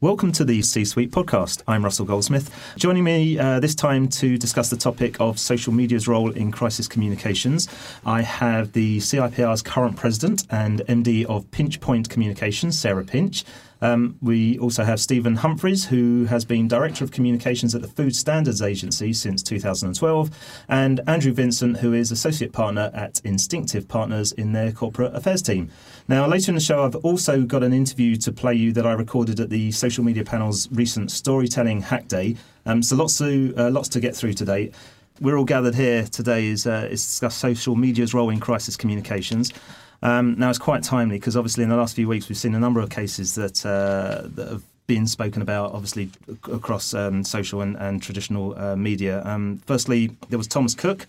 Welcome 0.00 0.30
to 0.34 0.44
the 0.44 0.62
C 0.62 0.84
Suite 0.84 1.10
podcast. 1.10 1.62
I'm 1.66 1.82
Russell 1.82 2.06
Goldsmith. 2.06 2.54
Joining 2.76 3.02
me 3.02 3.36
uh, 3.36 3.58
this 3.58 3.74
time 3.74 4.06
to 4.10 4.38
discuss 4.38 4.70
the 4.70 4.76
topic 4.76 5.20
of 5.20 5.40
social 5.40 5.72
media's 5.72 6.06
role 6.06 6.30
in 6.30 6.52
crisis 6.52 6.86
communications, 6.86 7.66
I 8.06 8.22
have 8.22 8.74
the 8.74 8.98
CIPR's 8.98 9.60
current 9.60 9.96
president 9.96 10.44
and 10.50 10.82
MD 10.82 11.24
of 11.24 11.50
Pinch 11.50 11.80
Point 11.80 12.08
Communications, 12.08 12.78
Sarah 12.78 13.02
Pinch. 13.02 13.44
Um, 13.80 14.16
we 14.20 14.58
also 14.58 14.84
have 14.84 15.00
Stephen 15.00 15.36
Humphreys, 15.36 15.86
who 15.86 16.24
has 16.24 16.44
been 16.44 16.68
Director 16.68 17.04
of 17.04 17.12
Communications 17.12 17.74
at 17.74 17.82
the 17.82 17.88
Food 17.88 18.14
Standards 18.16 18.60
Agency 18.60 19.12
since 19.12 19.42
2012, 19.42 20.30
and 20.68 21.00
Andrew 21.06 21.32
Vincent, 21.32 21.78
who 21.78 21.92
is 21.92 22.10
Associate 22.10 22.52
Partner 22.52 22.90
at 22.92 23.14
Instinctif 23.24 23.86
Partners 23.86 24.32
in 24.32 24.52
their 24.52 24.72
Corporate 24.72 25.14
Affairs 25.14 25.42
team. 25.42 25.70
Now, 26.08 26.26
later 26.26 26.50
in 26.50 26.54
the 26.54 26.60
show, 26.60 26.84
I've 26.84 26.96
also 26.96 27.42
got 27.42 27.62
an 27.62 27.72
interview 27.72 28.16
to 28.16 28.32
play 28.32 28.54
you 28.54 28.72
that 28.72 28.86
I 28.86 28.92
recorded 28.92 29.40
at 29.40 29.50
the 29.50 29.70
social 29.72 30.04
media 30.04 30.24
panel's 30.24 30.70
recent 30.72 31.10
Storytelling 31.10 31.82
Hack 31.82 32.08
Day. 32.08 32.36
Um, 32.66 32.82
so 32.82 32.96
lots 32.96 33.18
to, 33.18 33.54
uh, 33.56 33.70
lots 33.70 33.88
to 33.90 34.00
get 34.00 34.16
through 34.16 34.34
today 34.34 34.72
we're 35.20 35.36
all 35.36 35.44
gathered 35.44 35.74
here 35.74 36.04
today 36.04 36.46
is, 36.46 36.66
uh, 36.66 36.88
is 36.90 37.04
discuss 37.04 37.34
social 37.34 37.74
media's 37.74 38.14
role 38.14 38.30
in 38.30 38.40
crisis 38.40 38.76
communications. 38.76 39.52
Um, 40.02 40.38
now, 40.38 40.50
it's 40.50 40.58
quite 40.58 40.82
timely 40.82 41.18
because 41.18 41.36
obviously 41.36 41.64
in 41.64 41.70
the 41.70 41.76
last 41.76 41.96
few 41.96 42.08
weeks 42.08 42.28
we've 42.28 42.38
seen 42.38 42.54
a 42.54 42.60
number 42.60 42.80
of 42.80 42.90
cases 42.90 43.34
that, 43.34 43.64
uh, 43.66 44.28
that 44.34 44.48
have 44.48 44.62
been 44.86 45.06
spoken 45.06 45.42
about, 45.42 45.72
obviously, 45.72 46.10
across 46.50 46.94
um, 46.94 47.22
social 47.22 47.60
and, 47.60 47.76
and 47.76 48.02
traditional 48.02 48.58
uh, 48.58 48.74
media. 48.74 49.22
Um, 49.24 49.60
firstly, 49.66 50.10
there 50.28 50.38
was 50.38 50.46
Thomas 50.46 50.74
Cook. 50.74 51.06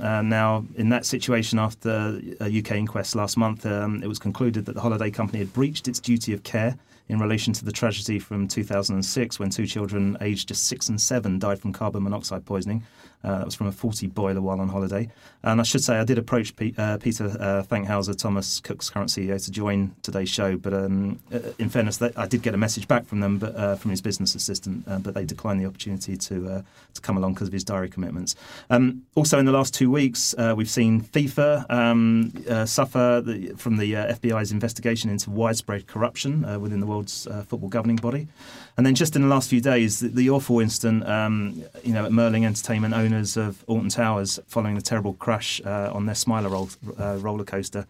Uh, 0.00 0.22
now, 0.22 0.64
in 0.76 0.88
that 0.88 1.06
situation, 1.06 1.58
after 1.58 2.20
a 2.40 2.58
UK 2.58 2.72
inquest 2.72 3.14
last 3.14 3.36
month, 3.36 3.64
um, 3.66 4.02
it 4.02 4.06
was 4.06 4.18
concluded 4.18 4.66
that 4.66 4.74
the 4.74 4.80
holiday 4.80 5.10
company 5.10 5.38
had 5.38 5.52
breached 5.52 5.88
its 5.88 6.00
duty 6.00 6.32
of 6.32 6.42
care 6.42 6.76
in 7.08 7.18
relation 7.18 7.52
to 7.52 7.64
the 7.64 7.72
tragedy 7.72 8.18
from 8.18 8.48
2006 8.48 9.38
when 9.38 9.50
two 9.50 9.66
children 9.66 10.16
aged 10.20 10.48
just 10.48 10.66
six 10.66 10.88
and 10.88 11.00
seven 11.00 11.38
died 11.38 11.58
from 11.58 11.72
carbon 11.72 12.02
monoxide 12.02 12.44
poisoning. 12.46 12.82
Uh, 13.24 13.38
that 13.38 13.44
was 13.44 13.54
from 13.54 13.68
a 13.68 13.72
faulty 13.72 14.06
boiler 14.06 14.40
while 14.40 14.60
on 14.60 14.68
holiday. 14.68 15.08
And 15.44 15.60
I 15.60 15.64
should 15.64 15.82
say, 15.82 15.96
I 15.96 16.04
did 16.04 16.18
approach 16.18 16.54
P- 16.56 16.74
uh, 16.78 16.98
Peter 16.98 17.26
uh, 17.26 17.62
Fankhauser, 17.62 18.16
Thomas 18.16 18.60
Cook's 18.60 18.90
current 18.90 19.10
CEO, 19.10 19.42
to 19.44 19.50
join 19.50 19.94
today's 20.02 20.28
show. 20.28 20.56
But 20.56 20.74
um, 20.74 21.18
uh, 21.32 21.40
in 21.58 21.68
fairness, 21.68 21.96
they, 21.98 22.12
I 22.16 22.26
did 22.26 22.42
get 22.42 22.54
a 22.54 22.56
message 22.56 22.86
back 22.88 23.06
from 23.06 23.20
them, 23.20 23.38
but 23.38 23.54
uh, 23.56 23.76
from 23.76 23.90
his 23.90 24.00
business 24.00 24.34
assistant, 24.34 24.84
uh, 24.88 24.98
but 24.98 25.14
they 25.14 25.24
declined 25.24 25.60
the 25.60 25.66
opportunity 25.66 26.16
to 26.16 26.48
uh, 26.48 26.62
to 26.94 27.00
come 27.00 27.16
along 27.16 27.34
because 27.34 27.48
of 27.48 27.52
his 27.52 27.64
diary 27.64 27.88
commitments. 27.88 28.34
Um, 28.70 29.02
also, 29.14 29.38
in 29.38 29.46
the 29.46 29.52
last 29.52 29.74
two 29.74 29.90
weeks, 29.90 30.34
we've 30.56 30.70
seen 30.70 31.00
FIFA 31.00 31.70
um, 31.70 32.66
suffer 32.66 33.22
the, 33.24 33.54
from 33.56 33.76
the 33.78 33.92
FBI's 33.92 34.52
investigation 34.52 35.10
into 35.10 35.30
widespread 35.30 35.86
corruption 35.86 36.60
within 36.60 36.80
the 36.80 36.86
world's 36.86 37.26
football 37.46 37.68
governing 37.68 37.96
body. 37.96 38.28
And 38.76 38.86
then 38.86 38.94
just 38.94 39.16
in 39.16 39.22
the 39.22 39.28
last 39.28 39.50
few 39.50 39.60
days, 39.60 40.00
the, 40.00 40.08
the 40.08 40.30
awful 40.30 40.60
incident, 40.60 41.06
um, 41.06 41.62
you 41.82 41.92
know, 41.92 42.06
at 42.06 42.12
Merlin 42.12 42.44
Entertainment, 42.44 42.94
owners 42.94 43.11
of 43.14 43.64
Alton 43.66 43.88
Towers, 43.88 44.38
following 44.46 44.74
the 44.74 44.82
terrible 44.82 45.14
crash 45.14 45.60
uh, 45.64 45.90
on 45.92 46.06
their 46.06 46.14
Smiler 46.14 46.48
roll, 46.48 46.70
uh, 46.98 47.16
roller 47.20 47.44
coaster, 47.44 47.86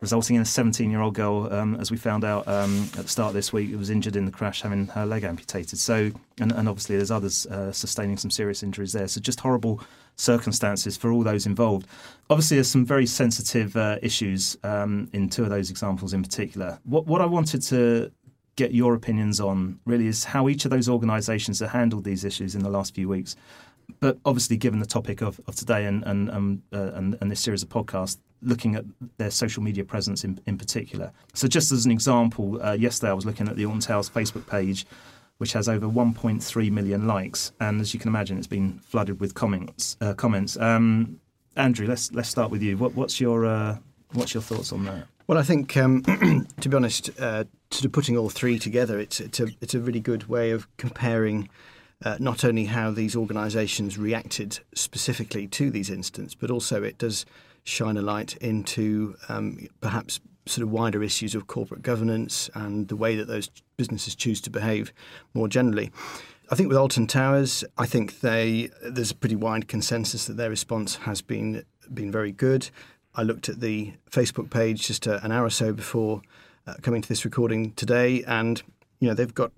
resulting 0.00 0.36
in 0.36 0.42
a 0.42 0.44
17-year-old 0.44 1.14
girl, 1.14 1.52
um, 1.52 1.76
as 1.76 1.90
we 1.90 1.96
found 1.96 2.24
out 2.24 2.46
um, 2.46 2.82
at 2.98 3.04
the 3.04 3.08
start 3.08 3.28
of 3.28 3.34
this 3.34 3.52
week, 3.52 3.70
who 3.70 3.78
was 3.78 3.90
injured 3.90 4.16
in 4.16 4.24
the 4.24 4.30
crash, 4.30 4.62
having 4.62 4.86
her 4.88 5.06
leg 5.06 5.24
amputated. 5.24 5.78
So, 5.78 6.10
and, 6.38 6.52
and 6.52 6.68
obviously 6.68 6.96
there's 6.96 7.10
others 7.10 7.46
uh, 7.46 7.72
sustaining 7.72 8.16
some 8.16 8.30
serious 8.30 8.62
injuries 8.62 8.92
there. 8.92 9.08
So 9.08 9.20
just 9.20 9.40
horrible 9.40 9.80
circumstances 10.16 10.96
for 10.96 11.10
all 11.10 11.22
those 11.22 11.46
involved. 11.46 11.86
Obviously, 12.28 12.56
there's 12.56 12.70
some 12.70 12.84
very 12.84 13.06
sensitive 13.06 13.76
uh, 13.76 13.98
issues 14.02 14.56
um, 14.62 15.08
in 15.12 15.28
two 15.30 15.42
of 15.42 15.50
those 15.50 15.70
examples 15.70 16.12
in 16.12 16.22
particular. 16.22 16.78
What, 16.84 17.06
what 17.06 17.20
I 17.20 17.26
wanted 17.26 17.62
to 17.62 18.10
get 18.56 18.72
your 18.72 18.94
opinions 18.94 19.40
on 19.40 19.80
really 19.84 20.06
is 20.06 20.24
how 20.24 20.48
each 20.48 20.64
of 20.64 20.70
those 20.70 20.88
organisations 20.88 21.60
have 21.60 21.70
handled 21.70 22.04
these 22.04 22.24
issues 22.24 22.54
in 22.54 22.62
the 22.62 22.70
last 22.70 22.94
few 22.94 23.08
weeks. 23.08 23.36
But 24.00 24.18
obviously, 24.24 24.56
given 24.56 24.80
the 24.80 24.86
topic 24.86 25.22
of, 25.22 25.40
of 25.46 25.56
today 25.56 25.86
and 25.86 26.04
and, 26.04 26.30
um, 26.30 26.62
uh, 26.72 26.92
and, 26.94 27.16
and 27.20 27.30
this 27.30 27.40
series 27.40 27.62
of 27.62 27.68
podcasts, 27.68 28.18
looking 28.42 28.74
at 28.76 28.84
their 29.16 29.30
social 29.30 29.62
media 29.62 29.84
presence 29.84 30.24
in, 30.24 30.38
in 30.46 30.58
particular. 30.58 31.12
So, 31.32 31.48
just 31.48 31.72
as 31.72 31.84
an 31.86 31.90
example, 31.90 32.62
uh, 32.62 32.72
yesterday 32.72 33.10
I 33.10 33.14
was 33.14 33.26
looking 33.26 33.48
at 33.48 33.56
the 33.56 33.64
Alton 33.64 33.80
Towers 33.80 34.08
Facebook 34.08 34.46
page, 34.46 34.86
which 35.38 35.52
has 35.52 35.68
over 35.68 35.86
1.3 35.86 36.70
million 36.70 37.06
likes, 37.06 37.52
and 37.60 37.80
as 37.80 37.94
you 37.94 38.00
can 38.00 38.08
imagine, 38.08 38.38
it's 38.38 38.46
been 38.46 38.78
flooded 38.80 39.20
with 39.20 39.34
comments. 39.34 39.96
Uh, 40.00 40.14
comments. 40.14 40.56
Um, 40.56 41.20
Andrew, 41.56 41.86
let's 41.86 42.12
let's 42.12 42.28
start 42.28 42.50
with 42.50 42.62
you. 42.62 42.76
What, 42.76 42.94
what's 42.94 43.20
your 43.20 43.46
uh, 43.46 43.78
what's 44.12 44.34
your 44.34 44.42
thoughts 44.42 44.72
on 44.72 44.84
that? 44.84 45.06
Well, 45.26 45.38
I 45.38 45.42
think, 45.42 45.74
um, 45.78 46.02
to 46.60 46.68
be 46.68 46.76
honest, 46.76 47.08
uh, 47.18 47.44
sort 47.70 47.86
of 47.86 47.92
putting 47.92 48.16
all 48.18 48.28
three 48.28 48.58
together, 48.58 48.98
it's 48.98 49.20
it's 49.20 49.40
a 49.40 49.46
it's 49.60 49.74
a 49.74 49.80
really 49.80 50.00
good 50.00 50.28
way 50.28 50.50
of 50.50 50.68
comparing 50.76 51.48
uh, 52.04 52.16
not 52.20 52.44
only 52.44 52.66
how 52.66 52.90
these 52.90 53.16
organisations 53.16 53.98
reacted 53.98 54.60
specifically 54.74 55.46
to 55.48 55.70
these 55.70 55.90
incidents, 55.90 56.34
but 56.34 56.50
also 56.50 56.82
it 56.82 56.98
does 56.98 57.24
shine 57.64 57.96
a 57.96 58.02
light 58.02 58.36
into 58.36 59.16
um, 59.28 59.66
perhaps 59.80 60.20
sort 60.46 60.62
of 60.62 60.70
wider 60.70 61.02
issues 61.02 61.34
of 61.34 61.46
corporate 61.46 61.82
governance 61.82 62.50
and 62.54 62.88
the 62.88 62.96
way 62.96 63.16
that 63.16 63.26
those 63.26 63.50
businesses 63.78 64.14
choose 64.14 64.40
to 64.42 64.50
behave 64.50 64.92
more 65.32 65.48
generally. 65.48 65.90
I 66.50 66.54
think 66.54 66.68
with 66.68 66.76
Alton 66.76 67.06
Towers, 67.06 67.64
I 67.78 67.86
think 67.86 68.20
they 68.20 68.68
there's 68.82 69.10
a 69.10 69.14
pretty 69.14 69.36
wide 69.36 69.66
consensus 69.66 70.26
that 70.26 70.36
their 70.36 70.50
response 70.50 70.96
has 70.96 71.22
been 71.22 71.64
been 71.92 72.12
very 72.12 72.32
good. 72.32 72.68
I 73.14 73.22
looked 73.22 73.48
at 73.48 73.60
the 73.60 73.94
Facebook 74.10 74.50
page 74.50 74.86
just 74.86 75.06
a, 75.06 75.24
an 75.24 75.32
hour 75.32 75.46
or 75.46 75.50
so 75.50 75.72
before 75.72 76.20
uh, 76.66 76.74
coming 76.82 77.00
to 77.00 77.08
this 77.08 77.24
recording 77.24 77.72
today, 77.72 78.22
and 78.24 78.62
you 79.00 79.08
know 79.08 79.14
they've 79.14 79.34
got 79.34 79.52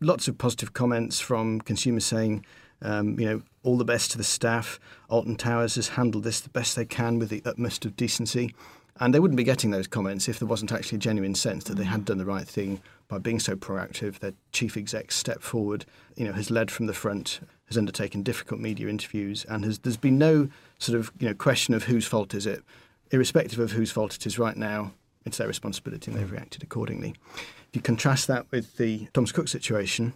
lots 0.00 0.28
of 0.28 0.38
positive 0.38 0.72
comments 0.72 1.20
from 1.20 1.60
consumers 1.60 2.04
saying, 2.04 2.44
um, 2.82 3.18
you 3.18 3.26
know, 3.26 3.42
all 3.62 3.76
the 3.76 3.84
best 3.84 4.10
to 4.12 4.18
the 4.18 4.24
staff. 4.24 4.80
Alton 5.08 5.36
Towers 5.36 5.74
has 5.74 5.88
handled 5.88 6.24
this 6.24 6.40
the 6.40 6.48
best 6.48 6.76
they 6.76 6.84
can 6.84 7.18
with 7.18 7.28
the 7.28 7.42
utmost 7.44 7.84
of 7.84 7.96
decency. 7.96 8.54
And 8.98 9.14
they 9.14 9.20
wouldn't 9.20 9.38
be 9.38 9.44
getting 9.44 9.70
those 9.70 9.86
comments 9.86 10.28
if 10.28 10.38
there 10.38 10.48
wasn't 10.48 10.72
actually 10.72 10.96
a 10.96 11.00
genuine 11.00 11.34
sense 11.34 11.64
that 11.64 11.76
they 11.76 11.84
had 11.84 12.04
done 12.04 12.18
the 12.18 12.24
right 12.24 12.46
thing 12.46 12.82
by 13.08 13.18
being 13.18 13.40
so 13.40 13.56
proactive. 13.56 14.18
Their 14.18 14.34
chief 14.52 14.76
exec 14.76 15.10
stepped 15.10 15.42
forward, 15.42 15.86
you 16.16 16.26
know, 16.26 16.32
has 16.32 16.50
led 16.50 16.70
from 16.70 16.86
the 16.86 16.92
front, 16.92 17.40
has 17.66 17.78
undertaken 17.78 18.22
difficult 18.22 18.60
media 18.60 18.88
interviews, 18.88 19.46
and 19.48 19.64
has 19.64 19.78
there's 19.78 19.96
been 19.96 20.18
no 20.18 20.48
sort 20.78 20.98
of 20.98 21.10
you 21.18 21.28
know 21.28 21.34
question 21.34 21.72
of 21.72 21.84
whose 21.84 22.06
fault 22.06 22.34
is 22.34 22.46
it 22.46 22.62
irrespective 23.10 23.58
of 23.58 23.72
whose 23.72 23.90
fault 23.90 24.14
it 24.14 24.26
is 24.26 24.38
right 24.38 24.56
now, 24.56 24.92
it's 25.24 25.38
their 25.38 25.48
responsibility 25.48 26.10
and 26.10 26.18
they've 26.18 26.30
reacted 26.30 26.62
accordingly. 26.62 27.14
If 27.70 27.76
you 27.76 27.82
contrast 27.82 28.26
that 28.26 28.50
with 28.50 28.78
the 28.78 29.06
Thomas 29.12 29.30
Cook 29.30 29.46
situation, 29.46 30.12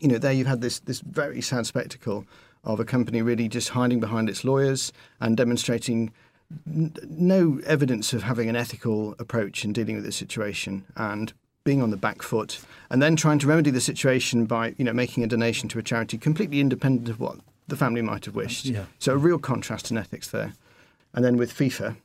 you 0.00 0.08
know, 0.08 0.18
there 0.18 0.32
you've 0.32 0.48
had 0.48 0.60
this, 0.60 0.80
this 0.80 1.00
very 1.00 1.40
sad 1.40 1.64
spectacle 1.64 2.24
of 2.64 2.80
a 2.80 2.84
company 2.84 3.22
really 3.22 3.48
just 3.48 3.68
hiding 3.68 4.00
behind 4.00 4.28
its 4.28 4.44
lawyers 4.44 4.92
and 5.20 5.36
demonstrating 5.36 6.12
n- 6.66 6.92
no 7.08 7.60
evidence 7.66 8.12
of 8.12 8.24
having 8.24 8.48
an 8.48 8.56
ethical 8.56 9.14
approach 9.20 9.64
in 9.64 9.72
dealing 9.72 9.94
with 9.94 10.04
this 10.04 10.16
situation 10.16 10.84
and 10.96 11.32
being 11.62 11.80
on 11.80 11.90
the 11.90 11.96
back 11.96 12.20
foot 12.20 12.60
and 12.90 13.00
then 13.00 13.14
trying 13.14 13.38
to 13.38 13.46
remedy 13.46 13.70
the 13.70 13.80
situation 13.80 14.44
by, 14.44 14.74
you 14.76 14.84
know, 14.84 14.92
making 14.92 15.22
a 15.22 15.28
donation 15.28 15.68
to 15.68 15.78
a 15.78 15.82
charity 15.82 16.18
completely 16.18 16.58
independent 16.58 17.08
of 17.08 17.20
what 17.20 17.36
the 17.68 17.76
family 17.76 18.02
might 18.02 18.24
have 18.24 18.34
wished. 18.34 18.64
Yeah. 18.64 18.86
So 18.98 19.12
a 19.12 19.16
real 19.16 19.38
contrast 19.38 19.90
in 19.92 19.98
ethics 19.98 20.28
there. 20.28 20.54
And 21.14 21.24
then 21.24 21.36
with 21.36 21.54
FIFA, 21.54 21.96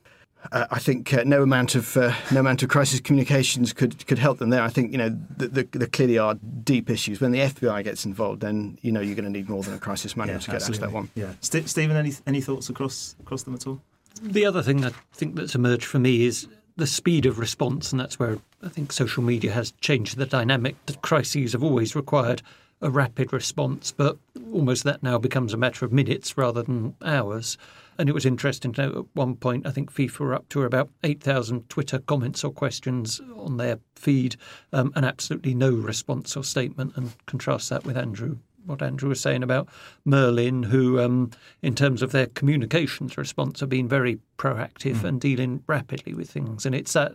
uh, 0.52 0.68
I 0.72 0.80
think 0.80 1.14
uh, 1.14 1.24
no 1.26 1.42
amount 1.44 1.76
of 1.76 1.96
uh, 1.96 2.14
no 2.32 2.40
amount 2.40 2.64
of 2.64 2.70
crisis 2.70 3.00
communications 3.00 3.74
could 3.74 4.06
could 4.08 4.20
help 4.20 4.40
them 4.40 4.50
there. 4.50 4.62
I 4.62 4.70
think 4.70 4.92
you 4.92 4.98
know 4.98 5.18
there 5.38 5.48
the, 5.48 5.64
the 5.78 5.88
clearly 5.88 6.18
are 6.18 6.36
deep 6.64 6.90
issues. 6.90 7.22
When 7.22 7.32
the 7.32 7.40
FBI 7.40 7.84
gets 7.84 8.06
involved, 8.06 8.42
then 8.42 8.78
you 8.82 8.92
know 8.92 9.02
you're 9.02 9.16
going 9.16 9.26
to 9.26 9.32
need 9.32 9.50
more 9.50 9.64
than 9.64 9.74
a 9.74 9.80
crisis 9.80 10.16
manual 10.18 10.36
yeah, 10.36 10.42
to 10.42 10.48
get 10.48 10.56
absolutely. 10.56 10.88
that 10.88 10.94
one. 10.94 11.10
Yeah, 11.16 11.34
St- 11.42 11.70
Stephen, 11.70 11.96
any 11.96 12.14
any 12.28 12.42
thoughts 12.42 12.70
across 12.70 13.16
across 13.20 13.44
them 13.44 13.56
at 13.56 13.66
all? 13.68 13.82
The 14.22 14.46
other 14.46 14.62
thing 14.62 14.86
I 14.86 14.92
think 15.14 15.36
that's 15.36 15.56
emerged 15.56 15.86
for 15.86 16.00
me 16.00 16.26
is 16.26 16.48
the 16.76 16.88
speed 16.88 17.26
of 17.26 17.40
response, 17.40 17.92
and 17.92 18.00
that's 18.00 18.20
where 18.20 18.38
I 18.62 18.70
think 18.70 18.92
social 18.92 19.24
media 19.24 19.52
has 19.52 19.72
changed 19.82 20.18
the 20.18 20.26
dynamic. 20.26 20.76
The 20.86 20.96
crises 20.98 21.54
have 21.54 21.64
always 21.64 21.96
required 21.96 22.42
a 22.82 22.90
rapid 22.90 23.32
response, 23.32 23.92
but 23.92 24.18
almost 24.52 24.84
that 24.84 25.02
now 25.02 25.18
becomes 25.18 25.54
a 25.54 25.58
matter 25.58 25.86
of 25.86 25.94
minutes 25.94 26.38
rather 26.38 26.64
than 26.64 26.96
hours. 27.02 27.58
And 27.98 28.10
it 28.10 28.14
was 28.14 28.26
interesting 28.26 28.74
to 28.74 28.82
know 28.82 29.00
at 29.00 29.06
one 29.16 29.36
point, 29.36 29.68
I 29.68 29.72
think 29.72 29.94
FIFA 29.94 30.20
were 30.20 30.34
up 30.34 30.50
to 30.50 30.64
about 30.64 30.90
8,000 31.04 31.70
Twitter 31.70 32.00
comments 32.00 32.44
or 32.44 32.52
questions 32.52 33.22
on 33.38 33.58
their 33.58 33.80
feed 33.96 34.36
um, 34.72 34.92
and 34.96 35.06
absolutely 35.06 35.54
no 35.54 35.72
response 35.72 36.36
or 36.36 36.44
statement. 36.44 36.94
And 36.96 37.14
contrast 37.26 37.70
that 37.70 37.86
with 37.86 37.98
Andrew 37.98 38.38
what 38.66 38.82
Andrew 38.82 39.10
was 39.10 39.20
saying 39.20 39.44
about 39.44 39.68
Merlin, 40.06 40.64
who, 40.64 41.00
um, 41.00 41.32
in 41.62 41.76
terms 41.76 42.02
of 42.02 42.12
their 42.12 42.28
communications 42.28 43.18
response, 43.18 43.60
have 43.60 43.70
been 43.70 43.88
very 43.88 44.20
proactive 44.38 44.98
mm. 44.98 45.04
and 45.04 45.22
dealing 45.22 45.64
rapidly 45.68 46.14
with 46.14 46.30
things. 46.30 46.66
And 46.66 46.74
it's 46.74 46.94
that 46.94 47.14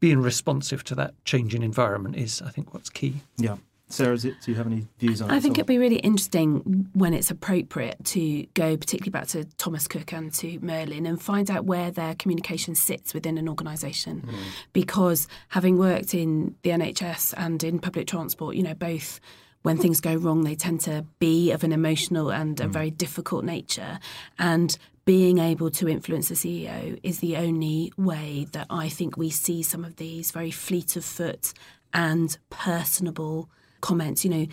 being 0.00 0.20
responsive 0.20 0.84
to 0.84 0.94
that 0.94 1.14
changing 1.24 1.62
environment 1.62 2.16
is, 2.16 2.42
I 2.42 2.50
think, 2.50 2.74
what's 2.74 2.90
key. 2.90 3.16
Yeah. 3.36 3.56
Sarah, 3.88 4.18
do 4.18 4.34
you 4.46 4.54
have 4.56 4.66
any 4.66 4.86
views 4.98 5.22
on 5.22 5.30
it? 5.30 5.34
I 5.34 5.40
think 5.40 5.58
it'd 5.58 5.66
be 5.66 5.78
really 5.78 5.98
interesting 5.98 6.88
when 6.94 7.14
it's 7.14 7.30
appropriate 7.30 8.04
to 8.06 8.44
go 8.54 8.76
particularly 8.76 9.12
back 9.12 9.28
to 9.28 9.44
Thomas 9.58 9.86
Cook 9.86 10.12
and 10.12 10.32
to 10.34 10.58
Merlin 10.60 11.06
and 11.06 11.22
find 11.22 11.50
out 11.50 11.66
where 11.66 11.92
their 11.92 12.16
communication 12.16 12.74
sits 12.74 13.14
within 13.14 13.38
an 13.38 13.48
organisation. 13.48 14.22
Mm. 14.22 14.34
Because 14.72 15.28
having 15.48 15.78
worked 15.78 16.14
in 16.14 16.56
the 16.62 16.70
NHS 16.70 17.34
and 17.36 17.62
in 17.62 17.78
public 17.78 18.08
transport, 18.08 18.56
you 18.56 18.64
know, 18.64 18.74
both 18.74 19.20
when 19.62 19.76
things 19.76 20.00
go 20.00 20.16
wrong, 20.16 20.42
they 20.42 20.56
tend 20.56 20.80
to 20.82 21.04
be 21.20 21.52
of 21.52 21.62
an 21.62 21.72
emotional 21.72 22.32
and 22.32 22.60
a 22.60 22.64
mm. 22.64 22.70
very 22.70 22.90
difficult 22.90 23.44
nature. 23.44 24.00
And 24.36 24.76
being 25.04 25.38
able 25.38 25.70
to 25.70 25.88
influence 25.88 26.28
the 26.28 26.34
CEO 26.34 26.98
is 27.04 27.20
the 27.20 27.36
only 27.36 27.92
way 27.96 28.48
that 28.50 28.66
I 28.68 28.88
think 28.88 29.16
we 29.16 29.30
see 29.30 29.62
some 29.62 29.84
of 29.84 29.94
these 29.96 30.32
very 30.32 30.50
fleet 30.50 30.96
of 30.96 31.04
foot 31.04 31.52
and 31.94 32.36
personable 32.50 33.48
comments. 33.86 34.24
You 34.24 34.30
know, 34.30 34.46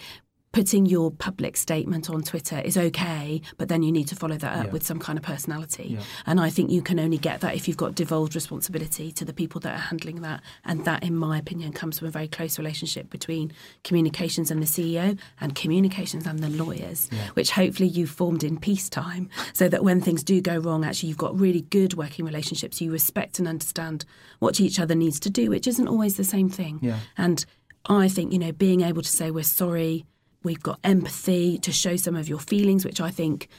putting 0.53 0.85
your 0.85 1.09
public 1.09 1.57
statement 1.57 2.12
on 2.12 2.21
Twitter 2.21 2.59
is 2.59 2.77
okay, 2.77 3.41
but 3.57 3.69
then 3.69 3.81
you 3.81 3.91
need 3.91 4.07
to 4.07 4.15
follow 4.15 4.38
that 4.38 4.56
up 4.56 4.65
yeah. 4.68 4.71
with 4.71 4.85
some 4.85 5.00
kind 5.00 5.18
of 5.18 5.25
personality. 5.25 5.95
Yeah. 5.97 6.03
And 6.27 6.39
I 6.39 6.51
think 6.51 6.69
you 6.69 6.83
can 6.83 7.00
only 7.00 7.18
get 7.18 7.41
that 7.41 7.56
if 7.56 7.68
you've 7.68 7.75
got 7.75 7.95
devolved 7.95 8.35
responsibility 8.35 9.12
to 9.13 9.25
the 9.25 9.33
people 9.33 9.59
that 9.62 9.74
are 9.74 9.80
handling 9.89 10.21
that. 10.21 10.41
And 10.63 10.85
that, 10.85 11.03
in 11.03 11.15
my 11.15 11.39
opinion, 11.39 11.74
comes 11.74 11.97
from 11.97 12.07
a 12.07 12.12
very 12.12 12.27
close 12.27 12.59
relationship 12.59 13.09
between 13.09 13.51
communications 13.83 14.51
and 14.51 14.62
the 14.62 14.68
CEO 14.68 15.18
and 15.41 15.56
communications 15.56 16.27
and 16.27 16.39
the 16.39 16.50
lawyers, 16.50 17.09
yeah. 17.12 17.29
which 17.33 17.50
hopefully 17.50 17.89
you've 17.89 18.12
formed 18.12 18.44
in 18.44 18.59
peacetime 18.59 19.29
so 19.53 19.68
that 19.68 19.83
when 19.83 20.01
things 20.01 20.24
do 20.24 20.39
go 20.39 20.59
wrong, 20.59 20.86
actually 20.86 21.09
you've 21.09 21.18
got 21.18 21.38
really 21.38 21.62
good 21.62 21.95
working 21.95 22.25
relationships. 22.25 22.79
You 22.79 22.91
respect 22.91 23.39
and 23.39 23.47
understand 23.47 24.06
what 24.38 24.59
each 24.59 24.79
other 24.79 24.94
needs 24.94 25.19
to 25.21 25.31
do, 25.31 25.50
which 25.50 25.65
isn't 25.65 25.88
always 25.88 26.15
the 26.15 26.24
same 26.24 26.47
thing. 26.47 26.79
And 27.18 27.44
I 27.85 28.07
think, 28.07 28.31
you 28.31 28.39
know, 28.39 28.51
being 28.51 28.81
able 28.81 29.01
to 29.01 29.09
say 29.09 29.31
we're 29.31 29.44
sorry, 29.44 30.06
we've 30.44 30.63
got 30.63 30.80
empathy 30.83 31.57
to 31.59 31.71
show 31.71 31.95
some 31.95 32.15
of 32.15 32.30
your 32.30 32.39
feelings, 32.39 32.85
which 32.85 33.01
I 33.01 33.09
think 33.09 33.50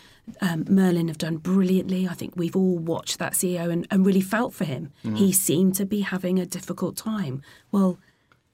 um, 0.41 0.65
Merlin 0.69 1.09
have 1.09 1.19
done 1.19 1.37
brilliantly. 1.37 2.09
I 2.09 2.15
think 2.15 2.35
we've 2.37 2.57
all 2.57 2.79
watched 2.79 3.19
that 3.19 3.33
CEO 3.33 3.71
and, 3.71 3.87
and 3.91 4.07
really 4.07 4.21
felt 4.21 4.55
for 4.55 4.65
him. 4.65 4.93
Mm. 5.05 5.19
He 5.19 5.33
seemed 5.33 5.75
to 5.77 5.85
be 5.85 6.01
having 6.01 6.39
a 6.39 6.47
difficult 6.47 6.97
time. 6.97 7.43
Well, 7.71 7.99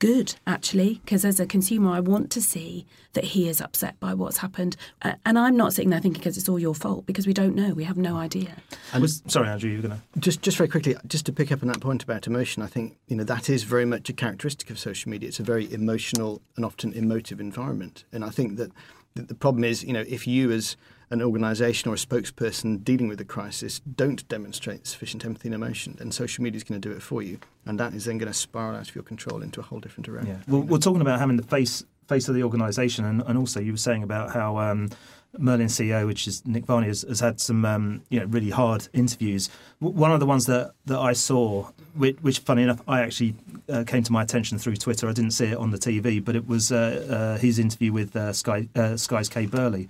good 0.00 0.34
actually 0.46 0.94
because 1.04 1.24
as 1.24 1.38
a 1.38 1.46
consumer 1.46 1.90
i 1.90 2.00
want 2.00 2.30
to 2.30 2.40
see 2.40 2.86
that 3.12 3.22
he 3.22 3.48
is 3.48 3.60
upset 3.60 3.98
by 4.00 4.14
what's 4.14 4.38
happened. 4.38 4.76
Uh, 5.02 5.12
and 5.26 5.38
i'm 5.38 5.56
not 5.56 5.72
sitting 5.72 5.90
there 5.90 6.00
thinking 6.00 6.20
because 6.20 6.36
it's 6.36 6.48
all 6.48 6.58
your 6.58 6.74
fault 6.74 7.06
because 7.06 7.26
we 7.26 7.32
don't 7.32 7.54
know. 7.54 7.74
We 7.74 7.84
have 7.84 7.96
no 7.96 8.16
idea. 8.16 8.56
And 8.92 9.02
was, 9.02 9.22
sorry 9.26 9.48
andrew 9.48 9.70
you 9.70 9.76
were 9.76 9.88
going 9.88 10.00
to 10.00 10.20
just 10.20 10.42
just 10.42 10.56
very 10.56 10.68
quickly 10.68 10.96
just 11.06 11.26
to 11.26 11.32
pick 11.32 11.52
up 11.52 11.62
on 11.62 11.68
that 11.68 11.80
point 11.80 12.02
about 12.02 12.26
emotion 12.26 12.62
i 12.62 12.66
think 12.66 12.96
you 13.06 13.16
know 13.16 13.24
that 13.24 13.48
is 13.48 13.62
very 13.62 13.84
much 13.84 14.08
a 14.08 14.12
characteristic 14.12 14.70
of 14.70 14.78
social 14.78 15.10
media. 15.10 15.28
It's 15.28 15.40
a 15.40 15.44
very 15.44 15.72
emotional 15.72 16.40
and 16.56 16.64
often 16.64 16.92
emotive 16.94 17.40
environment. 17.40 18.04
And 18.12 18.24
i 18.24 18.30
think 18.30 18.56
that 18.56 18.72
the 19.14 19.34
problem 19.34 19.64
is 19.64 19.84
you 19.84 19.92
know 19.92 20.04
if 20.08 20.26
you 20.26 20.50
as 20.50 20.76
an 21.10 21.20
organisation 21.22 21.90
or 21.90 21.94
a 21.94 21.98
spokesperson 21.98 22.84
dealing 22.84 23.08
with 23.08 23.20
a 23.20 23.24
crisis 23.24 23.80
don't 23.96 24.26
demonstrate 24.28 24.86
sufficient 24.86 25.24
empathy 25.24 25.48
and 25.48 25.54
emotion, 25.54 25.96
then 25.98 26.12
social 26.12 26.44
media 26.44 26.56
is 26.56 26.64
going 26.64 26.80
to 26.80 26.88
do 26.88 26.94
it 26.94 27.02
for 27.02 27.22
you, 27.22 27.38
and 27.66 27.78
that 27.80 27.94
is 27.94 28.04
then 28.04 28.18
going 28.18 28.30
to 28.30 28.38
spiral 28.38 28.76
out 28.76 28.88
of 28.88 28.94
your 28.94 29.04
control 29.04 29.42
into 29.42 29.60
a 29.60 29.62
whole 29.62 29.80
different 29.80 30.06
direction. 30.06 30.38
Yeah. 30.46 30.52
Well, 30.52 30.62
we're 30.62 30.78
talking 30.78 31.00
about 31.00 31.18
having 31.18 31.36
the 31.36 31.42
face 31.42 31.84
face 32.08 32.28
of 32.28 32.34
the 32.34 32.42
organisation, 32.42 33.04
and, 33.04 33.22
and 33.26 33.38
also 33.38 33.60
you 33.60 33.72
were 33.72 33.78
saying 33.78 34.02
about 34.02 34.32
how. 34.32 34.58
Um, 34.58 34.90
Merlin 35.38 35.68
CEO, 35.68 36.06
which 36.06 36.26
is 36.26 36.44
Nick 36.44 36.64
Varney, 36.66 36.88
has, 36.88 37.02
has 37.02 37.20
had 37.20 37.40
some 37.40 37.64
um, 37.64 38.02
you 38.08 38.18
know 38.18 38.26
really 38.26 38.50
hard 38.50 38.88
interviews. 38.92 39.48
one 39.78 40.10
of 40.10 40.18
the 40.18 40.26
ones 40.26 40.46
that, 40.46 40.72
that 40.86 40.98
I 40.98 41.12
saw, 41.12 41.70
which, 41.94 42.16
which 42.20 42.40
funny 42.40 42.64
enough, 42.64 42.82
I 42.88 43.02
actually 43.02 43.36
uh, 43.68 43.84
came 43.86 44.02
to 44.02 44.12
my 44.12 44.22
attention 44.22 44.58
through 44.58 44.76
Twitter. 44.76 45.08
I 45.08 45.12
didn't 45.12 45.30
see 45.32 45.46
it 45.46 45.56
on 45.56 45.70
the 45.70 45.78
TV, 45.78 46.22
but 46.24 46.34
it 46.34 46.48
was 46.48 46.72
uh, 46.72 47.36
uh, 47.36 47.38
his 47.38 47.58
interview 47.58 47.92
with 47.92 48.16
uh, 48.16 48.32
Sky 48.32 48.68
uh, 48.74 48.96
Sky's 48.96 49.28
Kay 49.28 49.46
Burley, 49.46 49.88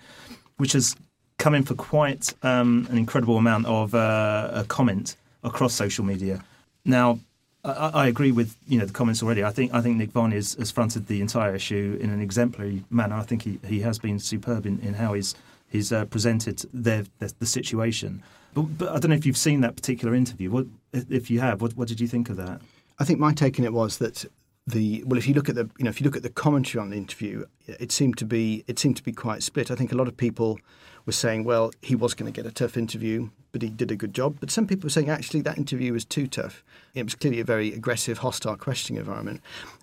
which 0.59 0.73
has 0.73 0.95
come 1.41 1.55
in 1.55 1.65
for 1.65 1.75
quite 1.75 2.33
um, 2.43 2.87
an 2.91 2.99
incredible 2.99 3.37
amount 3.39 3.67
of 3.67 3.95
uh, 3.95 4.63
comment 4.69 5.17
across 5.43 5.75
social 5.75 6.05
media. 6.05 6.45
Now, 6.85 7.19
I, 7.65 7.91
I, 8.03 8.07
agree 8.07 8.31
with 8.31 8.57
you 8.69 8.79
know 8.79 8.85
the 8.85 8.93
comments 8.93 9.23
already. 9.23 9.43
I 9.43 9.51
think 9.51 9.75
I 9.75 9.81
think 9.81 9.97
Nick 9.97 10.11
Varney 10.11 10.37
has, 10.37 10.55
has, 10.55 10.71
fronted 10.71 11.07
the 11.07 11.21
entire 11.21 11.55
issue 11.55 11.99
in 12.01 12.11
an 12.11 12.21
exemplary 12.21 12.85
manner. 12.91 13.17
I 13.17 13.23
think 13.23 13.43
he, 13.43 13.59
he 13.67 13.81
has 13.81 13.99
been 13.99 14.19
superb 14.19 14.67
in, 14.67 14.79
in 14.81 14.95
how 14.95 15.15
he's 15.15 15.35
he's 15.69 15.93
uh, 15.93 16.05
presented 16.05 16.59
the 16.73 17.07
situation. 17.43 18.23
But, 18.55 18.63
but 18.79 18.89
I 18.91 18.99
don't 18.99 19.11
know 19.11 19.17
if 19.17 19.27
you've 19.27 19.37
seen 19.37 19.61
that 19.63 19.77
particular 19.77 20.15
interview. 20.15 20.51
What 20.51 20.67
if 20.93 21.31
you 21.31 21.41
have? 21.41 21.63
What, 21.63 21.77
what 21.77 21.89
did 21.89 22.01
you 22.01 22.09
think 22.09 22.29
of 22.29 22.37
that? 22.37 22.61
I 22.99 23.05
think 23.05 23.19
my 23.19 23.33
take 23.33 23.59
on 23.59 23.65
it 23.65 23.73
was 23.73 23.99
that 23.99 24.25
the 24.67 25.03
well, 25.07 25.19
if 25.19 25.27
you 25.27 25.35
look 25.35 25.49
at 25.49 25.55
the 25.55 25.69
you 25.79 25.85
know 25.85 25.91
if 25.91 26.01
you 26.01 26.05
look 26.05 26.17
at 26.17 26.23
the 26.23 26.31
commentary 26.31 26.81
on 26.81 26.91
the 26.91 26.97
interview, 26.97 27.47
it 27.67 27.93
seemed 27.93 28.19
to 28.19 28.25
be 28.25 28.65
it 28.67 28.79
seemed 28.79 28.97
to 28.97 29.03
be 29.03 29.13
quite 29.13 29.43
split. 29.43 29.71
I 29.71 29.75
think 29.75 29.93
a 29.93 29.97
lot 29.97 30.09
of 30.09 30.17
people 30.17 30.59
were 31.07 31.13
saying, 31.13 31.45
well, 31.45 31.73
he 31.83 31.95
was 31.95 32.15
going 32.15 32.33
to 32.33 32.37
get 32.43 32.49
a 32.49 32.55
tough 32.55 32.77
interview, 32.77 33.31
but 33.53 33.63
he 33.63 33.69
did 33.69 33.91
a 33.91 33.97
good 33.97 34.15
job. 34.15 34.37
But 34.41 34.51
some 34.51 34.67
people 34.67 34.87
were 34.87 34.91
saying 34.91 35.09
actually 35.09 35.41
that 35.43 35.59
interview 35.59 35.93
was 35.93 36.05
too 36.05 36.27
tough. 36.27 36.63
It 36.95 37.05
was 37.05 37.15
clearly 37.15 37.41
a 37.41 37.45
very 37.45 37.73
aggressive, 37.73 38.19
hostile 38.19 38.57
questioning 38.57 39.01
environment. 39.01 39.41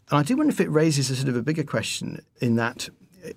And 0.10 0.20
I 0.20 0.24
do 0.24 0.38
wonder 0.38 0.52
if 0.52 0.62
it 0.62 0.70
raises 0.70 1.10
a 1.10 1.16
sort 1.16 1.30
of 1.30 1.36
a 1.36 1.42
bigger 1.42 1.64
question 1.64 2.22
in 2.42 2.56
that 2.56 2.90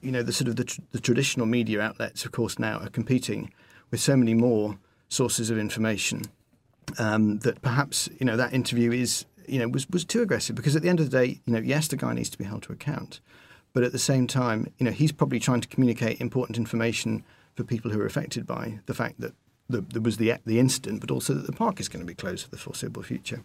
you 0.02 0.12
know 0.12 0.22
the 0.22 0.32
sort 0.32 0.46
of 0.46 0.56
the, 0.56 0.64
tr- 0.64 0.80
the 0.92 1.00
traditional 1.00 1.46
media 1.46 1.80
outlets, 1.80 2.24
of 2.24 2.32
course, 2.32 2.58
now 2.58 2.78
are 2.78 2.90
competing 2.90 3.52
with 3.90 4.00
so 4.00 4.16
many 4.16 4.34
more 4.34 4.78
sources 5.08 5.50
of 5.50 5.58
information 5.58 6.22
um, 6.98 7.38
that 7.40 7.60
perhaps 7.62 8.08
you 8.20 8.26
know 8.26 8.36
that 8.36 8.52
interview 8.52 8.92
is 8.92 9.24
you 9.50 9.58
know, 9.58 9.68
was, 9.68 9.88
was 9.90 10.04
too 10.04 10.22
aggressive 10.22 10.54
because 10.54 10.76
at 10.76 10.82
the 10.82 10.88
end 10.88 11.00
of 11.00 11.10
the 11.10 11.18
day, 11.18 11.40
you 11.44 11.52
know, 11.52 11.58
yes, 11.58 11.88
the 11.88 11.96
guy 11.96 12.14
needs 12.14 12.30
to 12.30 12.38
be 12.38 12.44
held 12.44 12.62
to 12.62 12.72
account. 12.72 13.20
But 13.72 13.82
at 13.82 13.92
the 13.92 13.98
same 13.98 14.26
time, 14.26 14.72
you 14.78 14.84
know, 14.84 14.92
he's 14.92 15.12
probably 15.12 15.40
trying 15.40 15.60
to 15.60 15.68
communicate 15.68 16.20
important 16.20 16.56
information 16.56 17.24
for 17.60 17.64
people 17.66 17.90
who 17.90 18.00
are 18.00 18.06
affected 18.06 18.46
by 18.46 18.78
the 18.86 18.94
fact 18.94 19.20
that 19.20 19.34
the, 19.68 19.82
there 19.82 20.00
was 20.00 20.16
the 20.16 20.34
the 20.46 20.58
incident, 20.58 21.00
but 21.00 21.10
also 21.10 21.34
that 21.34 21.46
the 21.46 21.52
park 21.52 21.78
is 21.78 21.88
going 21.88 22.00
to 22.00 22.06
be 22.06 22.14
closed 22.14 22.44
for 22.44 22.50
the 22.50 22.56
foreseeable 22.56 23.02
future. 23.02 23.42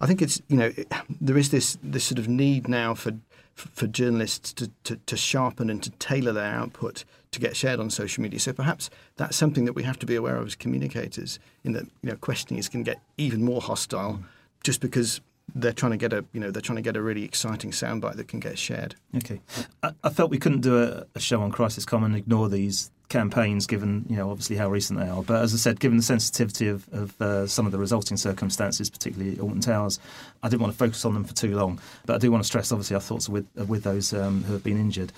I 0.00 0.06
think 0.06 0.22
it's 0.22 0.40
you 0.48 0.56
know 0.56 0.72
it, 0.74 0.90
there 1.20 1.36
is 1.36 1.50
this 1.50 1.78
this 1.82 2.04
sort 2.04 2.18
of 2.18 2.28
need 2.28 2.66
now 2.66 2.94
for 2.94 3.12
for 3.54 3.86
journalists 3.86 4.54
to, 4.54 4.70
to, 4.84 4.96
to, 4.96 5.14
sharpen 5.14 5.68
and 5.68 5.82
to 5.82 5.90
tailor 5.90 6.32
their 6.32 6.50
output 6.54 7.04
to 7.30 7.38
get 7.38 7.54
shared 7.54 7.78
on 7.78 7.90
social 7.90 8.22
media. 8.22 8.40
So 8.40 8.54
perhaps 8.54 8.88
that's 9.16 9.36
something 9.36 9.66
that 9.66 9.74
we 9.74 9.82
have 9.82 9.98
to 9.98 10.06
be 10.06 10.14
aware 10.16 10.36
of 10.36 10.46
as 10.46 10.54
communicators. 10.54 11.38
In 11.62 11.72
that 11.74 11.84
you 12.02 12.10
know 12.10 12.16
questioning 12.16 12.58
is 12.58 12.70
going 12.70 12.84
to 12.84 12.90
get 12.90 13.02
even 13.18 13.44
more 13.44 13.60
hostile 13.60 14.20
just 14.64 14.80
because 14.80 15.20
they're 15.54 15.74
trying 15.74 15.92
to 15.92 15.98
get 15.98 16.14
a 16.14 16.24
you 16.32 16.40
know 16.40 16.50
they're 16.50 16.62
trying 16.62 16.76
to 16.76 16.82
get 16.82 16.96
a 16.96 17.02
really 17.02 17.24
exciting 17.24 17.72
soundbite 17.72 18.16
that 18.16 18.28
can 18.28 18.40
get 18.40 18.58
shared. 18.58 18.94
Okay, 19.18 19.40
I, 19.82 19.92
I 20.02 20.08
felt 20.08 20.30
we 20.30 20.38
couldn't 20.38 20.62
do 20.62 20.82
a, 20.82 21.04
a, 21.14 21.20
show 21.20 21.42
on 21.42 21.52
Crisis 21.52 21.84
Com 21.84 22.04
and 22.04 22.16
ignore 22.16 22.48
these 22.48 22.90
campaigns, 23.12 23.66
given 23.66 24.04
you 24.08 24.16
know 24.16 24.30
obviously 24.30 24.56
how 24.56 24.68
recent 24.68 24.98
they 24.98 25.08
are. 25.08 25.22
But 25.22 25.42
as 25.42 25.54
I 25.54 25.58
said, 25.58 25.78
given 25.78 25.98
the 25.98 26.02
sensitivity 26.02 26.66
of, 26.66 26.88
of 26.92 27.20
uh, 27.20 27.46
some 27.46 27.66
of 27.66 27.72
the 27.72 27.78
resulting 27.78 28.16
circumstances, 28.16 28.90
particularly 28.90 29.38
Alton 29.38 29.60
Towers, 29.60 30.00
I 30.42 30.48
didn't 30.48 30.62
want 30.62 30.72
to 30.72 30.78
focus 30.78 31.04
on 31.04 31.14
them 31.14 31.24
for 31.24 31.34
too 31.34 31.54
long. 31.54 31.78
But 32.06 32.16
I 32.16 32.18
do 32.18 32.32
want 32.32 32.42
to 32.42 32.46
stress, 32.46 32.72
obviously, 32.72 32.94
our 32.94 33.00
thoughts 33.00 33.28
with 33.28 33.46
with 33.68 33.84
those 33.84 34.12
um, 34.12 34.42
who 34.44 34.54
have 34.54 34.64
been 34.64 34.78
injured. 34.78 35.12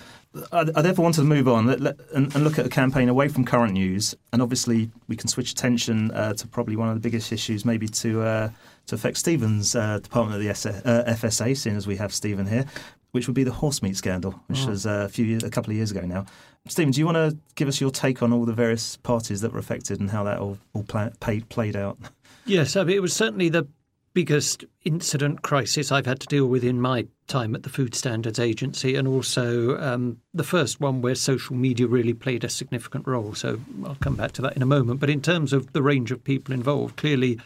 I, 0.52 0.61
I 0.75 0.82
therefore 0.82 1.05
want 1.05 1.14
to 1.14 1.23
move 1.23 1.46
on 1.46 1.67
let, 1.67 1.81
let, 1.81 1.96
and, 2.12 2.35
and, 2.35 2.42
look 2.42 2.59
at 2.59 2.66
a 2.66 2.68
campaign 2.68 3.09
away 3.09 3.28
from 3.28 3.45
current 3.45 3.73
news, 3.73 4.14
and 4.33 4.42
obviously 4.42 4.90
we 5.07 5.14
can 5.16 5.28
switch 5.28 5.52
attention 5.52 6.11
uh, 6.11 6.35
to 6.35 6.49
probably 6.49 6.75
one 6.75 6.88
of 6.88 6.95
the 6.95 7.00
biggest 7.00 7.33
issues, 7.33 7.64
maybe 7.64 7.88
to. 7.88 8.23
Uh, 8.23 8.50
to 8.87 8.95
affect 8.95 9.16
Stephen's 9.16 9.75
uh, 9.75 9.99
department 9.99 10.37
of 10.37 10.42
the 10.42 10.50
uh, 10.50 11.14
FSA, 11.14 11.57
seeing 11.57 11.75
as 11.75 11.87
we 11.87 11.97
have 11.97 12.12
Stephen 12.12 12.47
here, 12.47 12.66
which 13.14 13.28
would 13.28 13.35
be 13.35 13.44
the 13.44 13.52
horse 13.52 13.80
meat 13.80 13.97
scandal, 13.97 14.33
which 14.49 14.64
oh. 14.64 14.71
was 14.71 14.87
uh, 14.87 15.04
a 15.06 15.09
few 15.09 15.25
years, 15.25 15.44
a 15.44 15.50
couple 15.50 15.71
of 15.71 15.76
years 15.76 15.92
ago 15.92 16.00
now. 16.00 16.26
Stephen, 16.66 16.90
do 16.90 16.99
you 16.99 17.06
want 17.06 17.14
to 17.14 17.38
give 17.54 17.68
us 17.68 17.80
your 17.80 17.92
take 17.92 18.25
on 18.25 18.33
all 18.33 18.44
the 18.44 18.52
various 18.52 18.97
parties 18.97 19.40
that 19.40 19.52
were 19.52 19.61
affected 19.61 20.00
and 20.00 20.11
how 20.11 20.25
that 20.25 20.38
all, 20.38 20.59
all 20.73 20.83
play, 20.83 21.12
played, 21.21 21.49
played 21.49 21.76
out? 21.76 21.97
Yes, 22.44 22.75
I 22.75 22.83
mean, 22.83 22.97
it 22.97 23.02
was 23.02 23.14
certainly 23.14 23.49
the 23.49 23.68
biggest 24.14 24.64
incident 24.85 25.42
crisis 25.42 25.92
I've 25.92 26.06
had 26.06 26.18
to 26.21 26.26
deal 26.26 26.47
with 26.47 26.64
in 26.64 26.80
my 26.80 27.06
time 27.28 27.54
at 27.54 27.62
the 27.62 27.68
Food 27.68 27.94
Standards 27.94 28.40
Agency, 28.40 28.97
and 28.97 29.06
also 29.06 29.78
um, 29.78 30.18
the 30.35 30.42
first 30.42 30.80
one 30.80 31.00
where 31.00 31.14
social 31.14 31.54
media 31.54 31.87
really 31.87 32.14
played 32.14 32.42
a 32.42 32.49
significant 32.49 33.06
role. 33.06 33.35
So 33.35 33.61
I'll 33.85 33.94
come 33.97 34.16
back 34.16 34.33
to 34.33 34.42
that 34.42 34.56
in 34.56 34.62
a 34.62 34.66
moment. 34.66 34.99
But 34.99 35.11
in 35.11 35.23
terms 35.23 35.52
of 35.52 35.73
the 35.73 35.83
range 35.83 36.11
of 36.11 36.25
people 36.25 36.52
involved, 36.52 36.97
clearly 36.97 37.38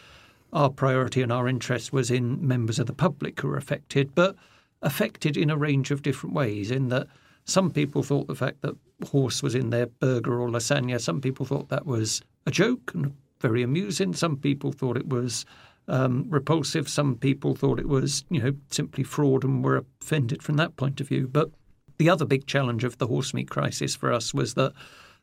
our 0.51 0.71
priority 0.71 1.21
and 1.21 1.31
our 1.31 1.47
interest 1.47 1.93
was 1.93 2.09
in 2.09 2.47
members 2.47 2.79
of 2.79 2.87
the 2.87 2.93
public 2.93 3.39
who 3.39 3.49
were 3.49 3.57
affected, 3.57 4.15
but 4.15 4.35
affected 4.81 5.37
in 5.37 5.49
a 5.49 5.57
range 5.57 5.91
of 5.91 6.01
different 6.01 6.35
ways. 6.35 6.71
In 6.71 6.89
that 6.89 7.07
some 7.45 7.71
people 7.71 8.03
thought 8.03 8.27
the 8.27 8.35
fact 8.35 8.61
that 8.61 8.75
horse 9.07 9.41
was 9.41 9.55
in 9.55 9.69
their 9.69 9.87
burger 9.87 10.39
or 10.39 10.49
lasagna, 10.49 10.99
some 10.99 11.21
people 11.21 11.45
thought 11.45 11.69
that 11.69 11.85
was 11.85 12.21
a 12.45 12.51
joke 12.51 12.91
and 12.93 13.13
very 13.39 13.63
amusing. 13.63 14.13
Some 14.13 14.37
people 14.37 14.71
thought 14.71 14.97
it 14.97 15.09
was 15.09 15.45
um, 15.87 16.25
repulsive. 16.29 16.87
Some 16.87 17.15
people 17.15 17.55
thought 17.55 17.79
it 17.79 17.87
was, 17.87 18.23
you 18.29 18.41
know, 18.41 18.53
simply 18.69 19.03
fraud 19.03 19.43
and 19.43 19.63
were 19.63 19.83
offended 20.01 20.43
from 20.43 20.57
that 20.57 20.75
point 20.75 21.01
of 21.01 21.07
view. 21.07 21.27
But 21.27 21.49
the 21.97 22.09
other 22.09 22.25
big 22.25 22.45
challenge 22.45 22.83
of 22.83 22.97
the 22.97 23.07
horse 23.07 23.33
meat 23.33 23.49
crisis 23.49 23.95
for 23.95 24.13
us 24.13 24.33
was 24.33 24.53
that 24.53 24.73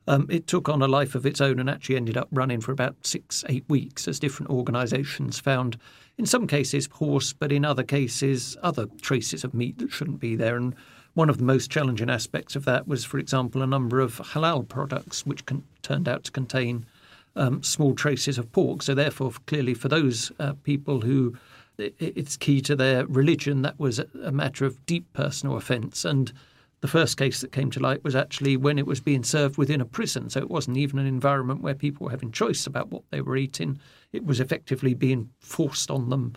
um, 0.07 0.27
it 0.31 0.47
took 0.47 0.69
on 0.69 0.83
a 0.83 0.89
life 0.89 1.15
of 1.15 1.27
its 1.27 1.41
own 1.41 1.59
and 1.59 1.69
actually 1.69 1.97
ended 1.97 2.17
up 2.17 2.29
running 2.31 2.61
for 2.61 2.73
about 2.73 2.95
six, 3.03 3.45
eight 3.49 3.65
weeks 3.69 4.07
as 4.07 4.21
different 4.21 4.51
organisations 4.51 5.39
found, 5.39 5.79
in 6.19 6.27
some 6.27 6.47
cases, 6.47 6.89
horse, 6.93 7.33
but 7.33 7.53
in 7.53 7.65
other 7.65 7.83
cases, 7.83 8.57
other 8.63 8.87
traces 9.01 9.45
of 9.45 9.55
meat 9.55 9.79
that 9.79 9.91
shouldn't 9.91 10.21
be 10.21 10.37
there. 10.37 10.57
And 10.57 10.75
one 11.15 11.29
of 11.29 11.39
the 11.39 11.45
most 11.45 11.71
challenging 11.71 12.11
aspects 12.11 12.57
of 12.57 12.65
that 12.67 12.87
was, 12.87 13.05
for 13.05 13.19
example, 13.19 13.63
a 13.63 13.67
number 13.67 14.01
of 14.01 14.17
halal 14.19 14.69
products 14.69 15.27
which 15.27 15.45
con- 15.47 15.65
turned 15.83 16.09
out 16.09 16.25
to 16.25 16.31
contain 16.31 16.87
um, 17.35 17.63
small 17.63 17.95
traces 17.95 18.39
of 18.39 18.51
pork. 18.53 18.83
So, 18.83 18.95
therefore, 18.95 19.33
clearly 19.47 19.75
for 19.75 19.89
those 19.89 20.33
uh, 20.39 20.55
people 20.63 21.01
who 21.01 21.37
it's 21.79 22.37
key 22.37 22.61
to 22.63 22.75
their 22.75 23.07
religion, 23.07 23.63
that 23.63 23.79
was 23.79 23.99
a 23.99 24.33
matter 24.33 24.65
of 24.65 24.85
deep 24.87 25.13
personal 25.13 25.57
offence. 25.57 26.05
And 26.05 26.33
the 26.81 26.89
first 26.89 27.17
case 27.17 27.41
that 27.41 27.53
came 27.53 27.71
to 27.71 27.81
light 27.81 28.05
was 28.05 28.15
actually 28.15 28.57
when 28.57 28.79
it 28.79 28.87
was 28.87 29.01
being 29.01 29.25
served 29.25 29.57
within 29.57 29.81
a 29.81 29.87
prison. 29.87 30.29
So 30.29 30.41
it 30.41 30.51
wasn't 30.51 30.77
even 30.77 30.99
an 30.99 31.07
environment 31.07 31.63
where 31.63 31.75
people 31.75 32.05
were 32.05 32.11
having 32.11 32.33
choice 32.33 32.67
about 32.67 32.91
what 32.91 33.03
they 33.11 33.21
were 33.21 33.37
eating. 33.37 33.79
It 34.13 34.25
was 34.25 34.41
effectively 34.41 34.95
being 34.95 35.31
forced 35.41 35.91
on 35.91 36.11
them 36.11 36.35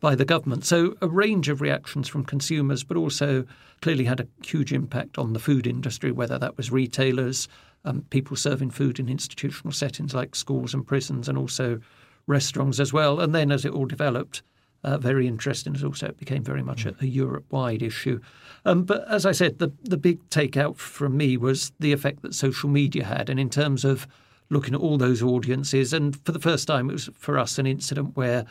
by 0.00 0.14
the 0.14 0.24
government. 0.24 0.64
So 0.64 0.96
a 1.00 1.08
range 1.08 1.48
of 1.48 1.60
reactions 1.60 2.08
from 2.08 2.24
consumers, 2.24 2.82
but 2.82 2.96
also 2.96 3.44
clearly 3.82 4.04
had 4.04 4.20
a 4.20 4.26
huge 4.44 4.72
impact 4.72 5.18
on 5.18 5.32
the 5.32 5.38
food 5.38 5.66
industry, 5.66 6.10
whether 6.10 6.38
that 6.38 6.56
was 6.56 6.72
retailers, 6.72 7.46
um, 7.84 8.04
people 8.10 8.36
serving 8.36 8.70
food 8.70 8.98
in 8.98 9.08
institutional 9.08 9.72
settings 9.72 10.14
like 10.14 10.34
schools 10.34 10.74
and 10.74 10.86
prisons, 10.86 11.28
and 11.28 11.38
also 11.38 11.80
restaurants 12.26 12.80
as 12.80 12.92
well. 12.92 13.20
And 13.20 13.34
then 13.34 13.52
as 13.52 13.64
it 13.64 13.72
all 13.72 13.86
developed, 13.86 14.42
uh, 14.84 14.98
very 14.98 15.26
interesting 15.26 15.74
It 15.74 15.84
also 15.84 16.12
became 16.12 16.42
very 16.42 16.62
much 16.62 16.86
a, 16.86 16.94
a 17.00 17.06
Europe 17.06 17.46
wide 17.50 17.82
issue. 17.82 18.20
Um, 18.64 18.84
but 18.84 19.06
as 19.08 19.26
I 19.26 19.32
said, 19.32 19.58
the, 19.58 19.72
the 19.82 19.96
big 19.96 20.28
takeout 20.28 20.76
from 20.76 21.16
me 21.16 21.36
was 21.36 21.72
the 21.80 21.92
effect 21.92 22.22
that 22.22 22.34
social 22.34 22.68
media 22.68 23.04
had. 23.04 23.30
And 23.30 23.38
in 23.38 23.50
terms 23.50 23.84
of 23.84 24.06
looking 24.50 24.74
at 24.74 24.80
all 24.80 24.98
those 24.98 25.22
audiences, 25.22 25.92
and 25.92 26.16
for 26.24 26.32
the 26.32 26.38
first 26.38 26.66
time, 26.66 26.90
it 26.90 26.94
was 26.94 27.10
for 27.14 27.38
us 27.38 27.58
an 27.58 27.66
incident 27.66 28.16
where 28.16 28.44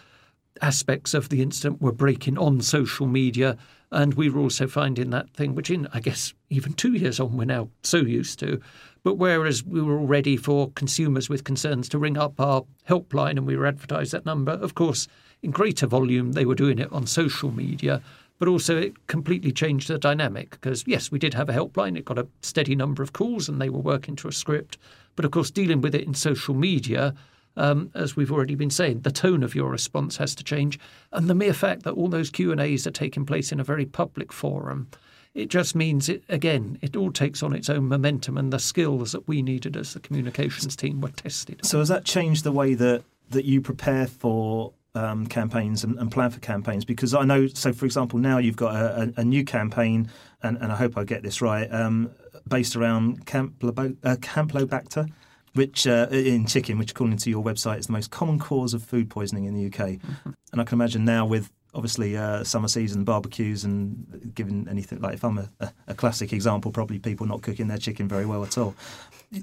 aspects 0.61 1.13
of 1.13 1.29
the 1.29 1.41
incident 1.41 1.81
were 1.81 1.91
breaking 1.91 2.37
on 2.37 2.61
social 2.61 3.07
media. 3.07 3.57
And 3.91 4.13
we 4.13 4.29
were 4.29 4.41
also 4.41 4.67
finding 4.67 5.09
that 5.09 5.29
thing, 5.31 5.53
which 5.53 5.69
in, 5.69 5.87
I 5.93 5.99
guess, 5.99 6.33
even 6.49 6.73
two 6.73 6.93
years 6.93 7.19
on, 7.19 7.35
we're 7.35 7.45
now 7.45 7.69
so 7.83 7.97
used 7.97 8.39
to. 8.39 8.61
But 9.03 9.15
whereas 9.15 9.63
we 9.63 9.81
were 9.81 9.97
all 9.97 10.07
ready 10.07 10.37
for 10.37 10.71
consumers 10.71 11.27
with 11.27 11.43
concerns 11.43 11.89
to 11.89 11.97
ring 11.97 12.17
up 12.17 12.39
our 12.39 12.63
helpline 12.87 13.31
and 13.31 13.47
we 13.47 13.55
were 13.55 13.65
advertised 13.65 14.11
that 14.11 14.25
number, 14.25 14.51
of 14.51 14.75
course, 14.75 15.07
in 15.41 15.51
greater 15.51 15.87
volume, 15.87 16.33
they 16.33 16.45
were 16.45 16.55
doing 16.55 16.77
it 16.77 16.91
on 16.91 17.07
social 17.07 17.51
media. 17.51 18.01
But 18.37 18.47
also, 18.47 18.77
it 18.77 19.07
completely 19.07 19.51
changed 19.51 19.87
the 19.87 19.97
dynamic 19.97 20.51
because, 20.51 20.83
yes, 20.87 21.11
we 21.11 21.19
did 21.19 21.33
have 21.35 21.49
a 21.49 21.53
helpline. 21.53 21.97
It 21.97 22.05
got 22.05 22.17
a 22.17 22.27
steady 22.41 22.75
number 22.75 23.03
of 23.03 23.13
calls 23.13 23.47
and 23.47 23.61
they 23.61 23.69
were 23.69 23.79
working 23.79 24.15
to 24.17 24.27
a 24.27 24.31
script. 24.31 24.77
But 25.15 25.25
of 25.25 25.31
course, 25.31 25.51
dealing 25.51 25.81
with 25.81 25.93
it 25.93 26.05
in 26.05 26.13
social 26.13 26.55
media, 26.55 27.13
um, 27.57 27.91
as 27.93 28.15
we've 28.15 28.31
already 28.31 28.55
been 28.55 28.69
saying, 28.69 29.01
the 29.01 29.11
tone 29.11 29.43
of 29.43 29.55
your 29.55 29.69
response 29.69 30.17
has 30.17 30.33
to 30.35 30.43
change. 30.43 30.79
And 31.11 31.27
the 31.27 31.35
mere 31.35 31.53
fact 31.53 31.83
that 31.83 31.93
all 31.93 32.07
those 32.07 32.29
Q&As 32.29 32.87
are 32.87 32.91
taking 32.91 33.25
place 33.25 33.51
in 33.51 33.59
a 33.59 33.63
very 33.63 33.85
public 33.85 34.31
forum, 34.31 34.87
it 35.33 35.49
just 35.49 35.75
means, 35.75 36.09
it 36.09 36.23
again, 36.29 36.77
it 36.81 36.95
all 36.95 37.11
takes 37.11 37.41
on 37.41 37.53
its 37.53 37.69
own 37.69 37.87
momentum 37.87 38.37
and 38.37 38.51
the 38.51 38.59
skills 38.59 39.13
that 39.13 39.27
we 39.27 39.41
needed 39.41 39.77
as 39.77 39.93
the 39.93 39.99
communications 39.99 40.75
team 40.75 41.01
were 41.01 41.09
tested. 41.09 41.65
So 41.65 41.79
has 41.79 41.87
that 41.87 42.05
changed 42.05 42.43
the 42.43 42.51
way 42.51 42.73
that, 42.73 43.03
that 43.29 43.45
you 43.45 43.61
prepare 43.61 44.07
for 44.07 44.73
um, 44.93 45.25
campaigns 45.27 45.83
and, 45.83 45.97
and, 45.97 46.11
plan 46.11 46.31
for 46.31 46.39
campaigns 46.39 46.83
because 46.83 47.13
I 47.13 47.23
know. 47.23 47.47
So, 47.47 47.71
for 47.71 47.85
example, 47.85 48.19
now 48.19 48.39
you've 48.39 48.57
got 48.57 48.75
a, 48.75 49.13
a, 49.17 49.21
a 49.21 49.23
new 49.23 49.45
campaign, 49.45 50.09
and, 50.43 50.57
and, 50.57 50.71
I 50.71 50.75
hope 50.75 50.97
I 50.97 51.05
get 51.05 51.23
this 51.23 51.41
right, 51.41 51.71
um, 51.71 52.11
based 52.47 52.75
around 52.75 53.25
Campylobacter, 53.25 53.97
uh, 54.03 54.15
Campylobacter, 54.17 55.09
which 55.53 55.87
uh, 55.87 56.07
in 56.11 56.45
chicken, 56.45 56.77
which 56.77 56.91
according 56.91 57.17
to 57.17 57.29
your 57.29 57.43
website 57.43 57.79
is 57.79 57.87
the 57.87 57.93
most 57.93 58.11
common 58.11 58.37
cause 58.37 58.73
of 58.73 58.83
food 58.83 59.09
poisoning 59.09 59.45
in 59.45 59.53
the 59.53 59.67
UK. 59.67 59.91
Mm-hmm. 59.91 60.31
And 60.51 60.61
I 60.61 60.63
can 60.65 60.77
imagine 60.77 61.05
now 61.05 61.25
with 61.25 61.51
obviously 61.73 62.17
uh, 62.17 62.43
summer 62.43 62.67
season 62.67 63.03
barbecues 63.03 63.63
and 63.63 64.31
given 64.35 64.67
anything 64.69 64.99
like 64.99 65.13
if 65.13 65.23
I'm 65.23 65.37
a, 65.37 65.73
a, 65.87 65.93
classic 65.93 66.33
example, 66.33 66.71
probably 66.71 66.99
people 66.99 67.25
not 67.25 67.41
cooking 67.41 67.67
their 67.67 67.77
chicken 67.77 68.07
very 68.07 68.25
well 68.25 68.43
at 68.43 68.57
all 68.57 68.75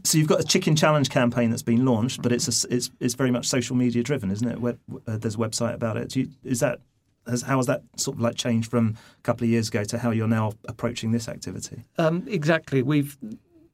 so 0.05 0.19
you've 0.19 0.29
got 0.29 0.41
a 0.41 0.45
chicken 0.45 0.77
challenge 0.77 1.09
campaign 1.09 1.51
that's 1.51 1.63
been 1.63 1.85
launched, 1.87 2.21
but 2.21 2.31
it's 2.31 2.65
a, 2.65 2.75
it's 2.75 2.91
it's 3.01 3.15
very 3.15 3.31
much 3.31 3.47
social 3.47 3.75
media 3.75 4.03
driven, 4.03 4.31
isn't 4.31 4.47
it? 4.47 4.79
Uh, 5.07 5.17
there's 5.17 5.37
a 5.37 5.39
website 5.39 5.75
about 5.75 5.97
it. 5.97 6.15
You, 6.15 6.29
is 6.45 6.61
that 6.61 6.81
has, 7.27 7.43
how 7.43 7.57
has 7.57 7.67
that 7.67 7.83
sort 7.97 8.17
of 8.17 8.21
like 8.21 8.37
changed 8.37 8.71
from 8.71 8.97
a 9.19 9.23
couple 9.23 9.45
of 9.45 9.51
years 9.51 9.69
ago 9.69 9.85
to 9.85 9.99
how 9.99 10.11
you're 10.11 10.29
now 10.29 10.53
approaching 10.67 11.13
this 11.13 11.29
activity? 11.29 11.85
Um, 11.97 12.25
exactly. 12.29 12.83
We've 12.83 13.17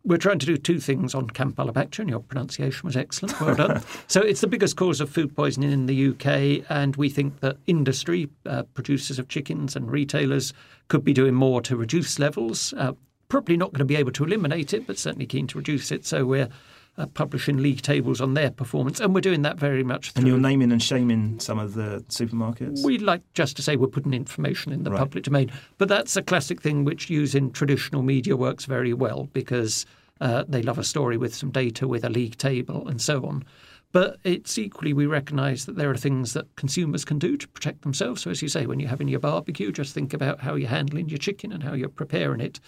we're 0.04 0.18
trying 0.18 0.38
to 0.38 0.46
do 0.46 0.56
two 0.56 0.78
things 0.78 1.14
on 1.14 1.28
Campylobacter, 1.28 2.00
and 2.00 2.11
your 2.11 2.20
pronunciation 2.20 2.87
was 2.87 2.96
excellent. 2.96 3.40
Well 3.40 3.54
done. 3.54 3.82
so 4.06 4.20
it's 4.20 4.42
the 4.42 4.46
biggest 4.46 4.76
cause 4.76 5.00
of 5.00 5.08
food 5.08 5.34
poisoning 5.34 5.73
in 5.73 5.87
the 5.87 6.08
UK, 6.11 6.66
and 6.68 6.94
we 6.96 7.08
think 7.08 7.40
that 7.40 7.56
industry, 7.66 8.28
uh, 8.44 8.64
producers 8.75 9.18
of 9.18 9.28
chickens 9.28 9.75
and 9.75 9.90
retailers, 9.90 10.52
could 10.88 11.04
be 11.04 11.14
doing 11.14 11.34
more 11.34 11.62
to 11.62 11.76
reduce 11.76 12.18
levels. 12.18 12.75
Uh, 12.76 12.92
probably 13.28 13.56
not 13.56 13.73
going 13.73 13.78
to 13.78 13.84
be 13.84 13.96
able 13.96 14.12
to 14.12 14.25
eliminate 14.25 14.75
it, 14.75 14.87
but 14.87 14.99
certainly 14.99 15.26
keen 15.26 15.46
to 15.46 15.58
reduce 15.58 15.90
it. 15.90 16.04
So 16.04 16.26
we're 16.26 16.50
uh, 16.96 17.06
publishing 17.06 17.58
league 17.58 17.82
tables 17.82 18.20
on 18.20 18.34
their 18.34 18.50
performance, 18.50 19.00
and 19.00 19.14
we're 19.14 19.20
doing 19.20 19.42
that 19.42 19.58
very 19.58 19.82
much. 19.82 20.12
Through. 20.12 20.20
And 20.20 20.28
you're 20.28 20.38
naming 20.38 20.72
and 20.72 20.82
shaming 20.82 21.40
some 21.40 21.58
of 21.58 21.74
the 21.74 22.04
supermarkets. 22.08 22.84
We'd 22.84 23.02
like 23.02 23.22
just 23.34 23.56
to 23.56 23.62
say 23.62 23.76
we're 23.76 23.88
putting 23.88 24.14
information 24.14 24.72
in 24.72 24.84
the 24.84 24.90
right. 24.90 24.98
public 24.98 25.24
domain, 25.24 25.50
but 25.78 25.88
that's 25.88 26.16
a 26.16 26.22
classic 26.22 26.62
thing 26.62 26.84
which 26.84 27.10
using 27.10 27.50
traditional 27.50 28.02
media 28.02 28.36
works 28.36 28.64
very 28.64 28.92
well 28.92 29.28
because 29.32 29.86
uh, 30.20 30.44
they 30.48 30.62
love 30.62 30.78
a 30.78 30.84
story 30.84 31.16
with 31.16 31.34
some 31.34 31.50
data, 31.50 31.88
with 31.88 32.04
a 32.04 32.10
league 32.10 32.36
table, 32.36 32.86
and 32.88 33.00
so 33.00 33.24
on. 33.26 33.44
But 33.92 34.18
it's 34.24 34.58
equally, 34.58 34.92
we 34.92 35.06
recognise 35.06 35.66
that 35.66 35.76
there 35.76 35.90
are 35.90 35.96
things 35.96 36.32
that 36.32 36.56
consumers 36.56 37.04
can 37.04 37.18
do 37.20 37.36
to 37.36 37.46
protect 37.46 37.82
themselves. 37.82 38.22
So, 38.22 38.30
as 38.30 38.42
you 38.42 38.48
say, 38.48 38.66
when 38.66 38.80
you're 38.80 38.88
having 38.88 39.06
your 39.06 39.20
barbecue, 39.20 39.70
just 39.70 39.94
think 39.94 40.12
about 40.12 40.40
how 40.40 40.56
you're 40.56 40.68
handling 40.68 41.08
your 41.08 41.18
chicken 41.18 41.52
and 41.52 41.62
how 41.62 41.74
you're 41.74 41.88
preparing 41.88 42.40
it. 42.40 42.58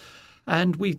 And 0.46 0.76
we 0.76 0.98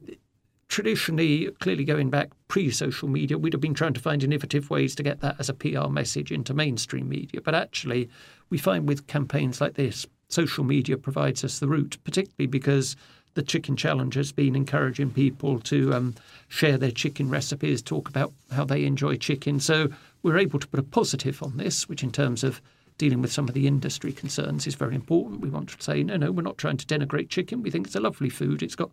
traditionally, 0.68 1.50
clearly 1.60 1.84
going 1.84 2.10
back 2.10 2.30
pre 2.48 2.70
social 2.72 3.08
media, 3.08 3.38
we'd 3.38 3.54
have 3.54 3.62
been 3.62 3.74
trying 3.74 3.94
to 3.94 4.00
find 4.00 4.24
innovative 4.24 4.70
ways 4.70 4.96
to 4.96 5.04
get 5.04 5.22
that 5.22 5.36
as 5.40 5.50
a 5.50 5.54
PR 5.54 5.88
message 5.88 6.32
into 6.32 6.54
mainstream 6.54 7.10
media. 7.10 7.42
But 7.42 7.56
actually, 7.56 8.10
we 8.50 8.58
find 8.58 8.88
with 8.88 9.08
campaigns 9.08 9.62
like 9.62 9.76
this, 9.76 10.06
social 10.30 10.64
media 10.64 10.98
provides 10.98 11.44
us 11.44 11.60
the 11.60 11.68
route, 11.68 11.98
particularly 12.04 12.48
because 12.48 12.96
the 13.34 13.44
Chicken 13.44 13.76
Challenge 13.76 14.16
has 14.16 14.32
been 14.32 14.56
encouraging 14.56 15.12
people 15.12 15.60
to 15.60 15.94
um, 15.94 16.16
share 16.48 16.78
their 16.78 16.92
chicken 16.92 17.30
recipes, 17.30 17.82
talk 17.82 18.10
about 18.10 18.34
how 18.52 18.66
they 18.66 18.84
enjoy 18.84 19.16
chicken. 19.16 19.60
So 19.60 19.90
we're 20.24 20.40
able 20.40 20.60
to 20.60 20.68
put 20.68 20.80
a 20.80 20.84
positive 20.84 21.44
on 21.44 21.58
this, 21.58 21.88
which 21.88 22.02
in 22.02 22.12
terms 22.12 22.44
of 22.44 22.62
dealing 22.98 23.22
with 23.22 23.32
some 23.32 23.48
of 23.48 23.54
the 23.54 23.68
industry 23.68 24.12
concerns 24.12 24.66
is 24.66 24.76
very 24.76 24.96
important. 24.96 25.42
We 25.42 25.50
want 25.50 25.70
to 25.70 25.82
say, 25.82 26.04
no, 26.04 26.18
no, 26.18 26.32
we're 26.32 26.42
not 26.42 26.58
trying 26.58 26.78
to 26.78 26.86
denigrate 26.86 27.30
chicken. 27.30 27.62
We 27.62 27.72
think 27.72 27.88
it's 27.88 27.96
a 27.96 28.00
lovely 28.00 28.30
food. 28.30 28.64
It's 28.64 28.76
got 28.76 28.92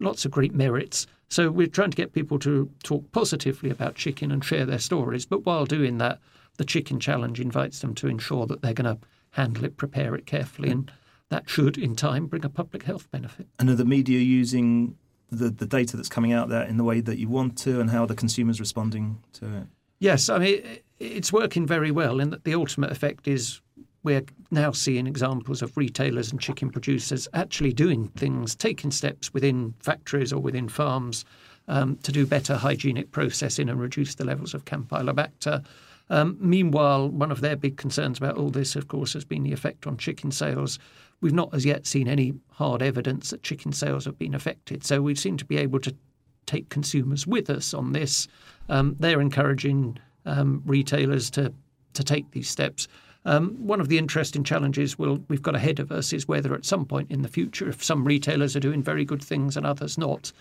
lots 0.00 0.24
of 0.24 0.30
great 0.30 0.54
merits. 0.54 1.06
So 1.28 1.50
we're 1.50 1.66
trying 1.66 1.90
to 1.90 1.96
get 1.96 2.12
people 2.12 2.38
to 2.40 2.68
talk 2.82 3.10
positively 3.12 3.70
about 3.70 3.94
chicken 3.94 4.30
and 4.30 4.44
share 4.44 4.66
their 4.66 4.78
stories. 4.78 5.24
But 5.24 5.46
while 5.46 5.66
doing 5.66 5.98
that, 5.98 6.18
the 6.56 6.64
Chicken 6.64 7.00
Challenge 7.00 7.40
invites 7.40 7.80
them 7.80 7.94
to 7.96 8.08
ensure 8.08 8.46
that 8.46 8.62
they're 8.62 8.74
going 8.74 8.96
to 8.96 9.06
handle 9.30 9.64
it, 9.64 9.76
prepare 9.76 10.14
it 10.14 10.26
carefully, 10.26 10.70
and 10.70 10.90
that 11.30 11.48
should, 11.48 11.76
in 11.76 11.96
time, 11.96 12.26
bring 12.26 12.44
a 12.44 12.48
public 12.48 12.84
health 12.84 13.10
benefit. 13.10 13.48
And 13.58 13.68
are 13.70 13.74
the 13.74 13.84
media 13.84 14.20
using 14.20 14.96
the, 15.30 15.50
the 15.50 15.66
data 15.66 15.96
that's 15.96 16.08
coming 16.08 16.32
out 16.32 16.48
there 16.48 16.62
in 16.62 16.76
the 16.76 16.84
way 16.84 17.00
that 17.00 17.18
you 17.18 17.28
want 17.28 17.58
to, 17.58 17.80
and 17.80 17.90
how 17.90 18.04
are 18.04 18.06
the 18.06 18.14
consumer's 18.14 18.60
responding 18.60 19.18
to 19.34 19.46
it? 19.46 19.66
Yes, 19.98 20.28
I 20.28 20.38
mean, 20.38 20.62
it's 20.98 21.32
working 21.32 21.66
very 21.66 21.90
well, 21.90 22.20
in 22.20 22.30
that 22.30 22.44
the 22.44 22.54
ultimate 22.54 22.90
effect 22.90 23.28
is 23.28 23.60
we're 24.02 24.24
now 24.50 24.70
seeing 24.70 25.06
examples 25.06 25.62
of 25.62 25.76
retailers 25.76 26.30
and 26.30 26.40
chicken 26.40 26.70
producers 26.70 27.26
actually 27.32 27.72
doing 27.72 28.08
things, 28.08 28.54
taking 28.54 28.90
steps 28.90 29.32
within 29.32 29.74
factories 29.80 30.32
or 30.32 30.40
within 30.40 30.68
farms 30.68 31.24
um, 31.68 31.96
to 32.02 32.12
do 32.12 32.26
better 32.26 32.54
hygienic 32.54 33.10
processing 33.10 33.68
and 33.70 33.80
reduce 33.80 34.14
the 34.14 34.24
levels 34.24 34.52
of 34.52 34.66
Campylobacter. 34.66 35.64
Um, 36.10 36.36
meanwhile, 36.38 37.08
one 37.08 37.32
of 37.32 37.40
their 37.40 37.56
big 37.56 37.78
concerns 37.78 38.18
about 38.18 38.36
all 38.36 38.50
this, 38.50 38.76
of 38.76 38.88
course, 38.88 39.14
has 39.14 39.24
been 39.24 39.42
the 39.42 39.52
effect 39.52 39.86
on 39.86 39.96
chicken 39.96 40.30
sales. 40.30 40.78
We've 41.22 41.32
not 41.32 41.54
as 41.54 41.64
yet 41.64 41.86
seen 41.86 42.06
any 42.06 42.34
hard 42.50 42.82
evidence 42.82 43.30
that 43.30 43.42
chicken 43.42 43.72
sales 43.72 44.04
have 44.04 44.18
been 44.18 44.34
affected. 44.34 44.84
So 44.84 45.00
we 45.00 45.14
seem 45.14 45.38
to 45.38 45.46
be 45.46 45.56
able 45.56 45.80
to 45.80 45.96
take 46.44 46.68
consumers 46.68 47.26
with 47.26 47.48
us 47.48 47.72
on 47.72 47.92
this. 47.92 48.28
Um, 48.68 48.96
they're 49.00 49.20
encouraging 49.20 49.98
um, 50.24 50.62
retailers 50.66 51.30
to 51.30 51.52
to 51.94 52.04
take 52.04 52.30
these 52.32 52.48
steps. 52.48 52.88
Um, 53.24 53.54
one 53.66 53.80
of 53.80 53.88
the 53.88 53.98
interesting 53.98 54.44
challenges 54.44 54.98
we'll, 54.98 55.22
we've 55.28 55.40
got 55.40 55.54
ahead 55.54 55.80
of 55.80 55.90
us 55.90 56.12
is 56.12 56.28
whether 56.28 56.54
at 56.54 56.64
some 56.64 56.84
point 56.84 57.10
in 57.10 57.22
the 57.22 57.28
future, 57.28 57.68
if 57.68 57.82
some 57.82 58.04
retailers 58.04 58.54
are 58.54 58.60
doing 58.60 58.82
very 58.82 59.04
good 59.04 59.22
things 59.22 59.56
and 59.56 59.64
others 59.64 59.96
not, 59.96 60.32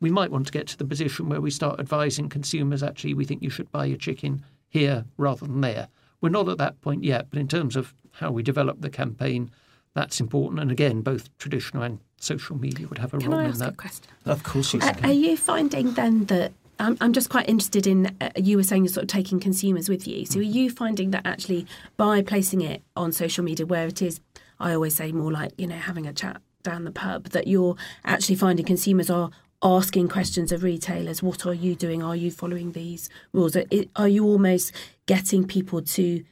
we 0.00 0.10
might 0.10 0.30
want 0.32 0.46
to 0.46 0.52
get 0.52 0.66
to 0.68 0.78
the 0.78 0.84
position 0.84 1.28
where 1.28 1.40
we 1.40 1.50
start 1.50 1.78
advising 1.78 2.28
consumers 2.28 2.82
actually, 2.82 3.14
we 3.14 3.24
think 3.24 3.42
you 3.42 3.50
should 3.50 3.70
buy 3.70 3.84
your 3.84 3.98
chicken 3.98 4.42
here 4.68 5.04
rather 5.18 5.46
than 5.46 5.60
there. 5.60 5.88
We're 6.20 6.30
not 6.30 6.48
at 6.48 6.58
that 6.58 6.80
point 6.80 7.04
yet, 7.04 7.28
but 7.30 7.38
in 7.38 7.46
terms 7.46 7.76
of 7.76 7.94
how 8.12 8.32
we 8.32 8.42
develop 8.42 8.80
the 8.80 8.90
campaign, 8.90 9.50
that's 9.94 10.18
important. 10.20 10.60
And 10.60 10.70
again, 10.70 11.02
both 11.02 11.36
traditional 11.38 11.82
and 11.82 12.00
social 12.16 12.56
media 12.56 12.88
would 12.88 12.98
have 12.98 13.14
a 13.14 13.18
Can 13.18 13.30
role 13.30 13.40
I 13.40 13.44
in 13.44 13.58
that. 13.58 13.74
A 13.74 13.76
question? 13.76 14.06
Of 14.24 14.42
course, 14.42 14.72
you 14.72 14.80
can. 14.80 15.04
Are 15.04 15.12
you 15.12 15.36
finding 15.36 15.92
then 15.92 16.24
that 16.26 16.52
I'm, 16.78 16.96
I'm 17.00 17.12
just 17.12 17.30
quite 17.30 17.48
interested 17.48 17.86
in, 17.86 18.16
uh, 18.20 18.30
you 18.36 18.56
were 18.56 18.62
saying 18.62 18.84
you're 18.84 18.92
sort 18.92 19.04
of 19.04 19.08
taking 19.08 19.40
consumers 19.40 19.88
with 19.88 20.06
you. 20.06 20.24
So 20.26 20.40
are 20.40 20.42
you 20.42 20.70
finding 20.70 21.10
that 21.12 21.26
actually 21.26 21.66
by 21.96 22.22
placing 22.22 22.60
it 22.60 22.82
on 22.96 23.12
social 23.12 23.44
media 23.44 23.66
where 23.66 23.86
it 23.86 24.02
is, 24.02 24.20
I 24.58 24.74
always 24.74 24.96
say 24.96 25.12
more 25.12 25.30
like, 25.30 25.52
you 25.56 25.66
know, 25.66 25.76
having 25.76 26.06
a 26.06 26.12
chat 26.12 26.40
down 26.62 26.84
the 26.84 26.90
pub 26.92 27.30
that 27.30 27.46
you're 27.46 27.76
actually 28.04 28.36
finding 28.36 28.64
consumers 28.64 29.10
are 29.10 29.30
asking 29.62 30.08
questions 30.08 30.50
of 30.50 30.62
retailers 30.62 31.22
what 31.22 31.46
are 31.46 31.54
you 31.54 31.74
doing? 31.74 32.02
Are 32.02 32.16
you 32.16 32.30
following 32.30 32.72
these 32.72 33.08
rules? 33.32 33.56
Are, 33.56 33.64
are 33.96 34.08
you 34.08 34.24
almost 34.24 34.72
getting 35.06 35.46
people 35.46 35.82
to 35.82 36.24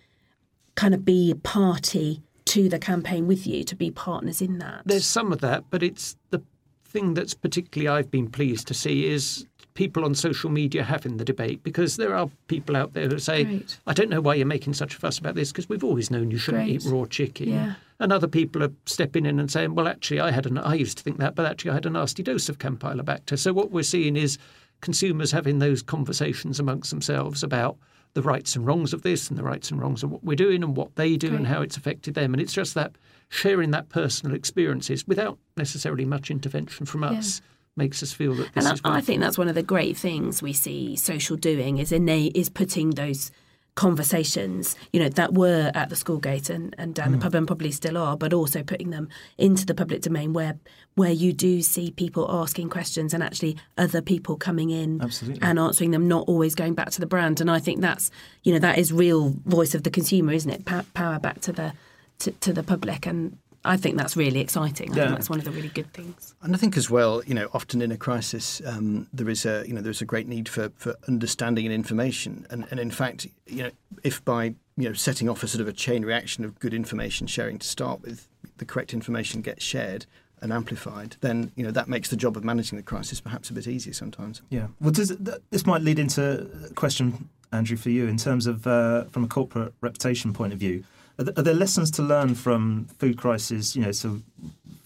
kind 0.75 0.95
of 0.95 1.05
be 1.05 1.35
party 1.35 2.23
to 2.47 2.69
the 2.69 2.79
campaign 2.79 3.27
with 3.27 3.47
you 3.47 3.63
to 3.65 3.77
be 3.77 3.91
partners 3.91 4.41
in 4.41 4.59
that? 4.59 4.83
There's 4.85 5.07
some 5.07 5.33
of 5.33 5.41
that 5.41 5.65
but 5.71 5.83
it's 5.83 6.17
the 6.31 6.43
thing 6.91 7.15
that's 7.15 7.35
particularly 7.35 7.87
i've 7.87 8.11
been 8.11 8.29
pleased 8.29 8.67
to 8.67 8.75
see 8.75 9.07
is 9.07 9.47
people 9.81 10.05
on 10.05 10.15
social 10.15 10.51
media 10.51 10.85
having 10.85 11.17
the 11.17 11.25
debate 11.25 11.63
because 11.63 11.97
there 11.97 12.15
are 12.15 12.29
people 12.49 12.77
out 12.77 12.93
there 12.93 13.09
who 13.09 13.19
say, 13.19 13.45
Great. 13.45 13.79
I 13.87 13.95
don't 13.95 14.11
know 14.11 14.21
why 14.21 14.35
you're 14.35 14.45
making 14.47 14.75
such 14.75 14.95
a 14.95 14.99
fuss 14.99 15.17
about 15.17 15.37
this 15.37 15.51
because 15.51 15.71
we've 15.71 15.83
always 15.83 16.11
known 16.11 16.31
you 16.31 16.37
shouldn't 16.37 16.67
Great. 16.67 16.85
eat 16.85 16.93
raw 16.93 17.07
chicken. 17.07 17.49
Yeah. 17.49 17.75
And 17.99 18.13
other 18.13 18.29
people 18.29 18.63
are 18.63 18.73
stepping 18.85 19.25
in 19.25 19.41
and 19.41 19.51
saying, 19.51 19.75
well, 19.75 19.89
actually, 19.89 20.21
I 20.21 20.33
had 20.33 20.45
an, 20.45 20.59
I 20.59 20.75
used 20.75 20.99
to 20.99 21.03
think 21.03 21.17
that, 21.17 21.35
but 21.35 21.47
actually, 21.47 21.71
I 21.71 21.75
had 21.75 21.87
a 21.87 21.91
nasty 21.91 22.23
dose 22.23 22.51
of 22.51 22.59
Campylobacter. 22.59 23.39
So 23.39 23.55
what 23.55 23.71
we're 23.71 23.83
seeing 23.83 24.17
is 24.17 24.37
consumers 24.83 25.33
having 25.33 25.61
those 25.61 25.81
conversations 25.81 26.61
amongst 26.61 26.91
themselves 26.91 27.43
about 27.43 27.79
the 28.13 28.21
rights 28.21 28.57
and 28.57 28.67
wrongs 28.67 28.93
of 28.93 29.01
this 29.01 29.31
and 29.31 29.39
the 29.39 29.43
rights 29.43 29.71
and 29.71 29.81
wrongs 29.81 30.03
of 30.03 30.11
what 30.11 30.23
we're 30.23 30.37
doing 30.37 30.63
and 30.63 30.77
what 30.77 30.95
they 30.97 31.17
do 31.17 31.29
Great. 31.29 31.39
and 31.39 31.47
how 31.47 31.63
it's 31.63 31.79
affected 31.79 32.13
them. 32.13 32.35
And 32.35 32.41
it's 32.43 32.53
just 32.53 32.75
that 32.75 32.93
sharing 33.31 33.71
that 33.71 33.89
personal 33.89 34.37
experiences 34.37 35.09
without 35.09 35.39
necessarily 35.57 36.05
much 36.05 36.31
intervention 36.31 36.85
from 36.85 37.03
us. 37.03 37.41
Yeah 37.41 37.47
makes 37.81 38.03
us 38.03 38.13
feel 38.13 38.35
that 38.35 38.55
this 38.55 38.65
and 38.65 38.75
is. 38.75 38.81
I, 38.85 38.99
I 38.99 39.01
think 39.01 39.21
that's 39.21 39.39
one 39.39 39.49
of 39.49 39.57
the 39.57 39.63
great 39.63 39.97
things 39.97 40.43
we 40.43 40.53
see 40.53 40.95
social 40.97 41.37
doing 41.37 41.79
is 41.79 41.91
innate 41.91 42.37
is 42.37 42.49
putting 42.49 42.91
those 42.91 43.33
conversations, 43.75 44.77
you 44.93 45.01
know, 45.01 45.09
that 45.09 45.33
were 45.33 45.71
at 45.75 45.89
the 45.89 45.97
school 45.97 46.19
gate 46.19 46.51
and, 46.51 46.75
and 46.77 46.95
down 46.95 47.09
mm. 47.09 47.13
the 47.13 47.19
pub 47.19 47.35
and 47.35 47.47
probably 47.47 47.71
still 47.71 47.97
are, 47.97 48.17
but 48.17 48.33
also 48.33 48.63
putting 48.63 48.91
them 48.91 49.09
into 49.39 49.65
the 49.65 49.75
public 49.75 50.03
domain 50.03 50.33
where 50.33 50.59
where 50.97 51.13
you 51.13 51.33
do 51.33 51.63
see 51.63 51.91
people 51.91 52.31
asking 52.31 52.69
questions 52.69 53.15
and 53.15 53.23
actually 53.23 53.57
other 53.79 54.03
people 54.03 54.37
coming 54.37 54.71
in 54.71 55.01
Absolutely. 55.01 55.41
and 55.41 55.59
answering 55.59 55.93
them, 55.93 56.09
not 56.09 56.29
always 56.29 56.55
going 56.55 56.75
back 56.75 56.91
to 56.91 57.01
the 57.01 57.07
brand. 57.07 57.41
And 57.41 57.51
I 57.51 57.59
think 57.59 57.81
that's, 57.81 58.11
you 58.43 58.53
know, 58.53 58.59
that 58.59 58.77
is 58.77 58.93
real 58.93 59.35
voice 59.47 59.75
of 59.75 59.83
the 59.85 59.91
consumer, 59.91 60.33
isn't 60.33 60.51
it? 60.51 60.65
power 60.95 61.19
back 61.19 61.41
to 61.43 61.53
the 61.53 61.73
to, 62.19 62.33
to 62.33 62.53
the 62.53 62.63
public 62.63 63.07
and 63.07 63.39
I 63.65 63.77
think 63.77 63.97
that's 63.97 64.17
really 64.17 64.41
exciting. 64.41 64.93
I 64.93 64.97
yeah. 64.97 65.05
think 65.05 65.17
that's 65.17 65.31
one 65.31 65.39
of 65.39 65.45
the 65.45 65.51
really 65.51 65.69
good 65.69 65.93
things. 65.93 66.35
And 66.43 66.55
I 66.55 66.59
think 66.59 66.77
as 66.77 66.89
well, 66.89 67.23
you 67.25 67.35
know, 67.35 67.49
often 67.53 67.83
in 67.83 67.93
a 67.93 67.97
crisis, 67.97 68.63
um, 68.65 69.07
there 69.13 69.29
is 69.29 69.45
a 69.45 69.65
you 69.67 69.75
know 69.75 69.83
there's 69.83 70.01
a 70.01 70.07
great 70.07 70.27
need 70.27 70.49
for, 70.49 70.71
for 70.77 70.97
understanding 71.07 71.67
and 71.67 71.75
information. 71.75 72.47
And, 72.51 72.67
and 72.71 72.81
in 72.81 72.91
fact, 72.91 73.27
you 73.47 73.65
know, 73.65 73.71
if 74.03 74.25
by 74.25 74.55
you 74.77 74.89
know 74.89 74.93
setting 74.95 75.29
off 75.29 75.43
a 75.43 75.49
sort 75.49 75.61
of 75.61 75.69
a 75.69 75.73
chain 75.73 76.05
reaction 76.05 76.45
of 76.45 76.59
good 76.59 76.73
information 76.73 77.27
sharing 77.27 77.59
to 77.59 77.67
start 77.67 78.01
with, 78.03 78.29
the 78.57 78.65
correct 78.65 78.95
information 78.95 79.43
gets 79.43 79.63
shared 79.63 80.07
and 80.41 80.53
amplified, 80.55 81.17
then 81.21 81.53
you 81.55 81.65
know 81.65 81.71
that 81.71 81.87
makes 81.87 82.09
the 82.09 82.17
job 82.17 82.37
of 82.39 82.45
managing 82.45 82.77
the 82.77 82.83
crisis 82.83 83.21
perhaps 83.21 83.51
a 83.51 83.53
bit 83.53 83.69
easier 83.69 83.93
sometimes. 83.93 84.41
Yeah. 84.49 84.69
Well, 84.81 84.93
does 84.93 85.09
this 85.51 85.67
might 85.67 85.83
lead 85.83 85.99
into 85.99 86.49
a 86.65 86.75
question, 86.75 87.29
Andrew, 87.53 87.77
for 87.77 87.91
you 87.91 88.07
in 88.07 88.17
terms 88.17 88.47
of 88.47 88.67
uh, 88.67 89.05
from 89.05 89.25
a 89.25 89.29
corporate 89.29 89.75
reputation 89.83 90.33
point 90.33 90.55
of 90.55 90.59
view. 90.59 90.85
Are 91.21 91.25
there, 91.25 91.35
are 91.37 91.43
there 91.43 91.55
lessons 91.55 91.91
to 91.93 92.03
learn 92.03 92.35
from 92.35 92.87
food 92.99 93.19
crisis? 93.19 93.77
You 93.77 93.83
know, 93.83 93.93
so 93.93 94.23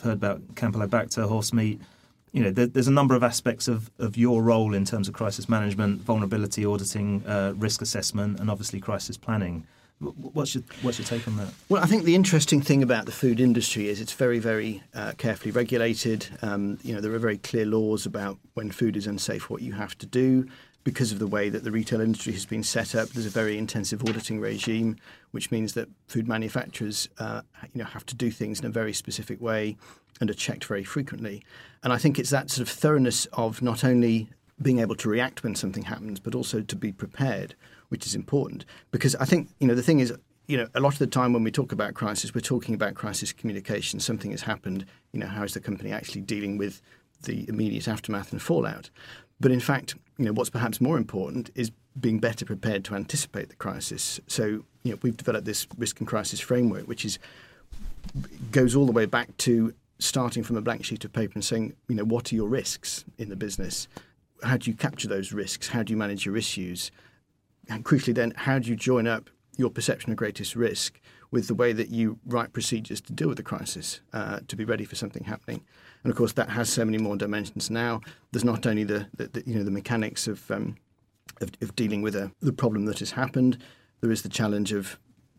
heard 0.03 0.15
about 0.15 0.45
Campylobacter, 0.57 1.29
horse 1.29 1.53
meat. 1.53 1.81
You 2.33 2.43
know, 2.43 2.51
there, 2.51 2.67
there's 2.67 2.89
a 2.89 2.93
number 2.93 3.15
of 3.15 3.23
aspects 3.23 3.69
of, 3.69 3.89
of 4.01 4.17
your 4.17 4.43
role 4.43 4.75
in 4.75 4.85
terms 4.85 5.07
of 5.07 5.15
crisis 5.15 5.49
management, 5.49 6.01
vulnerability 6.01 6.67
auditing, 6.67 7.25
uh, 7.25 7.55
risk 7.57 7.83
assessment, 7.83 8.41
and 8.41 8.51
obviously 8.51 8.81
crisis 8.81 9.17
planning. 9.17 9.65
What's 10.01 10.57
your 10.57 10.65
what's 10.83 10.99
your 10.99 11.07
take 11.07 11.27
on 11.29 11.37
that? 11.37 11.55
Well, 11.69 11.81
I 11.81 11.87
think 11.87 12.03
the 12.03 12.17
interesting 12.17 12.61
thing 12.61 12.83
about 12.83 13.07
the 13.07 13.13
food 13.13 13.39
industry 13.39 13.87
is 13.89 14.01
it's 14.01 14.13
very 14.13 14.41
very 14.41 14.83
uh, 14.93 15.13
carefully 15.17 15.53
regulated. 15.53 16.27
Um, 16.43 16.81
you 16.83 16.97
know, 16.97 17.01
there 17.01 17.15
are 17.15 17.19
very 17.21 17.39
clear 17.39 17.65
laws 17.65 18.05
about 18.05 18.39
when 18.55 18.73
food 18.73 18.97
is 18.97 19.07
unsafe, 19.07 19.49
what 19.49 19.63
you 19.63 19.75
have 19.75 19.97
to 19.99 20.07
do 20.07 20.49
because 20.85 21.13
of 21.13 21.19
the 21.19 21.27
way 21.27 21.49
that 21.49 21.65
the 21.65 21.71
retail 21.71 22.01
industry 22.01 22.33
has 22.35 22.45
been 22.47 22.63
set 22.63 22.95
up, 22.95 23.09
there's 23.09 23.27
a 23.27 23.31
very 23.31 23.57
intensive 23.57 24.03
auditing 24.07 24.39
regime, 24.39 24.97
which 25.31 25.51
means 25.51 25.73
that 25.73 25.89
food 26.07 26.29
manufacturers, 26.29 27.09
uh, 27.19 27.41
you 27.73 27.79
know, 27.81 27.87
have 27.87 28.05
to 28.07 28.15
do 28.15 28.31
things 28.31 28.61
in 28.61 28.67
a 28.67 28.71
very 28.71 28.93
specific 28.93 29.41
way 29.41 29.77
and 30.21 30.31
are 30.31 30.35
checked 30.35 30.65
very 30.67 30.85
frequently. 30.85 31.43
And 31.83 31.93
I 31.93 31.99
think 31.99 32.19
it's 32.19 32.31
that 32.31 32.51
sort 32.51 32.69
of 32.69 32.73
thoroughness 32.73 33.27
of 33.33 33.63
not 33.63 33.83
only 33.83 34.29
being 34.61 34.79
able 34.79 34.95
to 34.97 35.09
react 35.09 35.43
when 35.43 35.55
something 35.55 35.85
happens, 35.85 36.21
but 36.21 36.35
also 36.35 36.61
to 36.61 36.77
be 36.77 36.93
prepared, 36.93 37.55
which 37.89 38.07
is 38.07 38.15
important. 38.15 38.65
Because 38.91 39.17
I 39.17 39.25
think, 39.25 39.49
you 39.59 39.67
know, 39.67 39.75
the 39.75 39.83
thing 39.83 40.01
is, 40.01 40.13
you 40.47 40.59
know, 40.59 40.69
a 40.75 40.81
lot 40.81 40.93
of 40.93 40.99
the 40.99 41.07
time 41.07 41.33
when 41.33 41.43
we 41.43 41.51
talk 41.51 41.73
about 41.73 41.95
crisis, 41.95 42.35
we're 42.35 42.41
talking 42.41 42.75
about 42.75 42.95
crisis 42.95 43.33
communication. 43.33 43.99
Something 43.99 44.31
has 44.31 44.43
happened. 44.43 44.85
You 45.13 45.21
know, 45.21 45.27
how 45.27 45.43
is 45.43 45.55
the 45.55 45.61
company 45.61 45.91
actually 45.91 46.21
dealing 46.21 46.59
with 46.59 46.83
the 47.23 47.49
immediate 47.49 47.89
aftermath 47.89 48.31
and 48.31 48.41
fallout? 48.41 48.91
But 49.45 49.53
in 49.53 49.61
fact, 49.61 49.95
you 50.17 50.25
know, 50.25 50.33
what's 50.33 50.49
perhaps 50.49 50.81
more 50.81 50.97
important 50.97 51.51
is 51.55 51.71
being 52.01 52.19
better 52.19 52.47
prepared 52.47 52.83
to 52.87 52.95
anticipate 52.95 53.51
the 53.51 53.57
crisis. 53.57 54.19
So, 54.27 54.65
you 54.85 54.93
know, 54.93 54.99
we've 55.03 55.19
developed 55.19 55.45
this 55.45 55.67
risk 55.77 56.01
and 56.01 56.09
crisis 56.09 56.41
framework, 56.41 56.89
which 56.89 57.05
is 57.05 57.19
goes 58.53 58.75
all 58.75 58.87
the 58.87 58.93
way 58.93 59.05
back 59.05 59.37
to 59.37 59.75
starting 59.99 60.45
from 60.45 60.57
a 60.57 60.63
blank 60.63 60.87
sheet 60.87 61.05
of 61.05 61.13
paper 61.13 61.33
and 61.35 61.45
saying, 61.45 61.75
you 61.89 61.95
know, 61.95 62.05
what 62.05 62.33
are 62.33 62.37
your 62.37 62.49
risks 62.49 63.05
in 63.19 63.29
the 63.29 63.37
business? 63.37 63.87
How 64.43 64.57
do 64.57 64.71
you 64.71 64.77
capture 64.79 65.09
those 65.09 65.31
risks? 65.31 65.69
How 65.69 65.83
do 65.83 65.93
you 65.93 65.99
manage 65.99 66.25
your 66.25 66.39
issues? 66.39 66.91
And 67.69 67.85
crucially, 67.85 68.15
then, 68.15 68.33
how 68.35 68.59
do 68.59 68.71
you 68.71 68.77
join 68.77 69.07
up 69.07 69.29
your 69.59 69.69
perception 69.69 70.11
of 70.11 70.17
greatest 70.17 70.57
risk 70.57 71.03
with 71.35 71.49
the 71.49 71.55
way 71.55 71.73
that 71.73 71.91
you 71.91 72.17
write 72.27 72.53
procedures 72.53 73.01
to 73.01 73.13
deal 73.13 73.27
with 73.27 73.37
the 73.37 73.43
crisis, 73.43 74.01
uh, 74.13 74.39
to 74.47 74.55
be 74.55 74.65
ready 74.65 74.85
for 74.85 74.95
something 74.95 75.25
happening? 75.25 75.65
And 76.05 76.11
of 76.13 76.17
course, 76.17 76.33
that 76.35 76.49
has 76.51 76.71
so 76.71 76.85
many 76.85 76.99
more 76.99 77.17
dimensions 77.17 77.71
now. 77.71 78.01
There's 78.31 78.45
not 78.45 78.67
only 78.67 78.85
the, 78.85 79.09
the, 79.17 79.27
the 79.27 79.43
you 79.45 79.57
know 79.57 79.65
the 79.65 79.73
mechanics 79.73 80.29
of, 80.29 80.49
um, 80.53 80.77
of, 81.41 81.51
of 81.61 81.75
dealing 81.75 82.03
with 82.03 82.15
a, 82.15 82.31
the 82.41 82.53
problem 82.53 82.85
that 82.85 83.01
has 83.01 83.11
happened. 83.11 83.59
There 84.01 84.13
is 84.13 84.23
the 84.23 84.29
challenge 84.29 84.73
of 84.73 84.97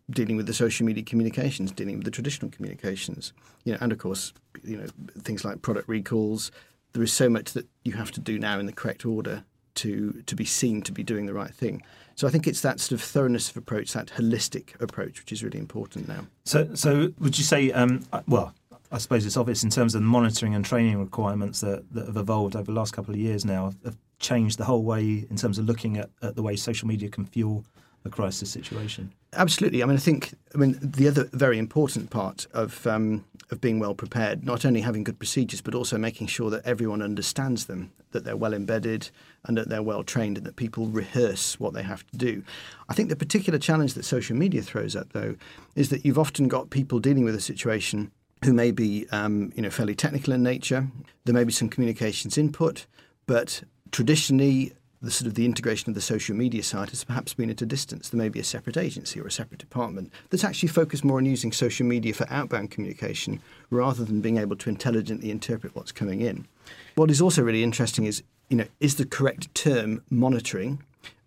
dealing 0.09 0.35
with 0.35 0.47
the 0.47 0.53
social 0.53 0.85
media 0.85 1.03
communications, 1.03 1.71
dealing 1.71 1.95
with 1.95 2.05
the 2.05 2.11
traditional 2.11 2.51
communications, 2.51 3.31
you 3.63 3.71
know, 3.71 3.79
and 3.79 3.93
of 3.93 3.97
course, 3.97 4.33
you 4.63 4.75
know, 4.75 4.87
things 5.19 5.45
like 5.45 5.61
product 5.61 5.87
recalls. 5.87 6.51
There 6.91 7.03
is 7.03 7.13
so 7.13 7.29
much 7.29 7.53
that 7.53 7.67
you 7.85 7.93
have 7.93 8.11
to 8.11 8.19
do 8.19 8.37
now 8.37 8.59
in 8.59 8.65
the 8.65 8.73
correct 8.73 9.05
order 9.05 9.45
to 9.75 10.23
to 10.25 10.35
be 10.35 10.45
seen 10.45 10.81
to 10.81 10.91
be 10.91 11.03
doing 11.03 11.25
the 11.25 11.33
right 11.33 11.53
thing. 11.53 11.81
So 12.15 12.27
I 12.27 12.31
think 12.31 12.47
it's 12.47 12.61
that 12.61 12.79
sort 12.79 12.99
of 12.99 13.05
thoroughness 13.05 13.49
of 13.49 13.57
approach, 13.57 13.93
that 13.93 14.07
holistic 14.07 14.79
approach, 14.81 15.19
which 15.19 15.31
is 15.31 15.43
really 15.43 15.59
important 15.59 16.07
now. 16.07 16.27
So, 16.45 16.73
so 16.73 17.13
would 17.19 17.37
you 17.37 17.43
say? 17.43 17.71
Um, 17.71 18.05
well, 18.27 18.53
I 18.91 18.97
suppose 18.97 19.25
it's 19.25 19.37
obvious 19.37 19.63
in 19.63 19.69
terms 19.69 19.95
of 19.95 20.01
the 20.01 20.07
monitoring 20.07 20.55
and 20.55 20.63
training 20.63 20.97
requirements 20.97 21.59
that, 21.59 21.83
that 21.93 22.05
have 22.05 22.17
evolved 22.17 22.55
over 22.55 22.65
the 22.65 22.71
last 22.71 22.93
couple 22.93 23.13
of 23.13 23.19
years 23.19 23.43
now 23.43 23.73
have 23.83 23.97
changed 24.19 24.57
the 24.57 24.63
whole 24.63 24.83
way 24.83 25.25
in 25.29 25.35
terms 25.35 25.59
of 25.59 25.65
looking 25.65 25.97
at, 25.97 26.09
at 26.21 26.35
the 26.35 26.41
way 26.41 26.55
social 26.55 26.87
media 26.87 27.09
can 27.09 27.25
fuel 27.25 27.65
a 28.05 28.09
crisis 28.09 28.49
situation. 28.49 29.11
Absolutely. 29.33 29.83
I 29.83 29.85
mean, 29.85 29.97
I 29.97 29.99
think. 29.99 30.33
I 30.53 30.57
mean, 30.57 30.79
the 30.81 31.07
other 31.09 31.27
very 31.33 31.57
important 31.57 32.11
part 32.11 32.47
of 32.53 32.87
um, 32.87 33.25
of 33.51 33.59
being 33.59 33.79
well 33.79 33.93
prepared, 33.93 34.45
not 34.45 34.65
only 34.65 34.81
having 34.81 35.03
good 35.03 35.19
procedures, 35.19 35.61
but 35.61 35.75
also 35.75 35.97
making 35.97 36.27
sure 36.27 36.49
that 36.49 36.65
everyone 36.65 37.01
understands 37.01 37.65
them, 37.65 37.91
that 38.11 38.23
they're 38.23 38.37
well 38.37 38.53
embedded, 38.53 39.09
and 39.47 39.57
that 39.57 39.69
they're 39.69 39.83
well 39.83 40.03
trained, 40.03 40.37
and 40.37 40.45
that 40.45 40.55
people 40.55 40.87
rehearse 40.87 41.59
what 41.59 41.73
they 41.73 41.83
have 41.83 42.05
to 42.11 42.17
do. 42.17 42.43
I 42.89 42.93
think 42.93 43.09
the 43.09 43.15
particular 43.15 43.59
challenge 43.59 43.93
that 43.93 44.03
social 44.03 44.35
media 44.35 44.61
throws 44.61 44.95
up, 44.95 45.13
though, 45.13 45.35
is 45.75 45.89
that 45.89 46.05
you've 46.05 46.19
often 46.19 46.47
got 46.47 46.69
people 46.69 46.99
dealing 46.99 47.23
with 47.23 47.35
a 47.35 47.41
situation 47.41 48.11
who 48.43 48.53
may 48.53 48.71
be 48.71 49.07
um, 49.11 49.51
you 49.55 49.61
know 49.61 49.69
fairly 49.69 49.95
technical 49.95 50.33
in 50.33 50.43
nature. 50.43 50.87
There 51.25 51.33
may 51.33 51.43
be 51.43 51.53
some 51.53 51.69
communications 51.69 52.37
input, 52.37 52.85
but 53.25 53.63
traditionally 53.91 54.73
the 55.01 55.11
sort 55.11 55.27
of 55.27 55.35
the 55.35 55.45
integration 55.45 55.89
of 55.89 55.95
the 55.95 56.01
social 56.01 56.35
media 56.35 56.63
side 56.63 56.89
has 56.89 57.03
perhaps 57.03 57.33
been 57.33 57.49
at 57.49 57.61
a 57.61 57.65
distance. 57.65 58.09
There 58.09 58.17
may 58.17 58.29
be 58.29 58.39
a 58.39 58.43
separate 58.43 58.75
agency 58.75 59.19
or 59.19 59.27
a 59.27 59.31
separate 59.31 59.59
department 59.59 60.11
that's 60.29 60.43
actually 60.43 60.69
focused 60.69 61.05
more 61.05 61.17
on 61.17 61.25
using 61.25 61.51
social 61.51 61.85
media 61.85 62.13
for 62.13 62.25
outbound 62.29 62.71
communication 62.71 63.39
rather 63.69 64.03
than 64.03 64.21
being 64.21 64.37
able 64.37 64.55
to 64.57 64.69
intelligently 64.69 65.29
interpret 65.29 65.75
what's 65.75 65.91
coming 65.91 66.21
in. 66.21 66.47
What 66.95 67.11
is 67.11 67.21
also 67.21 67.43
really 67.43 67.63
interesting 67.63 68.05
is, 68.05 68.23
you 68.49 68.57
know, 68.57 68.65
is 68.79 68.95
the 68.95 69.05
correct 69.05 69.53
term 69.55 70.01
monitoring 70.09 70.83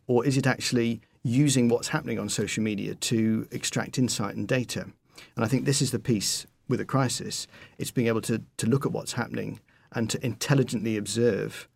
or 0.06 0.24
is 0.24 0.36
it 0.36 0.46
actually 0.46 1.00
using 1.22 1.68
what's 1.68 1.88
happening 1.88 2.18
on 2.18 2.28
social 2.28 2.62
media 2.62 2.94
to 2.94 3.46
extract 3.50 3.98
insight 3.98 4.36
and 4.36 4.46
data? 4.46 4.86
And 5.36 5.44
I 5.44 5.48
think 5.48 5.64
this 5.64 5.82
is 5.82 5.90
the 5.90 5.98
piece 5.98 6.46
with 6.68 6.80
a 6.80 6.84
crisis, 6.84 7.46
it's 7.78 7.90
being 7.90 8.08
able 8.08 8.20
to, 8.20 8.42
to 8.58 8.66
look 8.66 8.84
at 8.84 8.92
what's 8.92 9.14
happening 9.14 9.60
and 9.92 10.10
to 10.10 10.24
intelligently 10.24 10.96
observe 10.96 11.66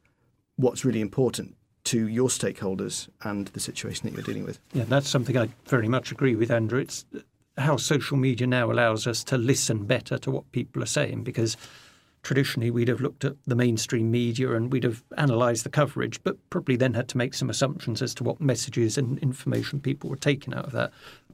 what's 0.56 0.84
really 0.84 1.00
important 1.00 1.56
to 1.84 2.06
your 2.08 2.28
stakeholders 2.28 3.08
and 3.22 3.48
the 3.48 3.60
situation 3.60 4.06
that 4.06 4.14
you're 4.14 4.22
dealing 4.22 4.44
with. 4.44 4.60
Yeah, 4.72 4.84
that's 4.86 5.08
something 5.08 5.36
I 5.36 5.48
very 5.66 5.88
much 5.88 6.12
agree 6.12 6.36
with, 6.36 6.50
Andrew. 6.50 6.78
It's 6.78 7.04
how 7.58 7.76
social 7.76 8.16
media 8.16 8.46
now 8.46 8.70
allows 8.70 9.06
us 9.06 9.24
to 9.24 9.38
listen 9.38 9.84
better 9.84 10.18
to 10.18 10.30
what 10.30 10.50
people 10.52 10.82
are 10.82 10.86
saying 10.86 11.24
because 11.24 11.56
traditionally 12.22 12.70
we'd 12.70 12.88
have 12.88 13.00
looked 13.00 13.24
at 13.24 13.34
the 13.46 13.56
mainstream 13.56 14.10
media 14.10 14.52
and 14.52 14.72
we'd 14.72 14.84
have 14.84 15.02
analysed 15.16 15.64
the 15.64 15.70
coverage, 15.70 16.22
but 16.22 16.36
probably 16.50 16.76
then 16.76 16.94
had 16.94 17.08
to 17.08 17.18
make 17.18 17.34
some 17.34 17.50
assumptions 17.50 18.00
as 18.00 18.14
to 18.14 18.24
what 18.24 18.40
messages 18.40 18.96
and 18.96 19.18
information 19.18 19.80
people 19.80 20.08
were 20.08 20.16
taking 20.16 20.54
out 20.54 20.66
of 20.66 20.72
that. 20.72 20.92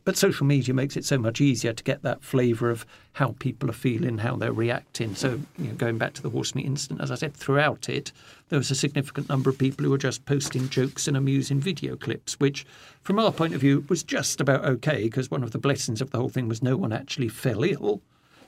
but 0.08 0.16
social 0.16 0.46
media 0.46 0.72
makes 0.72 0.96
it 0.96 1.04
so 1.04 1.18
much 1.18 1.38
easier 1.38 1.74
to 1.74 1.84
get 1.84 2.00
that 2.00 2.24
flavour 2.24 2.70
of 2.70 2.86
how 3.12 3.34
people 3.40 3.68
are 3.68 3.74
feeling, 3.74 4.16
how 4.16 4.36
they're 4.36 4.54
reacting. 4.54 5.14
So, 5.14 5.38
you 5.58 5.66
know, 5.66 5.74
going 5.74 5.98
back 5.98 6.14
to 6.14 6.22
the 6.22 6.30
horse 6.30 6.54
meat 6.54 6.64
incident, 6.64 7.02
as 7.02 7.10
I 7.10 7.16
said, 7.16 7.34
throughout 7.34 7.90
it, 7.90 8.10
there 8.48 8.58
was 8.58 8.70
a 8.70 8.74
significant 8.74 9.28
number 9.28 9.50
of 9.50 9.58
people 9.58 9.84
who 9.84 9.90
were 9.90 9.98
just 9.98 10.24
posting 10.24 10.70
jokes 10.70 11.08
and 11.08 11.14
amusing 11.14 11.60
video 11.60 11.94
clips, 11.94 12.40
which, 12.40 12.64
from 13.02 13.18
our 13.18 13.30
point 13.30 13.54
of 13.54 13.60
view, 13.60 13.84
was 13.90 14.02
just 14.02 14.40
about 14.40 14.64
okay 14.64 15.02
because 15.02 15.30
one 15.30 15.42
of 15.42 15.50
the 15.50 15.58
blessings 15.58 16.00
of 16.00 16.10
the 16.10 16.18
whole 16.18 16.30
thing 16.30 16.48
was 16.48 16.62
no 16.62 16.78
one 16.78 16.92
actually 16.94 17.28
fell 17.28 17.62
ill. 17.62 18.00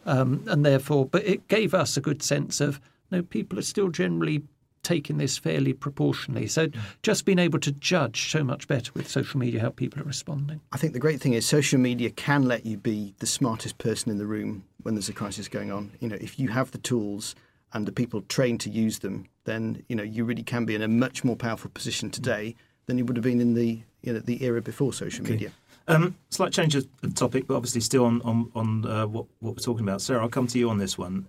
Um, 0.07 0.45
and 0.47 0.65
therefore, 0.65 1.07
but 1.07 1.25
it 1.27 1.47
gave 1.49 1.75
us 1.75 1.97
a 1.97 2.01
good 2.01 2.23
sense 2.23 2.61
of 2.61 2.81
no, 3.11 3.23
people 3.23 3.59
are 3.59 3.63
still 3.63 3.89
generally 3.89 4.43
taking 4.83 5.19
this 5.19 5.37
fairly 5.37 5.73
proportionally. 5.73 6.47
So 6.47 6.69
just 7.03 7.25
being 7.25 7.39
able 7.39 7.59
to 7.61 7.73
judge 7.73 8.31
so 8.31 8.43
much 8.43 8.67
better 8.67 8.91
with 8.95 9.09
social 9.09 9.39
media 9.39 9.61
how 9.61 9.71
people 9.71 10.01
are 10.01 10.07
responding. 10.07 10.61
I 10.73 10.79
think 10.79 10.95
the 10.95 10.99
great 10.99 11.21
thing 11.21 11.35
is 11.35 11.47
social 11.47 11.79
media 11.79 12.11
can 12.11 12.45
let 12.45 12.65
you 12.65 12.77
be 12.77 13.15
the 13.19 13.27
smartest 13.27 13.79
person 13.79 14.11
in 14.11 14.19
the 14.19 14.27
room 14.27 14.65
when 14.83 14.95
there's 14.95 15.09
a 15.09 15.13
crisis 15.13 15.49
going 15.49 15.71
on. 15.71 15.93
You 16.01 16.09
know, 16.09 16.19
if 16.21 16.39
you 16.39 16.49
have 16.49 16.71
the 16.71 16.79
tools 16.79 17.35
and 17.73 17.87
the 17.87 17.93
people 17.93 18.23
trained 18.23 18.61
to 18.61 18.71
use 18.71 19.01
them, 19.01 19.27
then 19.45 19.85
you 19.89 19.97
know 19.97 20.03
you 20.03 20.25
really 20.25 20.43
can 20.43 20.65
be 20.65 20.75
in 20.75 20.83
a 20.83 20.89
much 20.89 21.25
more 21.25 21.37
powerful 21.37 21.71
position 21.71 22.11
today 22.11 22.55
than 22.87 22.99
you 22.99 23.05
would 23.05 23.17
have 23.17 23.25
been 23.25 23.41
in 23.41 23.55
the 23.55 23.83
you 24.03 24.13
know 24.13 24.19
the 24.19 24.43
era 24.45 24.63
before 24.63 24.93
social 24.93 25.25
okay. 25.25 25.33
media. 25.35 25.53
Um, 25.91 26.15
slight 26.29 26.53
change 26.53 26.77
of 26.77 26.87
topic, 27.15 27.49
but 27.49 27.57
obviously 27.57 27.81
still 27.81 28.05
on 28.05 28.23
on, 28.23 28.51
on 28.55 28.87
uh, 28.87 29.07
what 29.07 29.27
what 29.41 29.57
we're 29.57 29.63
talking 29.63 29.87
about. 29.87 30.01
Sarah, 30.01 30.23
I'll 30.23 30.29
come 30.29 30.47
to 30.47 30.59
you 30.59 30.71
on 30.71 30.79
this 30.79 30.97
one, 30.97 31.27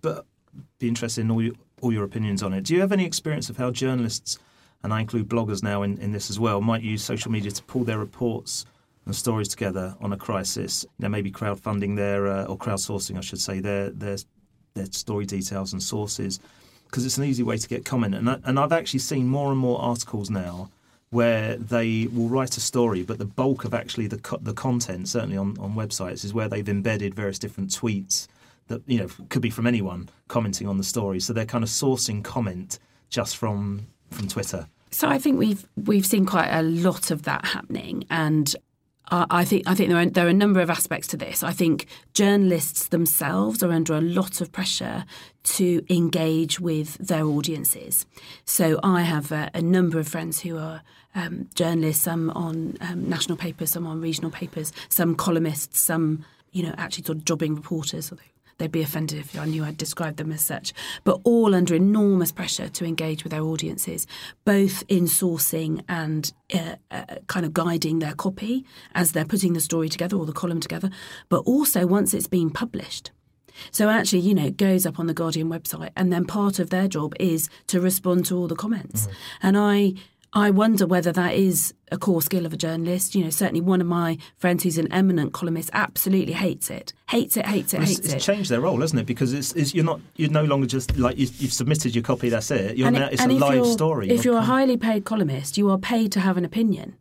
but 0.00 0.24
be 0.78 0.88
interested 0.88 1.20
in 1.20 1.30
all 1.30 1.42
your 1.42 1.54
all 1.82 1.92
your 1.92 2.04
opinions 2.04 2.42
on 2.42 2.54
it. 2.54 2.64
Do 2.64 2.74
you 2.74 2.80
have 2.80 2.92
any 2.92 3.04
experience 3.04 3.50
of 3.50 3.58
how 3.58 3.70
journalists, 3.70 4.38
and 4.82 4.94
I 4.94 5.00
include 5.00 5.28
bloggers 5.28 5.62
now 5.62 5.82
in, 5.82 5.98
in 5.98 6.12
this 6.12 6.30
as 6.30 6.40
well, 6.40 6.60
might 6.62 6.82
use 6.82 7.04
social 7.04 7.30
media 7.30 7.50
to 7.50 7.62
pull 7.64 7.84
their 7.84 7.98
reports 7.98 8.64
and 9.04 9.14
stories 9.14 9.48
together 9.48 9.94
on 10.00 10.12
a 10.12 10.16
crisis? 10.16 10.84
You 10.98 11.02
know, 11.02 11.08
maybe 11.10 11.30
crowdfunding 11.30 11.96
their 11.96 12.26
uh, 12.28 12.44
or 12.44 12.56
crowdsourcing, 12.56 13.18
I 13.18 13.20
should 13.20 13.40
say, 13.40 13.60
their 13.60 13.90
their 13.90 14.16
their 14.74 14.86
story 14.86 15.26
details 15.26 15.74
and 15.74 15.82
sources, 15.82 16.40
because 16.86 17.04
it's 17.04 17.18
an 17.18 17.24
easy 17.24 17.42
way 17.42 17.58
to 17.58 17.68
get 17.68 17.84
comment. 17.84 18.14
And 18.14 18.30
I, 18.30 18.38
and 18.44 18.58
I've 18.58 18.72
actually 18.72 19.00
seen 19.00 19.28
more 19.28 19.50
and 19.50 19.58
more 19.58 19.78
articles 19.82 20.30
now 20.30 20.70
where 21.12 21.56
they 21.56 22.06
will 22.06 22.28
write 22.28 22.56
a 22.56 22.60
story, 22.60 23.02
but 23.02 23.18
the 23.18 23.26
bulk 23.26 23.64
of 23.66 23.74
actually 23.74 24.06
the 24.06 24.16
co- 24.16 24.38
the 24.38 24.54
content, 24.54 25.06
certainly 25.08 25.36
on, 25.36 25.58
on 25.60 25.74
websites, 25.74 26.24
is 26.24 26.32
where 26.32 26.48
they've 26.48 26.68
embedded 26.68 27.14
various 27.14 27.38
different 27.38 27.68
tweets 27.68 28.26
that 28.68 28.80
you 28.86 28.98
know 28.98 29.08
could 29.28 29.42
be 29.42 29.50
from 29.50 29.66
anyone 29.66 30.08
commenting 30.28 30.66
on 30.66 30.78
the 30.78 30.84
story. 30.84 31.20
So 31.20 31.34
they're 31.34 31.44
kind 31.44 31.62
of 31.62 31.68
sourcing 31.68 32.24
comment 32.24 32.78
just 33.10 33.36
from 33.36 33.88
from 34.10 34.26
Twitter. 34.26 34.66
So 34.90 35.06
I 35.06 35.18
think 35.18 35.38
we've 35.38 35.68
we've 35.76 36.06
seen 36.06 36.24
quite 36.24 36.50
a 36.50 36.62
lot 36.62 37.10
of 37.10 37.24
that 37.24 37.44
happening, 37.44 38.04
and 38.08 38.54
I 39.10 39.44
think 39.44 39.64
I 39.66 39.74
think 39.74 39.90
there 39.90 39.98
are 39.98 40.06
there 40.06 40.26
are 40.26 40.30
a 40.30 40.34
number 40.34 40.60
of 40.60 40.70
aspects 40.70 41.08
to 41.08 41.18
this. 41.18 41.42
I 41.42 41.52
think 41.52 41.86
journalists 42.14 42.88
themselves 42.88 43.62
are 43.62 43.70
under 43.70 43.92
a 43.92 44.00
lot 44.00 44.40
of 44.40 44.50
pressure 44.50 45.04
to 45.44 45.84
engage 45.90 46.58
with 46.58 46.94
their 46.96 47.24
audiences. 47.26 48.06
So 48.46 48.80
I 48.82 49.02
have 49.02 49.30
a, 49.30 49.50
a 49.52 49.60
number 49.60 49.98
of 49.98 50.08
friends 50.08 50.40
who 50.40 50.56
are 50.56 50.80
um, 51.14 51.48
journalists, 51.54 52.04
some 52.04 52.30
on 52.30 52.76
um, 52.80 53.08
national 53.08 53.36
papers, 53.36 53.70
some 53.70 53.86
on 53.86 54.00
regional 54.00 54.30
papers, 54.30 54.72
some 54.88 55.14
columnists, 55.14 55.80
some 55.80 56.24
you 56.52 56.62
know 56.62 56.74
actually 56.78 57.04
sort 57.04 57.18
of 57.18 57.24
jobbing 57.24 57.54
reporters, 57.54 58.10
although 58.10 58.22
they'd 58.58 58.70
be 58.70 58.82
offended 58.82 59.18
if 59.18 59.36
I 59.38 59.44
knew 59.44 59.64
I'd 59.64 59.76
describe 59.76 60.16
them 60.16 60.30
as 60.30 60.42
such, 60.42 60.72
but 61.04 61.20
all 61.24 61.54
under 61.54 61.74
enormous 61.74 62.30
pressure 62.30 62.68
to 62.68 62.84
engage 62.84 63.24
with 63.24 63.32
their 63.32 63.42
audiences, 63.42 64.06
both 64.44 64.84
in 64.88 65.04
sourcing 65.04 65.82
and 65.88 66.32
uh, 66.54 66.76
uh, 66.90 67.04
kind 67.26 67.44
of 67.44 67.52
guiding 67.52 67.98
their 67.98 68.14
copy 68.14 68.64
as 68.94 69.12
they're 69.12 69.24
putting 69.24 69.54
the 69.54 69.60
story 69.60 69.88
together 69.88 70.16
or 70.16 70.26
the 70.26 70.32
column 70.32 70.60
together, 70.60 70.90
but 71.28 71.40
also 71.40 71.86
once 71.86 72.14
it's 72.14 72.28
been 72.28 72.50
published. 72.50 73.10
So 73.70 73.88
actually, 73.88 74.20
you 74.20 74.34
know, 74.34 74.46
it 74.46 74.56
goes 74.56 74.86
up 74.86 74.98
on 74.98 75.06
the 75.06 75.14
Guardian 75.14 75.48
website, 75.48 75.90
and 75.96 76.12
then 76.12 76.24
part 76.24 76.58
of 76.58 76.70
their 76.70 76.88
job 76.88 77.14
is 77.20 77.50
to 77.66 77.80
respond 77.80 78.26
to 78.26 78.36
all 78.36 78.48
the 78.48 78.56
comments. 78.56 79.02
Mm-hmm. 79.02 79.46
And 79.46 79.58
I 79.58 79.94
I 80.34 80.50
wonder 80.50 80.86
whether 80.86 81.12
that 81.12 81.34
is 81.34 81.74
a 81.90 81.98
core 81.98 82.22
skill 82.22 82.46
of 82.46 82.54
a 82.54 82.56
journalist. 82.56 83.14
You 83.14 83.24
know, 83.24 83.30
certainly 83.30 83.60
one 83.60 83.82
of 83.82 83.86
my 83.86 84.16
friends 84.38 84.62
who's 84.62 84.78
an 84.78 84.90
eminent 84.90 85.34
columnist 85.34 85.68
absolutely 85.74 86.32
hates 86.32 86.70
it, 86.70 86.94
hates 87.10 87.36
it, 87.36 87.44
hates 87.44 87.74
it, 87.74 87.78
well, 87.78 87.86
hates 87.86 87.98
it's, 88.00 88.08
it. 88.08 88.16
It's 88.16 88.24
changed 88.24 88.50
their 88.50 88.60
role, 88.60 88.80
hasn't 88.80 89.00
it? 89.00 89.06
Because 89.06 89.34
it's, 89.34 89.52
it's, 89.52 89.74
you're 89.74 89.84
not 89.84 90.00
you're 90.16 90.30
no 90.30 90.44
longer 90.44 90.66
just 90.66 90.96
like 90.96 91.18
you, 91.18 91.26
have 91.26 91.52
submitted 91.52 91.94
your 91.94 92.02
copy. 92.02 92.30
That's 92.30 92.50
it. 92.50 92.78
You're 92.78 92.90
now, 92.90 93.08
it's 93.08 93.22
a 93.22 93.28
live 93.28 93.66
story. 93.66 94.08
If 94.08 94.24
you're 94.24 94.38
a 94.38 94.42
highly 94.42 94.78
paid 94.78 95.04
columnist, 95.04 95.58
you 95.58 95.70
are 95.70 95.78
paid 95.78 96.12
to 96.12 96.20
have 96.20 96.38
an 96.38 96.44
opinion. 96.46 96.96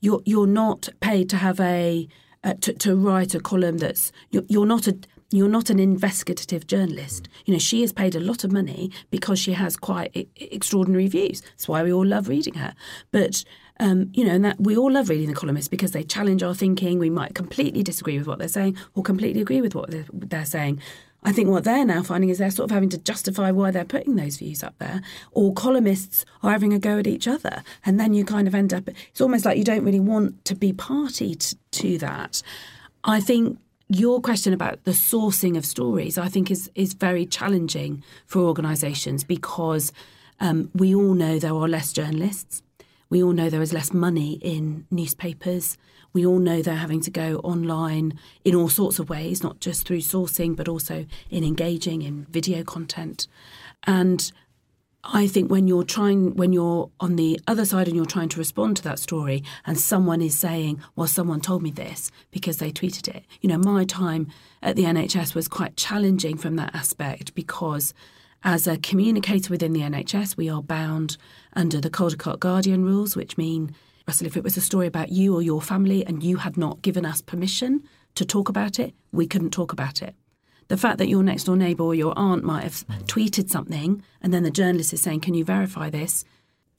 You're 0.00 0.20
you're 0.24 0.48
not 0.48 0.88
paid 1.00 1.30
to 1.30 1.36
have 1.36 1.60
a 1.60 2.08
uh, 2.42 2.54
to, 2.60 2.72
to 2.74 2.96
write 2.96 3.34
a 3.34 3.40
column 3.40 3.78
that's 3.78 4.10
you're, 4.30 4.44
you're 4.48 4.66
not 4.66 4.88
a 4.88 4.98
you're 5.30 5.48
not 5.48 5.70
an 5.70 5.78
investigative 5.78 6.66
journalist. 6.66 7.28
You 7.44 7.52
know, 7.52 7.58
she 7.58 7.82
is 7.82 7.92
paid 7.92 8.14
a 8.14 8.20
lot 8.20 8.44
of 8.44 8.52
money 8.52 8.90
because 9.10 9.38
she 9.38 9.52
has 9.52 9.76
quite 9.76 10.12
I- 10.14 10.26
extraordinary 10.36 11.08
views. 11.08 11.40
That's 11.40 11.68
why 11.68 11.82
we 11.82 11.92
all 11.92 12.06
love 12.06 12.28
reading 12.28 12.54
her. 12.54 12.74
But 13.10 13.44
um, 13.80 14.10
you 14.12 14.24
know, 14.24 14.32
and 14.32 14.44
that 14.44 14.60
we 14.60 14.76
all 14.76 14.92
love 14.92 15.08
reading 15.08 15.28
the 15.28 15.34
columnists 15.34 15.68
because 15.68 15.92
they 15.92 16.04
challenge 16.04 16.42
our 16.42 16.54
thinking. 16.54 16.98
We 16.98 17.10
might 17.10 17.34
completely 17.34 17.82
disagree 17.82 18.18
with 18.18 18.26
what 18.26 18.38
they're 18.38 18.48
saying 18.48 18.76
or 18.94 19.02
completely 19.02 19.42
agree 19.42 19.60
with 19.60 19.74
what 19.74 19.90
they're, 19.90 20.06
they're 20.12 20.44
saying. 20.44 20.80
I 21.24 21.32
think 21.32 21.48
what 21.48 21.64
they're 21.64 21.86
now 21.86 22.02
finding 22.02 22.28
is 22.28 22.38
they're 22.38 22.50
sort 22.50 22.70
of 22.70 22.74
having 22.74 22.90
to 22.90 22.98
justify 22.98 23.50
why 23.50 23.70
they're 23.70 23.84
putting 23.84 24.16
those 24.16 24.36
views 24.36 24.62
up 24.62 24.74
there, 24.78 25.00
or 25.32 25.54
columnists 25.54 26.24
are 26.42 26.50
having 26.50 26.74
a 26.74 26.78
go 26.78 26.98
at 26.98 27.06
each 27.06 27.26
other. 27.26 27.62
And 27.84 27.98
then 27.98 28.12
you 28.12 28.24
kind 28.24 28.46
of 28.46 28.54
end 28.54 28.74
up, 28.74 28.88
it's 28.88 29.22
almost 29.22 29.46
like 29.46 29.56
you 29.56 29.64
don't 29.64 29.84
really 29.84 30.00
want 30.00 30.44
to 30.44 30.54
be 30.54 30.72
party 30.74 31.34
to, 31.34 31.56
to 31.72 31.98
that. 31.98 32.42
I 33.04 33.20
think 33.20 33.58
your 33.94 34.20
question 34.20 34.52
about 34.52 34.84
the 34.84 34.90
sourcing 34.90 35.56
of 35.56 35.64
stories, 35.64 36.18
I 36.18 36.28
think, 36.28 36.50
is 36.50 36.70
is 36.74 36.92
very 36.94 37.26
challenging 37.26 38.02
for 38.26 38.40
organisations 38.40 39.24
because 39.24 39.92
um, 40.40 40.70
we 40.74 40.94
all 40.94 41.14
know 41.14 41.38
there 41.38 41.54
are 41.54 41.68
less 41.68 41.92
journalists. 41.92 42.62
We 43.10 43.22
all 43.22 43.32
know 43.32 43.48
there 43.48 43.62
is 43.62 43.72
less 43.72 43.92
money 43.92 44.38
in 44.42 44.86
newspapers. 44.90 45.78
We 46.12 46.24
all 46.24 46.38
know 46.38 46.62
they're 46.62 46.74
having 46.74 47.00
to 47.02 47.10
go 47.10 47.36
online 47.44 48.18
in 48.44 48.54
all 48.54 48.68
sorts 48.68 48.98
of 48.98 49.08
ways, 49.08 49.42
not 49.42 49.60
just 49.60 49.86
through 49.86 49.98
sourcing, 49.98 50.56
but 50.56 50.68
also 50.68 51.06
in 51.30 51.44
engaging 51.44 52.02
in 52.02 52.26
video 52.30 52.62
content. 52.64 53.26
And 53.86 54.32
I 55.06 55.26
think 55.26 55.50
when 55.50 55.68
you're 55.68 55.84
trying, 55.84 56.34
when 56.34 56.54
you're 56.54 56.90
on 56.98 57.16
the 57.16 57.38
other 57.46 57.66
side 57.66 57.88
and 57.88 57.96
you're 57.96 58.06
trying 58.06 58.30
to 58.30 58.38
respond 58.38 58.78
to 58.78 58.82
that 58.84 58.98
story, 58.98 59.44
and 59.66 59.78
someone 59.78 60.22
is 60.22 60.38
saying, 60.38 60.80
"Well, 60.96 61.06
someone 61.06 61.40
told 61.42 61.62
me 61.62 61.70
this 61.70 62.10
because 62.30 62.56
they 62.56 62.72
tweeted 62.72 63.14
it." 63.14 63.24
You 63.42 63.50
know, 63.50 63.58
my 63.58 63.84
time 63.84 64.28
at 64.62 64.76
the 64.76 64.86
NHS 64.86 65.34
was 65.34 65.46
quite 65.46 65.76
challenging 65.76 66.38
from 66.38 66.56
that 66.56 66.74
aspect 66.74 67.34
because, 67.34 67.92
as 68.42 68.66
a 68.66 68.78
communicator 68.78 69.50
within 69.50 69.74
the 69.74 69.82
NHS, 69.82 70.38
we 70.38 70.48
are 70.48 70.62
bound 70.62 71.18
under 71.52 71.80
the 71.80 71.90
Caldicott 71.90 72.40
Guardian 72.40 72.82
rules, 72.84 73.14
which 73.14 73.36
mean, 73.36 73.74
Russell, 74.08 74.26
if 74.26 74.38
it 74.38 74.44
was 74.44 74.56
a 74.56 74.62
story 74.62 74.86
about 74.86 75.10
you 75.10 75.34
or 75.34 75.42
your 75.42 75.60
family 75.60 76.04
and 76.04 76.22
you 76.22 76.38
had 76.38 76.56
not 76.56 76.80
given 76.80 77.04
us 77.04 77.20
permission 77.20 77.82
to 78.14 78.24
talk 78.24 78.48
about 78.48 78.78
it, 78.78 78.94
we 79.12 79.26
couldn't 79.26 79.50
talk 79.50 79.72
about 79.72 80.00
it 80.00 80.14
the 80.68 80.76
fact 80.76 80.98
that 80.98 81.08
your 81.08 81.22
next 81.22 81.44
door 81.44 81.56
neighbour 81.56 81.84
or 81.84 81.94
your 81.94 82.16
aunt 82.16 82.44
might 82.44 82.64
have 82.64 82.86
tweeted 83.06 83.50
something 83.50 84.02
and 84.20 84.32
then 84.32 84.42
the 84.42 84.50
journalist 84.50 84.92
is 84.92 85.02
saying, 85.02 85.20
Can 85.20 85.34
you 85.34 85.44
verify 85.44 85.90
this? 85.90 86.24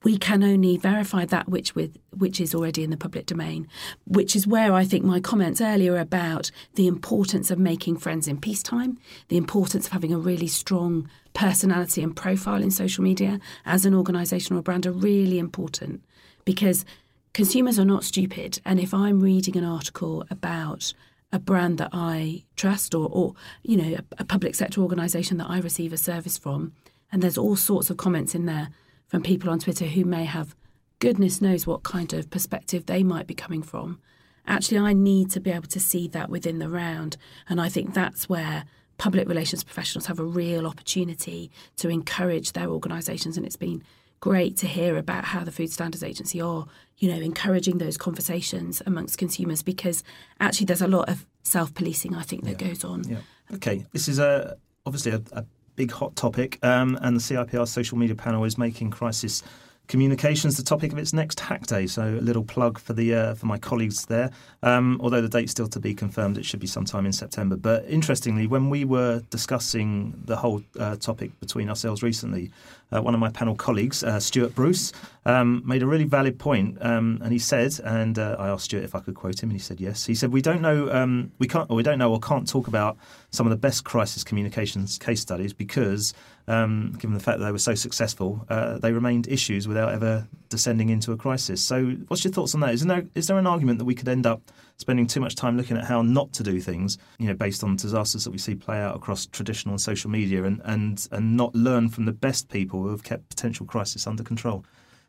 We 0.04 0.20
can 0.20 0.44
only 0.44 0.78
verify 0.78 1.26
that 1.26 1.50
which 1.50 1.74
with 1.74 1.98
which 2.12 2.40
is 2.40 2.54
already 2.54 2.84
in 2.84 2.92
the 2.92 2.98
public 2.98 3.26
domain, 3.26 3.68
which 4.06 4.36
is 4.36 4.46
where 4.46 4.72
I 4.72 4.86
think 4.86 5.04
my 5.04 5.20
comments 5.20 5.62
earlier 5.62 5.98
about 5.98 6.52
the 6.76 6.86
importance 6.86 7.50
of 7.50 7.58
making 7.58 7.98
friends 7.98 8.28
in 8.28 8.40
peacetime, 8.40 9.00
the 9.30 9.38
importance 9.38 9.88
of 9.88 9.94
having 9.94 10.14
a 10.14 10.20
really 10.20 10.48
strong 10.48 11.10
personality 11.34 12.04
and 12.04 12.16
profile 12.16 12.62
in 12.62 12.70
social 12.70 13.04
media 13.04 13.40
as 13.66 13.84
an 13.84 13.96
organisation 13.96 14.56
or 14.56 14.62
brand 14.62 14.86
are 14.86 14.92
really 14.92 15.40
important 15.40 16.04
because 16.46 16.86
consumers 17.34 17.80
are 17.80 17.86
not 17.86 18.04
stupid. 18.04 18.62
And 18.64 18.80
if 18.80 18.94
I'm 18.94 19.20
reading 19.20 19.58
an 19.58 19.66
article 19.66 20.24
about 20.30 20.94
a 21.36 21.40
brand 21.40 21.78
that 21.80 21.90
I 21.92 22.46
trust 22.56 22.96
or, 22.96 23.10
or 23.12 23.34
you 23.62 23.76
know, 23.76 23.98
a, 23.98 24.22
a 24.22 24.26
public 24.26 24.56
sector 24.56 24.82
organisation 24.82 25.38
that 25.38 25.50
I 25.50 25.60
receive 25.60 25.92
a 25.92 25.98
service 25.98 26.38
from. 26.38 26.72
And 27.12 27.22
there's 27.22 27.38
all 27.38 27.58
sorts 27.58 27.90
of 27.90 27.98
comments 27.98 28.34
in 28.34 28.46
there 28.46 28.70
from 29.08 29.22
people 29.22 29.50
on 29.50 29.60
Twitter 29.60 29.86
who 29.86 30.06
may 30.06 30.24
have 30.24 30.56
goodness 31.00 31.42
knows 31.42 31.68
what 31.68 31.84
kind 31.84 32.14
of 32.14 32.30
perspective 32.30 32.86
they 32.86 33.04
might 33.04 33.28
be 33.28 33.34
coming 33.34 33.62
from. 33.62 34.00
Actually, 34.48 34.78
I 34.78 34.94
need 34.94 35.30
to 35.32 35.42
be 35.42 35.52
able 35.52 35.68
to 35.68 35.80
see 35.80 36.08
that 36.10 36.30
within 36.30 36.60
the 36.60 36.70
round. 36.70 37.18
And 37.50 37.60
I 37.60 37.68
think 37.68 37.94
that's 37.94 38.30
where 38.30 38.64
public 38.98 39.28
relations 39.28 39.64
professionals 39.64 40.06
have 40.06 40.20
a 40.20 40.24
real 40.24 40.66
opportunity 40.66 41.52
to 41.78 41.90
encourage 41.90 42.54
their 42.54 42.70
organisations. 42.70 43.36
And 43.36 43.46
it's 43.46 43.58
been 43.58 43.84
great 44.20 44.58
to 44.58 44.68
hear 44.68 44.98
about 44.98 45.26
how 45.26 45.44
the 45.44 45.52
Food 45.52 45.72
Standards 45.72 46.04
Agency 46.04 46.42
are, 46.42 46.66
you 46.98 47.10
know, 47.12 47.20
encouraging 47.20 47.78
those 47.78 47.98
conversations 47.98 48.82
amongst 48.86 49.18
consumers 49.18 49.62
because 49.62 50.04
actually 50.40 50.66
there's 50.66 50.82
a 50.82 50.88
lot 50.88 51.10
of 51.10 51.26
self-policing 51.44 52.16
I 52.16 52.24
think 52.24 52.44
that 52.44 52.62
yeah. 52.62 52.68
goes 52.68 52.84
on. 52.84 53.04
Yeah. 53.04 53.18
Okay, 53.54 53.86
this 53.94 54.08
is 54.08 54.20
a 54.20 54.58
obviously 54.86 55.12
a, 55.12 55.22
a 55.34 55.46
big 55.76 55.92
hot 55.92 56.16
topic, 56.16 56.58
um, 56.64 56.98
and 57.02 57.16
the 57.16 57.22
CIPR 57.22 57.68
social 57.68 57.98
media 57.98 58.16
panel 58.16 58.44
is 58.44 58.58
making 58.58 58.92
crisis 58.92 59.44
communications 59.88 60.58
the 60.58 60.64
topic 60.64 60.92
of 60.92 60.98
its 60.98 61.14
next 61.14 61.40
Hack 61.40 61.68
Day. 61.68 61.88
So 61.88 62.04
a 62.04 62.22
little 62.22 62.44
plug 62.44 62.80
for 62.80 62.94
the 62.94 63.14
uh, 63.14 63.36
for 63.36 63.46
my 63.46 63.58
colleagues 63.58 64.06
there. 64.06 64.32
Um, 64.64 65.00
although 65.02 65.22
the 65.22 65.30
date's 65.30 65.52
still 65.52 65.68
to 65.68 65.80
be 65.80 65.94
confirmed, 65.94 66.38
it 66.38 66.46
should 66.46 66.60
be 66.60 66.68
sometime 66.68 67.06
in 67.06 67.14
September. 67.14 67.56
But 67.56 67.86
interestingly, 67.88 68.48
when 68.48 68.70
we 68.70 68.86
were 68.86 69.22
discussing 69.30 70.14
the 70.26 70.38
whole 70.38 70.64
uh, 70.80 70.96
topic 70.96 71.40
between 71.40 71.70
ourselves 71.70 72.02
recently, 72.04 72.52
uh, 72.92 73.02
one 73.02 73.14
of 73.14 73.20
my 73.20 73.30
panel 73.30 73.56
colleagues, 73.56 74.04
uh, 74.04 74.20
Stuart 74.20 74.56
Bruce, 74.56 74.92
um, 75.26 75.64
made 75.66 75.82
a 75.82 75.88
really 75.88 76.04
valid 76.04 76.38
point, 76.38 76.78
um, 76.82 77.20
and 77.24 77.32
he 77.32 77.40
said, 77.40 77.80
and 77.84 78.20
uh, 78.20 78.36
I 78.38 78.50
asked 78.50 78.66
Stuart 78.66 78.84
if 78.84 78.96
I 78.96 79.00
could 79.00 79.16
quote 79.16 79.42
him, 79.42 79.50
and 79.50 79.60
he 79.60 79.64
said 79.64 79.80
yes. 79.80 80.06
He 80.06 80.16
said, 80.16 80.32
"We 80.32 80.42
don't 80.42 80.62
know, 80.62 80.92
um, 80.92 81.32
we 81.40 81.48
can't, 81.48 81.70
or 81.70 81.76
we 81.76 81.84
don't 81.84 81.98
know, 81.98 82.12
or 82.12 82.20
can't 82.20 82.48
talk 82.48 82.68
about 82.68 82.98
some 83.32 83.46
of 83.46 83.52
the 83.52 83.58
best 83.58 83.84
crisis 83.84 84.24
communications 84.24 84.98
case 84.98 85.22
studies 85.22 85.54
because." 85.54 86.14
Um, 86.48 86.94
given 87.00 87.14
the 87.14 87.20
fact 87.20 87.40
that 87.40 87.46
they 87.46 87.52
were 87.52 87.58
so 87.58 87.76
successful, 87.76 88.46
uh, 88.50 88.78
they 88.78 88.92
remained 88.92 89.28
issues 89.28 89.68
without 89.68 89.92
ever 89.92 90.28
descending 90.50 90.90
into 90.90 91.12
a 91.12 91.18
crisis. 91.18 91.64
So, 91.64 91.92
what's 92.08 92.24
your 92.24 92.32
thoughts 92.32 92.54
on 92.54 92.62
that? 92.62 92.74
Is 92.74 92.86
there, 92.86 93.06
is 93.16 93.28
there 93.28 93.38
an 93.38 93.48
argument 93.48 93.80
that 93.80 93.86
we 93.86 93.96
could 93.96 94.08
end 94.08 94.26
up 94.26 94.52
spending 94.78 95.08
too 95.08 95.20
much 95.20 95.36
time 95.36 95.58
looking 95.58 95.78
at 95.78 95.86
how 95.86 96.02
not 96.02 96.34
to 96.34 96.44
do 96.44 96.60
things, 96.62 96.98
you 97.18 97.28
know, 97.28 97.34
based 97.34 97.64
on 97.64 97.76
disasters 97.76 98.24
that 98.26 98.32
we 98.32 98.38
see 98.38 98.56
play 98.56 98.80
out 98.80 98.96
across 98.96 99.26
traditional 99.26 99.74
and 99.74 99.82
social 99.82 100.10
media, 100.10 100.44
and, 100.44 100.62
and, 100.66 101.08
and 101.12 101.36
not 101.36 101.54
learn 101.56 101.90
from 101.90 102.06
the 102.06 102.12
best 102.14 102.50
people 102.50 102.82
who 102.84 102.90
have 102.90 103.04
kept 103.04 103.30
potential 103.30 103.66
crisis 103.66 104.06
under 104.06 104.24
control? 104.24 104.64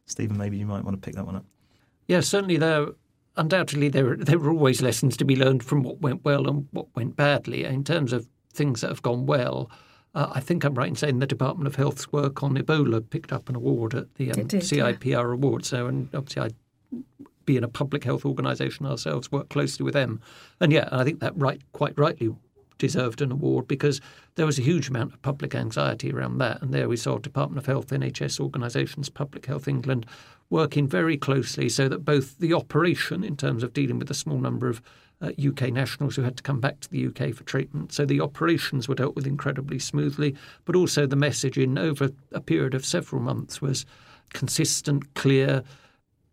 Stephen, 0.07 0.39
maybe 0.39 0.57
you 0.57 0.67
might 0.67 0.85
want 0.85 1.01
to 1.01 1.05
pick 1.05 1.17
that 1.17 1.27
one 1.27 1.37
up. 1.37 1.45
Yeah, 2.07 2.21
certainly 2.21 2.57
there 2.57 2.89
undoubtedly 3.37 3.89
there 3.89 4.17
there 4.17 4.39
were 4.39 4.51
always 4.51 4.81
lessons 4.81 5.17
to 5.17 5.25
be 5.25 5.37
learned 5.37 5.63
from 5.63 5.83
what 5.83 6.01
went 6.01 6.25
well 6.25 6.49
and 6.49 6.67
what 6.71 6.87
went 6.97 7.17
badly 7.17 7.65
in 7.65 7.85
terms 7.85 8.13
of 8.13 8.27
things 8.53 8.81
that 8.81 8.89
have 8.89 9.03
gone 9.03 9.27
well. 9.27 9.71
Uh, 10.17 10.33
I 10.33 10.41
think 10.41 10.65
I'm 10.65 10.75
right 10.75 10.89
in 10.89 10.97
saying 10.97 11.19
the 11.19 11.27
Department 11.27 11.67
of 11.67 11.77
Health's 11.77 12.11
work 12.11 12.43
on 12.43 12.57
Ebola 12.57 13.09
picked 13.11 13.35
up 13.35 13.51
an 13.51 13.55
award 13.55 13.95
at 13.95 14.15
the 14.15 14.33
um, 14.33 14.47
did, 14.47 14.63
CIPR 14.63 15.05
yeah. 15.05 15.21
award. 15.21 15.67
So, 15.67 15.87
and 15.87 16.09
obviously, 16.15 16.43
I 16.43 17.03
being 17.45 17.63
a 17.63 17.69
public 17.69 18.03
health 18.03 18.25
organisation 18.25 18.87
ourselves, 18.87 19.31
work 19.31 19.51
closely 19.51 19.85
with 19.85 19.93
them. 19.93 20.21
And 20.59 20.73
yeah, 20.73 20.89
I 20.91 21.05
think 21.05 21.21
that 21.21 21.37
right, 21.37 21.61
quite 21.73 21.97
rightly 21.99 22.35
deserved 22.79 23.21
an 23.21 23.33
award 23.33 23.67
because 23.67 24.01
there 24.35 24.47
was 24.47 24.59
a 24.59 24.63
huge 24.63 24.89
amount 24.89 25.13
of 25.13 25.23
public 25.23 25.55
anxiety 25.55 26.13
around 26.13 26.39
that. 26.39 26.61
And 26.63 26.73
there 26.73 26.89
we 26.89 26.97
saw 26.97 27.19
Department 27.19 27.59
of 27.59 27.67
Health, 27.67 27.89
NHS 27.89 28.41
organisations, 28.41 29.09
Public 29.09 29.47
Health 29.47 29.69
England 29.69 30.07
working 30.51 30.87
very 30.87 31.17
closely 31.17 31.69
so 31.69 31.89
that 31.89 32.05
both 32.05 32.39
the 32.39 32.55
operation, 32.55 33.25
in 33.25 33.37
terms 33.37 33.63
of 33.63 33.73
dealing 33.73 33.99
with 33.99 34.11
a 34.11 34.15
small 34.15 34.39
number 34.39 34.69
of 34.69 34.81
uh, 35.21 35.31
UK 35.45 35.73
nationals 35.73 36.15
who 36.15 36.23
had 36.23 36.37
to 36.37 36.43
come 36.43 36.61
back 36.61 36.79
to 36.81 36.91
the 36.91 37.07
UK 37.07 37.35
for 37.35 37.43
treatment. 37.45 37.93
So 37.93 38.05
the 38.05 38.21
operations 38.21 38.89
were 38.89 38.95
dealt 38.95 39.17
with 39.17 39.27
incredibly 39.27 39.79
smoothly, 39.79 40.37
but 40.65 40.77
also 40.77 41.07
the 41.07 41.17
messaging 41.17 41.79
over 41.79 42.11
a 42.33 42.41
period 42.41 42.75
of 42.75 42.85
several 42.85 43.23
months 43.23 43.63
was 43.63 43.87
consistent, 44.33 45.15
clear, 45.15 45.63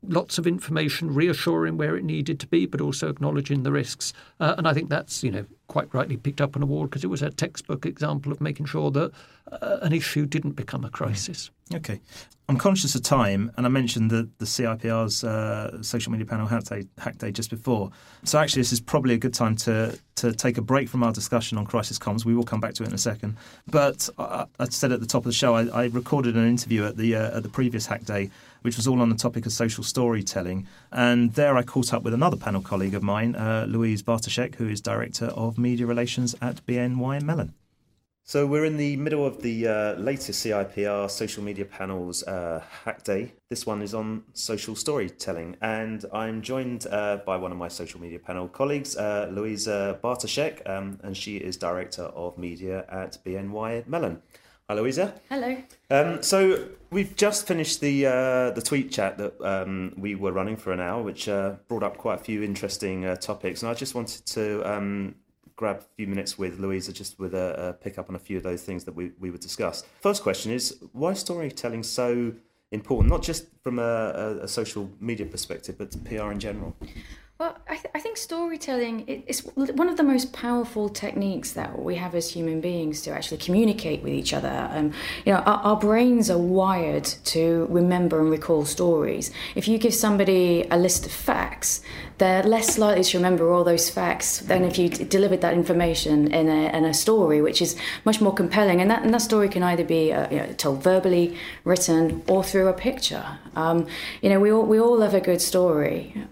lots 0.08 0.38
of 0.38 0.46
information, 0.46 1.14
reassuring 1.14 1.78
where 1.78 1.96
it 1.96 2.04
needed 2.04 2.40
to 2.42 2.48
be, 2.48 2.66
but 2.66 2.82
also 2.82 3.10
acknowledging 3.10 3.64
the 3.64 3.72
risks. 3.72 4.14
Uh, 4.40 4.56
and 4.58 4.68
I 4.68 4.74
think 4.74 4.90
that's, 4.90 5.24
you 5.24 5.32
know, 5.32 5.46
quite 5.68 5.94
rightly 5.94 6.18
picked 6.18 6.42
up 6.42 6.56
an 6.56 6.64
award 6.64 6.90
because 6.90 7.04
it 7.04 7.10
was 7.10 7.22
a 7.22 7.30
textbook 7.30 7.86
example 7.86 8.32
of 8.32 8.42
making 8.42 8.66
sure 8.66 8.92
that 8.92 9.12
uh, 9.52 9.78
an 9.82 9.94
issue 9.94 10.26
didn't 10.26 10.52
become 10.52 10.84
a 10.84 10.90
crisis. 10.90 11.52
Okay. 11.74 12.00
I'm 12.50 12.58
conscious 12.58 12.94
of 12.94 13.04
time, 13.04 13.52
and 13.56 13.66
I 13.66 13.70
mentioned 13.70 14.12
the, 14.12 14.30
the 14.38 14.46
CIPR's 14.46 15.24
uh, 15.24 15.82
social 15.82 16.12
media 16.12 16.26
panel 16.26 16.46
hack 16.46 16.66
day, 16.66 16.86
hack 16.98 17.18
day 17.18 17.32
just 17.32 17.50
before. 17.50 17.90
So 18.26 18.38
actually, 18.38 18.62
this 18.62 18.74
is 18.74 18.82
probably 18.82 19.14
a 19.14 19.18
good 19.18 19.34
time 19.34 19.56
to 19.58 19.98
to 20.16 20.32
take 20.34 20.58
a 20.58 20.62
break 20.62 20.90
from 20.90 21.04
our 21.04 21.12
discussion 21.12 21.58
on 21.58 21.66
crisis 21.66 21.98
comms. 21.98 22.26
We 22.26 22.36
will 22.36 22.44
come 22.44 22.60
back 22.60 22.74
to 22.76 22.84
it 22.84 22.90
in 22.90 22.94
a 22.94 22.98
second. 22.98 23.38
But 23.68 24.10
I, 24.18 24.46
I 24.60 24.66
said 24.70 24.92
at 24.92 25.00
the 25.00 25.08
top 25.08 25.22
of 25.22 25.26
the 25.26 25.34
show, 25.34 25.56
I, 25.56 25.68
I 25.68 25.86
recorded 25.86 26.36
an 26.36 26.48
interview 26.48 26.86
at 26.86 26.98
the 26.98 27.16
uh, 27.16 27.38
at 27.38 27.44
the 27.44 27.50
previous 27.50 27.86
hack 27.86 28.04
day, 28.04 28.30
which 28.64 28.76
was 28.76 28.88
all 28.88 29.00
on 29.00 29.10
the 29.10 29.16
topic 29.16 29.46
of 29.46 29.54
social 29.54 29.84
storytelling. 29.84 30.68
And 30.92 31.34
there, 31.34 31.56
I 31.56 31.64
caught 31.64 31.94
up 31.94 32.04
with 32.04 32.14
another 32.14 32.38
panel 32.38 32.62
colleague 32.62 32.96
of 32.96 33.04
mine, 33.04 33.36
uh, 33.36 33.66
Louise 33.70 34.02
Bartoszek, 34.02 34.56
who 34.56 34.68
is 34.68 34.82
director 34.82 35.28
of 35.28 35.58
media 35.58 35.86
relations 35.86 36.36
at 36.42 36.66
BNY 36.66 37.22
Mellon. 37.22 37.54
So 38.26 38.48
we're 38.48 38.64
in 38.64 38.78
the 38.78 38.96
middle 38.96 39.26
of 39.28 39.42
the 39.42 39.68
uh, 39.68 39.94
latest 39.96 40.46
CIPR 40.46 41.12
social 41.12 41.44
media 41.44 41.66
panels 41.66 42.24
uh, 42.24 42.64
hack 42.86 43.04
day. 43.04 43.34
This 43.50 43.66
one 43.66 43.82
is 43.82 43.94
on 43.94 44.24
social 44.32 44.78
storytelling, 44.78 45.58
and 45.62 46.06
I'm 46.14 46.42
joined 46.42 46.88
uh, 46.90 47.18
by 47.26 47.36
one 47.36 47.52
of 47.52 47.58
my 47.58 47.68
social 47.68 48.00
media 48.00 48.20
panel 48.20 48.48
colleagues, 48.48 48.96
uh, 48.96 49.30
Louisa 49.30 50.00
Bartoszek, 50.02 50.68
um, 50.70 51.02
and 51.04 51.18
she 51.18 51.36
is 51.36 51.58
director 51.58 52.04
of 52.04 52.38
media 52.38 52.86
at 52.88 53.18
BNY 53.26 53.88
Mellon. 53.88 54.22
Hi, 54.70 54.76
Louisa. 54.76 55.14
Hello. 55.30 55.58
Um, 55.92 56.24
so 56.24 56.70
we've 56.90 57.14
just 57.18 57.46
finished 57.46 57.82
the 57.82 58.06
uh, 58.06 58.52
the 58.52 58.62
tweet 58.62 58.92
chat 58.94 59.18
that 59.18 59.34
um, 59.42 59.94
we 59.98 60.16
were 60.16 60.32
running 60.32 60.56
for 60.56 60.72
an 60.72 60.80
hour, 60.80 61.04
which 61.04 61.28
uh, 61.28 61.56
brought 61.68 61.84
up 61.84 61.98
quite 61.98 62.22
a 62.22 62.24
few 62.24 62.42
interesting 62.44 63.06
uh, 63.06 63.18
topics, 63.18 63.62
and 63.62 63.70
I 63.70 63.74
just 63.74 63.94
wanted 63.94 64.26
to 64.28 64.62
um, 64.64 65.16
grab 65.58 65.80
a 65.80 65.96
few 65.98 66.08
minutes 66.08 66.38
with 66.38 66.60
Louisa 66.60 66.94
just 66.94 67.20
with 67.20 67.34
a, 67.34 67.72
a 67.72 67.74
pick 67.74 68.00
up 68.00 68.08
on 68.10 68.16
a 68.16 68.20
few 68.20 68.38
of 68.38 68.44
those 68.44 68.64
things 68.64 68.86
that 68.86 68.96
we, 68.96 69.12
we 69.20 69.32
would 69.32 69.42
discuss. 69.42 69.84
First 70.00 70.24
question 70.24 70.54
is 70.54 70.78
why 70.94 71.12
storytelling 71.12 71.84
so 71.84 72.34
important, 72.72 73.12
not 73.12 73.22
just 73.22 73.48
from 73.64 73.80
a, 73.80 73.82
a, 73.82 74.38
a 74.44 74.48
social 74.48 74.90
media 75.02 75.26
perspective, 75.26 75.78
but 75.78 75.92
PR 76.06 76.32
in 76.32 76.40
general? 76.40 76.74
Well, 77.44 77.58
I, 77.68 77.76
th- 77.76 77.92
I 77.94 78.00
think 78.00 78.16
storytelling 78.16 79.02
is 79.02 79.42
one 79.42 79.90
of 79.90 79.98
the 79.98 80.04
most 80.04 80.32
powerful 80.32 80.88
techniques 80.88 81.52
that 81.52 81.78
we 81.78 81.96
have 81.98 82.16
as 82.16 82.30
human 82.30 82.62
beings 82.62 83.02
to 83.02 83.12
actually 83.12 83.40
communicate 83.40 84.02
with 84.02 84.14
each 84.14 84.32
other. 84.32 84.70
Um, 84.72 84.94
you 85.26 85.34
know, 85.34 85.40
our, 85.40 85.58
our, 85.58 85.76
brains 85.76 86.30
are 86.30 86.38
wired 86.38 87.04
to 87.04 87.68
remember 87.70 88.22
and 88.22 88.32
recall 88.32 88.64
stories. 88.64 89.30
If 89.56 89.68
you 89.68 89.78
give 89.78 89.94
somebody 89.94 90.66
a 90.72 90.78
list 90.78 91.06
of 91.06 91.12
facts, 91.12 91.82
they're 92.18 92.44
less 92.44 92.78
likely 92.78 93.04
to 93.04 93.18
remember 93.18 93.52
all 93.52 93.66
those 93.66 93.90
facts 93.90 94.40
than 94.40 94.64
if 94.64 94.78
you 94.78 94.88
d- 94.88 95.04
delivered 95.04 95.42
that 95.42 95.54
information 95.54 96.32
in 96.32 96.48
a, 96.48 96.78
in 96.78 96.86
a 96.86 96.94
story, 96.94 97.42
which 97.42 97.62
is 97.62 97.76
much 98.06 98.22
more 98.22 98.34
compelling. 98.34 98.80
And 98.80 98.90
that, 98.90 99.04
and 99.04 99.14
that 99.14 99.22
story 99.22 99.50
can 99.50 99.64
either 99.64 99.84
be 99.84 100.14
uh, 100.14 100.30
you 100.30 100.38
know, 100.38 100.54
told 100.54 100.82
verbally, 100.82 101.36
written, 101.66 102.24
or 102.30 102.42
through 102.42 102.70
a 102.70 102.74
picture. 102.74 103.38
Um, 103.58 103.86
you 104.22 104.30
know, 104.30 104.40
we 104.40 104.50
all, 104.50 104.66
we 104.66 104.80
all 104.80 104.98
love 104.98 105.14
a 105.14 105.20
good 105.20 105.42
story. 105.42 106.26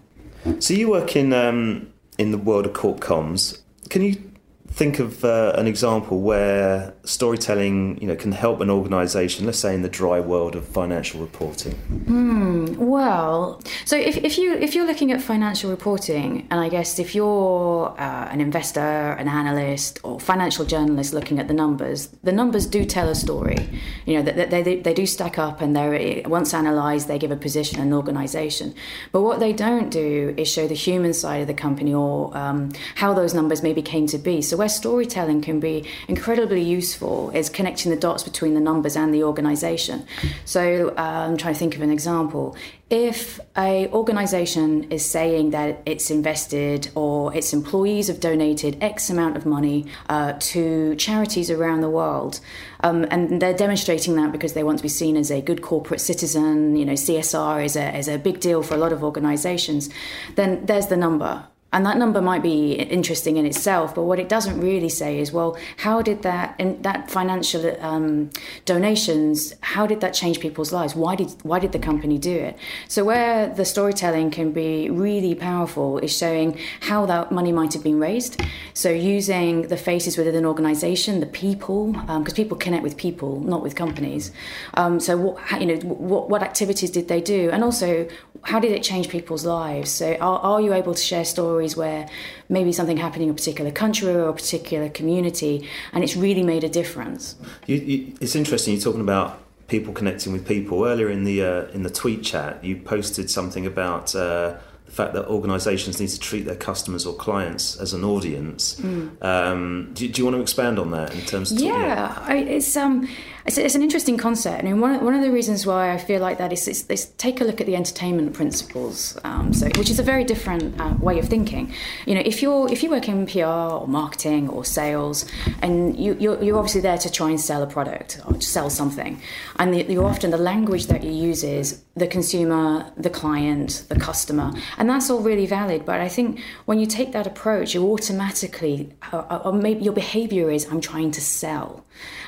So 0.58 0.74
you 0.74 0.90
work 0.90 1.16
in 1.16 1.32
um, 1.32 1.92
in 2.18 2.30
the 2.30 2.38
world 2.38 2.66
of 2.66 2.72
corp 2.72 3.00
comms. 3.00 3.60
Can 3.88 4.02
you 4.02 4.31
think 4.72 4.98
of 4.98 5.24
uh, 5.24 5.52
an 5.56 5.66
example 5.66 6.20
where 6.20 6.94
storytelling, 7.04 8.00
you 8.00 8.06
know, 8.06 8.16
can 8.16 8.32
help 8.32 8.60
an 8.60 8.70
organisation, 8.70 9.44
let's 9.44 9.58
say 9.58 9.74
in 9.74 9.82
the 9.82 9.88
dry 9.88 10.18
world 10.18 10.56
of 10.56 10.66
financial 10.66 11.20
reporting? 11.20 11.72
Hmm. 11.72 12.74
Well, 12.78 13.60
so 13.84 13.96
if, 13.96 14.16
if 14.18 14.38
you 14.38 14.54
if 14.54 14.74
you're 14.74 14.86
looking 14.86 15.12
at 15.12 15.20
financial 15.20 15.70
reporting, 15.70 16.46
and 16.50 16.58
I 16.58 16.68
guess 16.68 16.98
if 16.98 17.14
you're 17.14 17.94
uh, 17.98 18.28
an 18.30 18.40
investor, 18.40 18.80
an 18.80 19.28
analyst, 19.28 20.00
or 20.04 20.18
financial 20.18 20.64
journalist 20.64 21.12
looking 21.12 21.38
at 21.38 21.48
the 21.48 21.54
numbers, 21.54 22.08
the 22.22 22.32
numbers 22.32 22.66
do 22.66 22.84
tell 22.84 23.08
a 23.08 23.14
story. 23.14 23.68
You 24.06 24.16
know, 24.16 24.22
that 24.22 24.50
they, 24.50 24.62
they, 24.62 24.76
they 24.76 24.94
do 24.94 25.06
stack 25.06 25.38
up, 25.38 25.60
and 25.60 25.76
they're 25.76 26.22
once 26.26 26.52
analysed, 26.54 27.08
they 27.08 27.18
give 27.18 27.30
a 27.30 27.36
position 27.36 27.80
an 27.80 27.92
organisation. 27.92 28.74
But 29.12 29.22
what 29.22 29.38
they 29.38 29.52
don't 29.52 29.90
do 29.90 30.34
is 30.36 30.48
show 30.50 30.66
the 30.66 30.74
human 30.74 31.12
side 31.12 31.42
of 31.42 31.46
the 31.46 31.54
company 31.54 31.92
or 31.92 32.34
um, 32.36 32.70
how 32.94 33.12
those 33.12 33.34
numbers 33.34 33.62
maybe 33.62 33.82
came 33.82 34.06
to 34.08 34.18
be. 34.18 34.40
So 34.40 34.56
where 34.62 34.68
storytelling 34.68 35.42
can 35.42 35.58
be 35.58 35.84
incredibly 36.06 36.62
useful 36.62 37.30
is 37.30 37.48
connecting 37.48 37.90
the 37.90 37.98
dots 37.98 38.22
between 38.22 38.54
the 38.54 38.60
numbers 38.60 38.94
and 38.94 39.12
the 39.12 39.24
organization. 39.24 40.06
So 40.44 40.94
uh, 40.96 41.26
I'm 41.26 41.36
trying 41.36 41.54
to 41.54 41.58
think 41.58 41.74
of 41.74 41.82
an 41.82 41.90
example. 41.90 42.54
If 42.88 43.40
a 43.56 43.88
organization 43.88 44.84
is 44.92 45.04
saying 45.04 45.50
that 45.50 45.82
it's 45.84 46.12
invested 46.12 46.92
or 46.94 47.34
its 47.34 47.52
employees 47.52 48.06
have 48.06 48.20
donated 48.20 48.80
X 48.80 49.10
amount 49.10 49.36
of 49.36 49.46
money 49.46 49.86
uh, 50.08 50.34
to 50.52 50.94
charities 50.94 51.50
around 51.50 51.80
the 51.80 51.90
world, 51.90 52.38
um, 52.84 53.04
and 53.10 53.42
they're 53.42 53.60
demonstrating 53.66 54.14
that 54.14 54.30
because 54.30 54.52
they 54.52 54.62
want 54.62 54.78
to 54.78 54.82
be 54.82 54.88
seen 54.88 55.16
as 55.16 55.32
a 55.32 55.40
good 55.40 55.60
corporate 55.60 56.00
citizen, 56.00 56.76
you 56.76 56.84
know, 56.84 56.92
CSR 56.92 57.64
is 57.64 57.74
a, 57.74 57.98
is 57.98 58.06
a 58.06 58.16
big 58.16 58.38
deal 58.38 58.62
for 58.62 58.74
a 58.74 58.78
lot 58.78 58.92
of 58.92 59.02
organizations, 59.02 59.90
then 60.36 60.64
there's 60.66 60.86
the 60.86 60.96
number 60.96 61.48
and 61.72 61.86
that 61.86 61.96
number 61.96 62.20
might 62.20 62.42
be 62.42 62.72
interesting 62.72 63.38
in 63.38 63.46
itself, 63.46 63.94
but 63.94 64.02
what 64.02 64.18
it 64.18 64.28
doesn't 64.28 64.60
really 64.60 64.90
say 64.90 65.18
is, 65.18 65.32
well, 65.32 65.56
how 65.78 66.02
did 66.02 66.22
that 66.22 66.54
in 66.58 66.82
that 66.82 67.10
financial 67.10 67.76
um, 67.80 68.30
donations? 68.66 69.54
How 69.60 69.86
did 69.86 70.00
that 70.02 70.12
change 70.12 70.38
people's 70.38 70.72
lives? 70.72 70.94
Why 70.94 71.16
did 71.16 71.30
why 71.42 71.58
did 71.58 71.72
the 71.72 71.78
company 71.78 72.18
do 72.18 72.36
it? 72.36 72.58
So 72.88 73.04
where 73.04 73.48
the 73.48 73.64
storytelling 73.64 74.30
can 74.30 74.52
be 74.52 74.90
really 74.90 75.34
powerful 75.34 75.98
is 75.98 76.14
showing 76.16 76.58
how 76.80 77.06
that 77.06 77.32
money 77.32 77.52
might 77.52 77.72
have 77.72 77.82
been 77.82 77.98
raised. 77.98 78.40
So 78.74 78.90
using 78.90 79.68
the 79.68 79.78
faces 79.78 80.18
within 80.18 80.34
an 80.34 80.44
organisation, 80.44 81.20
the 81.20 81.26
people, 81.26 81.92
because 81.92 82.08
um, 82.10 82.24
people 82.24 82.56
connect 82.58 82.82
with 82.82 82.98
people, 82.98 83.40
not 83.40 83.62
with 83.62 83.74
companies. 83.76 84.30
Um, 84.74 85.00
so 85.00 85.16
what 85.16 85.60
you 85.60 85.66
know, 85.66 85.76
what 85.86 86.28
what 86.28 86.42
activities 86.42 86.90
did 86.90 87.08
they 87.08 87.22
do, 87.22 87.48
and 87.50 87.64
also 87.64 88.06
how 88.44 88.58
did 88.58 88.72
it 88.72 88.82
change 88.82 89.08
people's 89.08 89.44
lives? 89.46 89.90
So 89.90 90.16
are, 90.16 90.38
are 90.40 90.60
you 90.60 90.72
able 90.74 90.94
to 90.94 91.02
share 91.02 91.24
stories 91.24 91.61
where 91.76 92.08
maybe 92.48 92.72
something 92.72 92.96
happening 92.96 93.28
in 93.28 93.32
a 93.32 93.36
particular 93.36 93.70
country 93.70 94.08
or 94.08 94.28
a 94.28 94.32
particular 94.32 94.88
community 94.88 95.68
and 95.92 96.04
it's 96.04 96.16
really 96.16 96.42
made 96.42 96.64
a 96.64 96.68
difference? 96.68 97.36
You, 97.66 97.76
you, 97.76 98.14
it's 98.20 98.34
interesting 98.34 98.74
you're 98.74 98.82
talking 98.82 99.00
about 99.00 99.38
people 99.68 99.94
connecting 99.94 100.32
with 100.32 100.46
people. 100.46 100.84
Earlier 100.84 101.10
in 101.10 101.24
the 101.24 101.42
uh, 101.42 101.62
in 101.72 101.82
the 101.82 101.90
tweet 101.90 102.22
chat, 102.22 102.62
you 102.62 102.76
posted 102.76 103.30
something 103.30 103.66
about 103.66 104.14
uh, 104.14 104.58
the 104.92 104.96
fact 104.96 105.14
that 105.14 105.26
organisations 105.26 105.98
need 105.98 106.10
to 106.10 106.20
treat 106.20 106.42
their 106.42 106.54
customers 106.54 107.06
or 107.06 107.14
clients 107.14 107.76
as 107.76 107.94
an 107.94 108.04
audience. 108.04 108.74
Mm. 108.78 109.24
Um, 109.24 109.90
do, 109.94 110.06
do, 110.06 110.20
you 110.20 110.26
want 110.26 110.36
to 110.36 110.42
expand 110.42 110.78
on 110.78 110.90
that 110.90 111.14
in 111.14 111.22
terms? 111.22 111.50
Of 111.50 111.60
yeah, 111.60 112.14
I, 112.20 112.36
it's 112.36 112.76
um, 112.76 113.08
it's, 113.46 113.56
it's, 113.56 113.74
an 113.74 113.82
interesting 113.82 114.18
concept. 114.18 114.62
I 114.62 114.66
mean, 114.66 114.80
one, 114.80 115.02
one 115.02 115.14
of 115.14 115.22
the 115.22 115.30
reasons 115.30 115.66
why 115.66 115.92
I 115.92 115.96
feel 115.96 116.20
like 116.20 116.36
that 116.38 116.52
is, 116.52 116.68
is, 116.68 116.86
is 116.90 117.06
take 117.16 117.40
a 117.40 117.44
look 117.44 117.58
at 117.58 117.66
the 117.66 117.74
entertainment 117.74 118.34
principles, 118.34 119.18
um, 119.24 119.54
so 119.54 119.66
which 119.78 119.88
is 119.88 119.98
a 119.98 120.02
very 120.02 120.24
different 120.24 120.78
uh, 120.78 120.94
way 121.00 121.18
of 121.18 121.26
thinking. 121.26 121.72
You 122.04 122.14
know, 122.14 122.22
if 122.26 122.42
you're 122.42 122.70
if 122.70 122.82
you 122.82 122.90
work 122.90 123.08
in 123.08 123.26
PR 123.26 123.44
or 123.44 123.88
marketing 123.88 124.50
or 124.50 124.62
sales, 124.62 125.24
and 125.62 125.98
you, 125.98 126.18
you're, 126.20 126.42
you're 126.42 126.58
obviously 126.58 126.82
there 126.82 126.98
to 126.98 127.10
try 127.10 127.30
and 127.30 127.40
sell 127.40 127.62
a 127.62 127.66
product 127.66 128.20
or 128.26 128.34
to 128.34 128.46
sell 128.46 128.68
something, 128.68 129.22
and 129.56 129.72
the, 129.72 129.84
you're 129.84 130.04
often 130.04 130.30
the 130.30 130.36
language 130.36 130.88
that 130.88 131.02
you 131.02 131.12
use 131.12 131.42
is 131.42 131.81
the 131.94 132.06
consumer, 132.06 132.90
the 132.96 133.10
client, 133.10 133.84
the 133.88 133.96
customer, 133.96 134.52
and 134.78 134.88
that's 134.88 135.10
all 135.10 135.20
really 135.20 135.46
valid. 135.46 135.84
But 135.84 136.00
I 136.00 136.08
think 136.08 136.40
when 136.64 136.78
you 136.78 136.86
take 136.86 137.12
that 137.12 137.26
approach, 137.26 137.74
you 137.74 137.84
automatically, 137.90 138.92
uh, 139.12 139.40
or 139.44 139.52
maybe 139.52 139.84
your 139.84 139.92
behaviour 139.92 140.50
is, 140.50 140.66
I'm 140.70 140.80
trying 140.80 141.10
to 141.12 141.20
sell. 141.20 141.84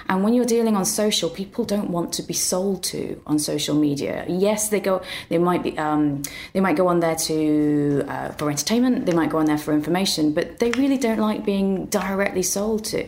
And 0.09 0.23
when 0.23 0.35
you're 0.35 0.45
dealing 0.45 0.77
on 0.77 0.85
social, 0.85 1.31
people 1.31 1.65
don't 1.65 1.91
want 1.91 2.13
to 2.15 2.23
be 2.23 2.35
sold 2.35 2.83
to 2.85 3.21
on 3.27 3.39
social 3.39 3.75
media. 3.75 4.25
Yes, 4.29 4.69
they 4.69 4.81
go, 4.81 5.03
they 5.29 5.39
might 5.39 5.63
be, 5.63 5.77
um, 5.79 6.23
they 6.53 6.61
might 6.61 6.77
go 6.77 6.89
on 6.89 7.01
there 7.01 7.17
to 7.17 8.05
uh, 8.09 8.29
for 8.33 8.51
entertainment. 8.51 9.07
They 9.07 9.15
might 9.15 9.31
go 9.31 9.39
on 9.39 9.47
there 9.47 9.59
for 9.59 9.73
information, 9.73 10.33
but 10.33 10.59
they 10.59 10.71
really 10.73 10.99
don't 10.99 11.19
like 11.19 11.45
being 11.45 11.87
directly 11.87 12.43
sold 12.43 12.85
to. 12.87 13.07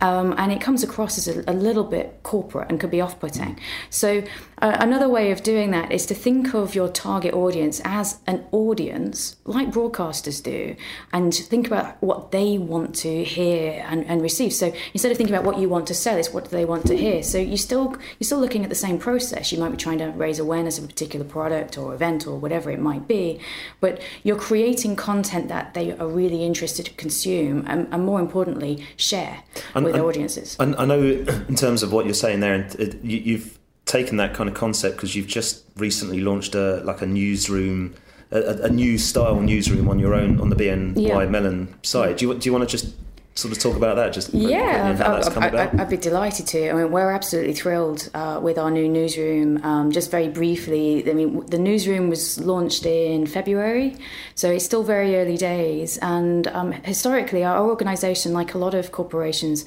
Um, 0.00 0.34
and 0.38 0.50
it 0.50 0.60
comes 0.60 0.82
across 0.82 1.18
as 1.18 1.28
a, 1.28 1.44
a, 1.46 1.52
little 1.52 1.84
bit 1.84 2.20
corporate 2.22 2.70
and 2.70 2.80
could 2.80 2.90
be 2.90 3.00
off-putting. 3.00 3.58
So 3.90 4.22
uh, 4.62 4.76
another 4.80 5.08
way 5.08 5.32
of 5.32 5.42
doing 5.42 5.72
that 5.72 5.92
is 5.92 5.97
to 6.06 6.14
think 6.14 6.54
of 6.54 6.74
your 6.74 6.88
target 6.88 7.34
audience 7.34 7.80
as 7.84 8.18
an 8.26 8.44
audience, 8.52 9.36
like 9.44 9.70
broadcasters 9.70 10.42
do, 10.42 10.76
and 11.12 11.34
think 11.34 11.66
about 11.66 12.00
what 12.02 12.30
they 12.30 12.58
want 12.58 12.94
to 12.96 13.24
hear 13.24 13.84
and, 13.88 14.04
and 14.06 14.22
receive. 14.22 14.52
So 14.52 14.72
instead 14.92 15.10
of 15.12 15.18
thinking 15.18 15.34
about 15.34 15.44
what 15.44 15.58
you 15.58 15.68
want 15.68 15.86
to 15.88 15.94
sell, 15.94 16.16
it's 16.16 16.32
what 16.32 16.44
do 16.44 16.50
they 16.50 16.64
want 16.64 16.86
to 16.86 16.96
hear. 16.96 17.22
So 17.22 17.38
you 17.38 17.56
still 17.56 17.96
you're 18.18 18.26
still 18.26 18.40
looking 18.40 18.64
at 18.64 18.68
the 18.68 18.74
same 18.74 18.98
process. 18.98 19.52
You 19.52 19.58
might 19.58 19.70
be 19.70 19.76
trying 19.76 19.98
to 19.98 20.06
raise 20.06 20.38
awareness 20.38 20.78
of 20.78 20.84
a 20.84 20.86
particular 20.86 21.24
product 21.24 21.78
or 21.78 21.94
event 21.94 22.26
or 22.26 22.38
whatever 22.38 22.70
it 22.70 22.80
might 22.80 23.06
be, 23.08 23.40
but 23.80 24.00
you're 24.22 24.36
creating 24.36 24.96
content 24.96 25.48
that 25.48 25.74
they 25.74 25.92
are 25.92 26.08
really 26.08 26.44
interested 26.44 26.86
to 26.86 26.92
consume 26.94 27.64
and, 27.66 27.88
and 27.92 28.04
more 28.04 28.20
importantly 28.20 28.86
share 28.96 29.42
and, 29.74 29.84
with 29.84 29.94
and, 29.94 30.04
audiences. 30.04 30.56
And 30.58 30.74
I 30.76 30.84
know 30.84 31.00
in 31.48 31.54
terms 31.54 31.82
of 31.82 31.92
what 31.92 32.04
you're 32.04 32.14
saying 32.14 32.40
there, 32.40 32.68
you, 33.02 33.18
you've 33.18 33.58
taken 33.88 34.18
that 34.18 34.34
kind 34.34 34.48
of 34.48 34.54
concept 34.54 34.96
because 34.96 35.16
you've 35.16 35.26
just 35.26 35.64
recently 35.76 36.20
launched 36.20 36.54
a 36.54 36.76
like 36.84 37.02
a 37.02 37.06
newsroom. 37.06 37.94
A, 38.30 38.64
a 38.64 38.68
new 38.68 38.98
style 38.98 39.40
newsroom 39.40 39.88
on 39.88 39.98
your 39.98 40.12
own 40.12 40.38
on 40.38 40.50
the 40.50 40.54
BNY 40.54 41.08
yeah. 41.08 41.24
Mellon 41.24 41.74
side. 41.82 42.18
Do 42.18 42.26
you, 42.26 42.34
do 42.34 42.46
you 42.46 42.52
want 42.52 42.68
to 42.68 42.70
just 42.70 42.94
sort 43.38 43.56
of 43.56 43.62
talk 43.62 43.76
about 43.76 43.96
that? 43.96 44.12
Just 44.12 44.34
yeah, 44.34 44.96
I, 45.00 45.74
would 45.74 45.88
be 45.88 45.96
delighted 45.96 46.46
to. 46.48 46.70
I 46.70 46.72
mean, 46.74 46.90
we're 46.90 47.10
absolutely 47.10 47.54
thrilled 47.54 48.10
uh, 48.12 48.40
with 48.42 48.58
our 48.58 48.70
new 48.70 48.88
newsroom. 48.88 49.64
Um, 49.64 49.92
just 49.92 50.10
very 50.10 50.28
briefly, 50.28 51.08
I 51.08 51.14
mean, 51.14 51.46
the 51.46 51.58
newsroom 51.58 52.10
was 52.10 52.38
launched 52.40 52.84
in 52.84 53.26
February, 53.26 53.96
so 54.34 54.50
it's 54.50 54.64
still 54.64 54.82
very 54.82 55.16
early 55.16 55.36
days. 55.36 55.98
And 55.98 56.48
um, 56.48 56.72
historically, 56.72 57.44
our 57.44 57.66
organisation, 57.66 58.32
like 58.32 58.54
a 58.54 58.58
lot 58.58 58.74
of 58.74 58.92
corporations, 58.92 59.64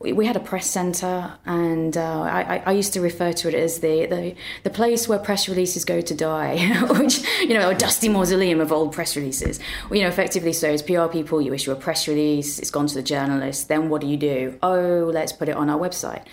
we 0.00 0.26
had 0.26 0.36
a 0.36 0.40
press 0.40 0.68
centre, 0.68 1.32
and 1.46 1.96
uh, 1.96 2.20
I, 2.22 2.62
I, 2.66 2.72
used 2.72 2.92
to 2.94 3.00
refer 3.00 3.32
to 3.32 3.48
it 3.48 3.54
as 3.54 3.78
the, 3.78 4.06
the, 4.06 4.34
the 4.64 4.70
place 4.70 5.08
where 5.08 5.18
press 5.18 5.48
releases 5.48 5.84
go 5.84 6.00
to 6.00 6.14
die, 6.14 6.58
which, 6.98 7.22
you 7.40 7.54
know, 7.54 7.70
a 7.70 7.74
dusty 7.74 8.08
mausoleum 8.08 8.60
of 8.60 8.70
old 8.72 8.92
press 8.92 9.16
releases. 9.16 9.60
Well, 9.88 9.96
you 9.96 10.02
know, 10.02 10.08
effectively 10.08 10.52
so, 10.52 10.70
as 10.70 10.82
PR 10.82 11.06
people, 11.06 11.40
you 11.40 11.54
issue 11.54 11.72
a 11.72 11.76
press 11.76 12.06
release, 12.06 12.58
it's 12.58 12.70
gone 12.70 12.86
to 12.88 12.94
the 12.94 13.02
journalist, 13.02 13.68
then 13.68 13.88
what 13.88 14.00
do 14.00 14.06
you 14.06 14.16
do? 14.16 14.58
Oh, 14.62 15.10
let's 15.12 15.32
put 15.32 15.48
it 15.48 15.56
on 15.56 15.70
our 15.70 15.78
website. 15.78 16.24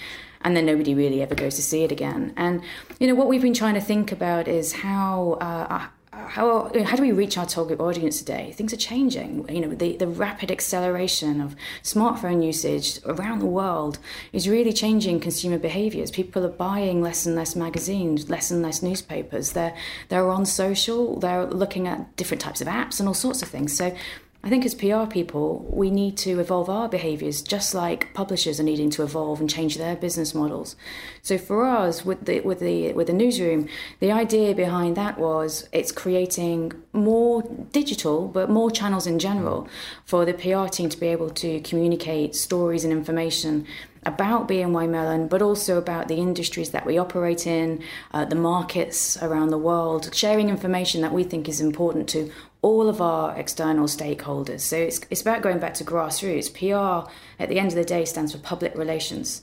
And 0.42 0.58
then 0.58 0.66
nobody 0.66 0.96
really 0.96 1.22
ever 1.22 1.36
goes 1.36 1.56
to 1.56 1.62
see 1.62 1.84
it 1.84 1.92
again. 1.92 2.34
And, 2.36 2.64
you 3.00 3.08
know, 3.08 3.16
what 3.16 3.28
we've 3.28 3.44
been 3.44 3.54
trying 3.54 3.76
to 3.76 3.82
think 3.82 4.12
about 4.12 4.48
is 4.48 4.74
how. 4.74 5.34
Uh, 5.40 5.88
how, 6.14 6.70
how 6.84 6.96
do 6.98 7.02
we 7.02 7.14
reach 7.14 7.38
our 7.38 7.46
target 7.46 7.80
audience 7.80 8.20
today? 8.20 8.52
Things 8.52 8.74
are 8.74 8.78
changing. 8.78 9.48
You 9.50 9.62
know, 9.62 9.74
the, 9.74 9.96
the 9.96 10.08
rapid 10.08 10.52
acceleration 10.52 11.40
of 11.40 11.56
smartphone 11.84 12.44
usage 12.46 13.00
around 13.06 13.40
the 13.40 13.46
world 13.46 13.98
is 14.34 14.48
really 14.48 14.74
changing 14.74 15.22
consumer 15.22 15.58
behaviors. 15.58 16.12
People 16.12 16.46
are 16.46 16.50
buying 16.50 17.02
less 17.02 17.26
and 17.26 17.36
less 17.36 17.56
magazines, 17.56 18.30
less 18.30 18.52
and 18.52 18.62
less 18.62 18.82
newspapers. 18.84 19.54
They're, 19.54 19.76
they're 20.10 20.30
on 20.30 20.46
social, 20.46 21.18
they're 21.18 21.46
looking 21.46 21.88
at 21.88 22.14
different 22.18 22.42
types 22.42 22.60
of 22.60 22.68
apps 22.68 23.00
and 23.00 23.08
all 23.08 23.14
sorts 23.14 23.42
of 23.42 23.48
things. 23.48 23.76
So 23.76 23.96
I 24.44 24.50
think 24.50 24.66
as 24.66 24.74
PR 24.74 25.06
people, 25.06 25.70
we 25.72 25.92
need 25.92 26.18
to 26.18 26.40
evolve 26.40 26.68
our 26.68 26.90
behaviours 26.90 27.44
just 27.44 27.76
like 27.76 28.12
publishers 28.16 28.60
are 28.60 28.64
needing 28.64 28.90
to 28.92 29.04
evolve 29.04 29.40
and 29.40 29.48
change 29.48 29.78
their 29.78 29.96
business 29.96 30.34
models. 30.34 30.76
So 31.22 31.38
for 31.38 31.64
us, 31.64 32.04
with 32.04 32.26
the 32.26 32.40
with 32.40 32.60
the 32.60 32.92
with 32.94 33.06
the 33.06 33.14
newsroom, 33.14 33.70
the 34.00 34.12
idea 34.12 34.56
behind 34.56 34.98
that 34.98 35.20
was 35.20 35.70
it's 35.72 35.92
creating 35.92 36.72
more 36.92 37.44
digital, 37.72 38.28
but 38.28 38.50
more 38.50 38.72
channels 38.72 39.06
in 39.06 39.20
general 39.20 39.68
for 40.06 40.26
the 40.26 40.34
PR 40.34 40.68
team 40.68 40.90
to 40.90 41.00
be 41.00 41.08
able 41.08 41.30
to 41.30 41.60
communicate 41.62 42.36
stories 42.36 42.84
and 42.84 42.92
information 42.92 43.68
about 44.04 44.48
BNY 44.48 44.90
Mellon, 44.90 45.28
but 45.28 45.44
also 45.44 45.78
about 45.78 46.08
the 46.08 46.16
industries 46.16 46.72
that 46.72 46.88
we 46.88 46.98
operate 46.98 47.46
in, 47.46 47.84
uh, 48.12 48.26
the 48.26 48.36
markets 48.36 49.22
around 49.22 49.50
the 49.50 49.60
world, 49.60 50.10
sharing 50.16 50.50
information 50.50 51.02
that 51.02 51.14
we 51.14 51.24
think 51.24 51.48
is 51.48 51.62
important 51.62 52.10
to 52.10 52.32
all 52.62 52.88
of 52.88 53.02
our 53.02 53.36
external 53.38 53.86
stakeholders. 53.86 54.62
So 54.62 54.78
it's, 54.78 55.02
it's 55.10 55.22
about 55.22 55.42
going 55.42 55.60
back 55.60 55.74
to 55.76 55.84
grassroots. 55.84 56.54
PR, 56.54 57.10
at 57.42 57.50
the 57.50 57.60
end 57.60 57.70
of 57.70 57.76
the 57.76 57.84
day, 57.84 58.06
stands 58.06 58.34
for 58.34 58.38
public 58.38 58.76
relations. 58.76 59.42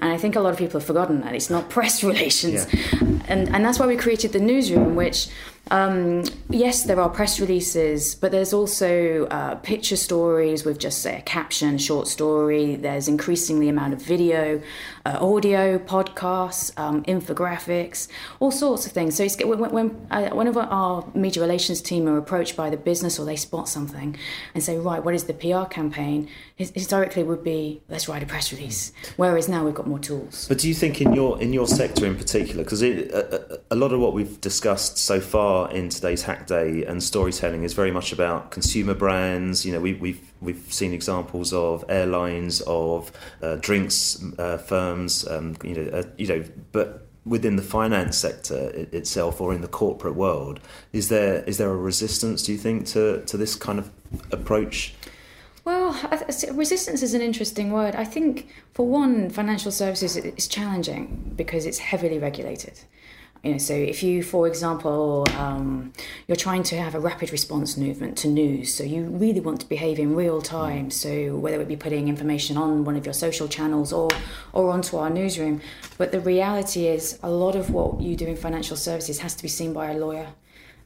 And 0.00 0.12
I 0.12 0.18
think 0.18 0.36
a 0.36 0.40
lot 0.40 0.52
of 0.52 0.58
people 0.58 0.78
have 0.78 0.86
forgotten 0.86 1.22
that. 1.22 1.34
It's 1.34 1.50
not 1.50 1.70
press 1.70 2.04
relations. 2.04 2.72
Yeah. 2.72 2.98
And, 3.26 3.48
and 3.54 3.64
that's 3.64 3.78
why 3.78 3.86
we 3.86 3.96
created 3.96 4.32
the 4.32 4.40
newsroom, 4.40 4.94
which 4.96 5.28
um, 5.70 6.24
yes, 6.48 6.84
there 6.84 7.00
are 7.00 7.08
press 7.08 7.40
releases, 7.40 8.14
but 8.14 8.32
there's 8.32 8.52
also 8.52 9.26
uh, 9.26 9.56
picture 9.56 9.96
stories 9.96 10.64
with 10.64 10.78
just 10.78 11.02
say 11.02 11.18
a 11.18 11.22
caption, 11.22 11.78
short 11.78 12.08
story. 12.08 12.76
There's 12.76 13.08
increasingly 13.08 13.68
amount 13.68 13.92
of 13.92 14.00
video, 14.00 14.62
uh, 15.04 15.18
audio, 15.20 15.78
podcasts, 15.78 16.76
um, 16.78 17.02
infographics, 17.04 18.08
all 18.40 18.50
sorts 18.50 18.86
of 18.86 18.92
things. 18.92 19.16
So 19.16 19.26
when, 19.46 19.70
when 19.70 20.06
uh, 20.10 20.30
whenever 20.30 20.60
our 20.60 21.06
media 21.14 21.42
relations 21.42 21.82
team 21.82 22.08
are 22.08 22.16
approached 22.16 22.56
by 22.56 22.70
the 22.70 22.76
business 22.76 23.18
or 23.18 23.26
they 23.26 23.36
spot 23.36 23.68
something 23.68 24.16
and 24.54 24.62
say, 24.62 24.78
right, 24.78 25.04
what 25.04 25.14
is 25.14 25.24
the 25.24 25.34
PR 25.34 25.64
campaign? 25.64 26.28
Historically, 26.56 27.22
would 27.22 27.44
be 27.44 27.82
let's 27.88 28.08
write 28.08 28.22
a 28.22 28.26
press 28.26 28.52
release. 28.52 28.92
Whereas 29.16 29.48
now 29.48 29.64
we've 29.64 29.74
got 29.74 29.86
more 29.86 29.98
tools. 29.98 30.46
But 30.48 30.58
do 30.58 30.68
you 30.68 30.74
think 30.74 31.00
in 31.00 31.12
your 31.12 31.40
in 31.40 31.52
your 31.52 31.66
sector 31.66 32.06
in 32.06 32.16
particular, 32.16 32.64
because 32.64 32.82
a, 32.82 33.60
a 33.70 33.76
lot 33.76 33.92
of 33.92 34.00
what 34.00 34.12
we've 34.12 34.40
discussed 34.40 34.98
so 34.98 35.20
far 35.20 35.57
in 35.66 35.88
today's 35.88 36.22
Hack 36.22 36.46
Day 36.46 36.84
and 36.84 37.02
storytelling 37.02 37.64
is 37.64 37.74
very 37.74 37.90
much 37.90 38.12
about 38.12 38.50
consumer 38.50 38.94
brands. 38.94 39.66
You 39.66 39.72
know, 39.72 39.80
we, 39.80 39.94
we've 39.94 40.32
we've 40.40 40.72
seen 40.72 40.92
examples 40.92 41.52
of 41.52 41.84
airlines, 41.88 42.60
of 42.62 43.12
uh, 43.42 43.56
drinks 43.56 44.22
uh, 44.38 44.58
firms. 44.58 45.26
Um, 45.28 45.56
you 45.62 45.74
know, 45.74 45.98
uh, 45.98 46.02
you 46.16 46.26
know, 46.26 46.44
but 46.72 47.06
within 47.26 47.56
the 47.56 47.62
finance 47.62 48.16
sector 48.16 48.70
itself 48.92 49.40
or 49.40 49.52
in 49.52 49.60
the 49.60 49.68
corporate 49.68 50.14
world, 50.14 50.60
is 50.92 51.08
there 51.08 51.42
is 51.44 51.58
there 51.58 51.70
a 51.70 51.76
resistance? 51.76 52.42
Do 52.42 52.52
you 52.52 52.58
think 52.58 52.86
to 52.88 53.22
to 53.26 53.36
this 53.36 53.54
kind 53.54 53.78
of 53.78 53.90
approach? 54.32 54.94
Well, 55.64 55.92
resistance 56.52 57.02
is 57.02 57.12
an 57.12 57.20
interesting 57.20 57.72
word. 57.72 57.94
I 57.94 58.04
think, 58.04 58.48
for 58.72 58.86
one, 58.86 59.28
financial 59.28 59.70
services 59.70 60.16
is 60.16 60.48
challenging 60.48 61.34
because 61.36 61.66
it's 61.66 61.76
heavily 61.76 62.18
regulated. 62.18 62.80
You 63.42 63.52
know, 63.52 63.58
so 63.58 63.74
if 63.74 64.02
you, 64.02 64.22
for 64.22 64.46
example, 64.46 65.24
um, 65.36 65.92
you're 66.26 66.36
trying 66.36 66.64
to 66.64 66.76
have 66.76 66.94
a 66.94 67.00
rapid 67.00 67.30
response 67.30 67.76
movement 67.76 68.18
to 68.18 68.28
news, 68.28 68.74
so 68.74 68.82
you 68.82 69.04
really 69.04 69.40
want 69.40 69.60
to 69.60 69.68
behave 69.68 69.98
in 69.98 70.16
real 70.16 70.42
time. 70.42 70.90
So 70.90 71.36
whether 71.36 71.60
it 71.60 71.68
be 71.68 71.76
putting 71.76 72.08
information 72.08 72.56
on 72.56 72.84
one 72.84 72.96
of 72.96 73.06
your 73.06 73.14
social 73.14 73.48
channels 73.48 73.92
or 73.92 74.08
or 74.52 74.70
onto 74.70 74.96
our 74.96 75.10
newsroom, 75.10 75.60
but 75.98 76.10
the 76.12 76.20
reality 76.20 76.86
is 76.86 77.18
a 77.22 77.30
lot 77.30 77.54
of 77.54 77.70
what 77.70 78.00
you 78.00 78.16
do 78.16 78.26
in 78.26 78.36
financial 78.36 78.76
services 78.76 79.20
has 79.20 79.34
to 79.36 79.42
be 79.42 79.48
seen 79.48 79.72
by 79.72 79.90
a 79.92 79.98
lawyer 79.98 80.28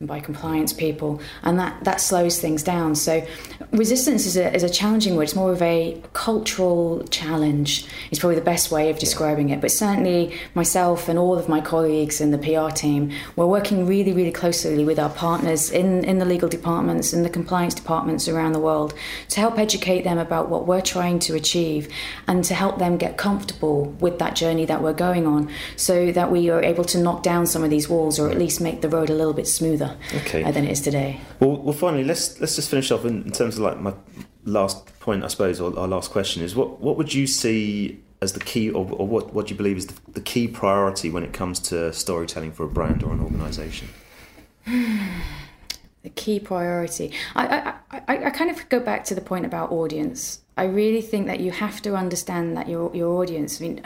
and 0.02 0.08
by 0.08 0.18
compliance 0.18 0.72
people, 0.72 1.20
and 1.44 1.60
that, 1.60 1.84
that 1.84 2.00
slows 2.00 2.40
things 2.40 2.64
down. 2.64 2.96
So, 2.96 3.24
resistance 3.70 4.26
is 4.26 4.36
a, 4.36 4.52
is 4.52 4.64
a 4.64 4.68
challenging 4.68 5.14
word. 5.14 5.22
It's 5.22 5.36
more 5.36 5.52
of 5.52 5.62
a 5.62 6.02
cultural 6.12 7.04
challenge, 7.04 7.86
is 8.10 8.18
probably 8.18 8.34
the 8.34 8.44
best 8.44 8.72
way 8.72 8.90
of 8.90 8.98
describing 8.98 9.50
it. 9.50 9.60
But 9.60 9.70
certainly, 9.70 10.36
myself 10.56 11.08
and 11.08 11.20
all 11.20 11.38
of 11.38 11.48
my 11.48 11.60
colleagues 11.60 12.20
in 12.20 12.32
the 12.32 12.38
PR 12.38 12.74
team, 12.74 13.12
we're 13.36 13.46
working 13.46 13.86
really, 13.86 14.12
really 14.12 14.32
closely 14.32 14.84
with 14.84 14.98
our 14.98 15.08
partners 15.08 15.70
in, 15.70 16.02
in 16.02 16.18
the 16.18 16.24
legal 16.24 16.48
departments 16.48 17.12
and 17.12 17.24
the 17.24 17.30
compliance 17.30 17.72
departments 17.72 18.26
around 18.26 18.52
the 18.52 18.60
world 18.60 18.94
to 19.28 19.38
help 19.38 19.56
educate 19.56 20.02
them 20.02 20.18
about 20.18 20.48
what 20.48 20.66
we're 20.66 20.80
trying 20.80 21.20
to 21.20 21.36
achieve 21.36 21.88
and 22.26 22.42
to 22.42 22.54
help 22.54 22.80
them 22.80 22.96
get 22.96 23.16
comfortable 23.16 23.84
with 24.00 24.18
that 24.18 24.34
journey 24.34 24.64
that 24.64 24.82
we're 24.82 24.92
going 24.92 25.28
on 25.28 25.48
so 25.76 26.10
that 26.10 26.32
we 26.32 26.50
are 26.50 26.60
able 26.60 26.82
to 26.82 26.98
knock 26.98 27.22
down 27.22 27.46
some 27.46 27.62
of 27.62 27.70
these 27.70 27.88
walls 27.88 28.18
or 28.18 28.28
at 28.28 28.36
least 28.36 28.60
make 28.60 28.80
the 28.80 28.88
road 28.88 29.08
a 29.08 29.14
little 29.14 29.32
bit 29.32 29.46
smoother 29.46 29.91
okay. 30.14 30.42
than 30.50 30.64
it 30.64 30.70
is 30.70 30.80
today. 30.80 31.20
Well, 31.40 31.56
well, 31.56 31.72
finally, 31.72 32.04
let's 32.04 32.40
let's 32.40 32.56
just 32.56 32.70
finish 32.70 32.90
off 32.90 33.04
in, 33.04 33.22
in 33.22 33.32
terms 33.32 33.56
of 33.56 33.62
like 33.62 33.80
my 33.80 33.94
last 34.44 34.98
point, 35.00 35.24
I 35.24 35.28
suppose, 35.28 35.60
or 35.60 35.78
our 35.78 35.88
last 35.88 36.10
question 36.10 36.42
is 36.42 36.54
what 36.54 36.80
what 36.80 36.96
would 36.96 37.14
you 37.14 37.26
see 37.26 38.00
as 38.20 38.32
the 38.32 38.40
key, 38.40 38.70
or, 38.70 38.88
or 38.92 39.06
what 39.06 39.34
what 39.34 39.46
do 39.46 39.54
you 39.54 39.58
believe 39.58 39.76
is 39.76 39.86
the, 39.88 40.12
the 40.12 40.20
key 40.20 40.46
priority 40.46 41.10
when 41.10 41.24
it 41.24 41.32
comes 41.32 41.58
to 41.58 41.92
storytelling 41.92 42.52
for 42.52 42.64
a 42.64 42.68
brand 42.68 43.02
or 43.02 43.12
an 43.12 43.20
organisation? 43.20 43.88
the 44.66 46.10
key 46.14 46.38
priority. 46.38 47.12
I, 47.34 47.74
I, 47.90 48.00
I, 48.08 48.24
I 48.26 48.30
kind 48.30 48.50
of 48.50 48.68
go 48.68 48.80
back 48.80 49.04
to 49.04 49.14
the 49.14 49.20
point 49.20 49.44
about 49.44 49.72
audience. 49.72 50.40
I 50.54 50.64
really 50.64 51.00
think 51.00 51.28
that 51.28 51.40
you 51.40 51.50
have 51.50 51.80
to 51.82 51.94
understand 51.96 52.56
that 52.58 52.68
your 52.68 52.94
your 52.94 53.20
audience. 53.22 53.58
I 53.58 53.64
mean, 53.64 53.82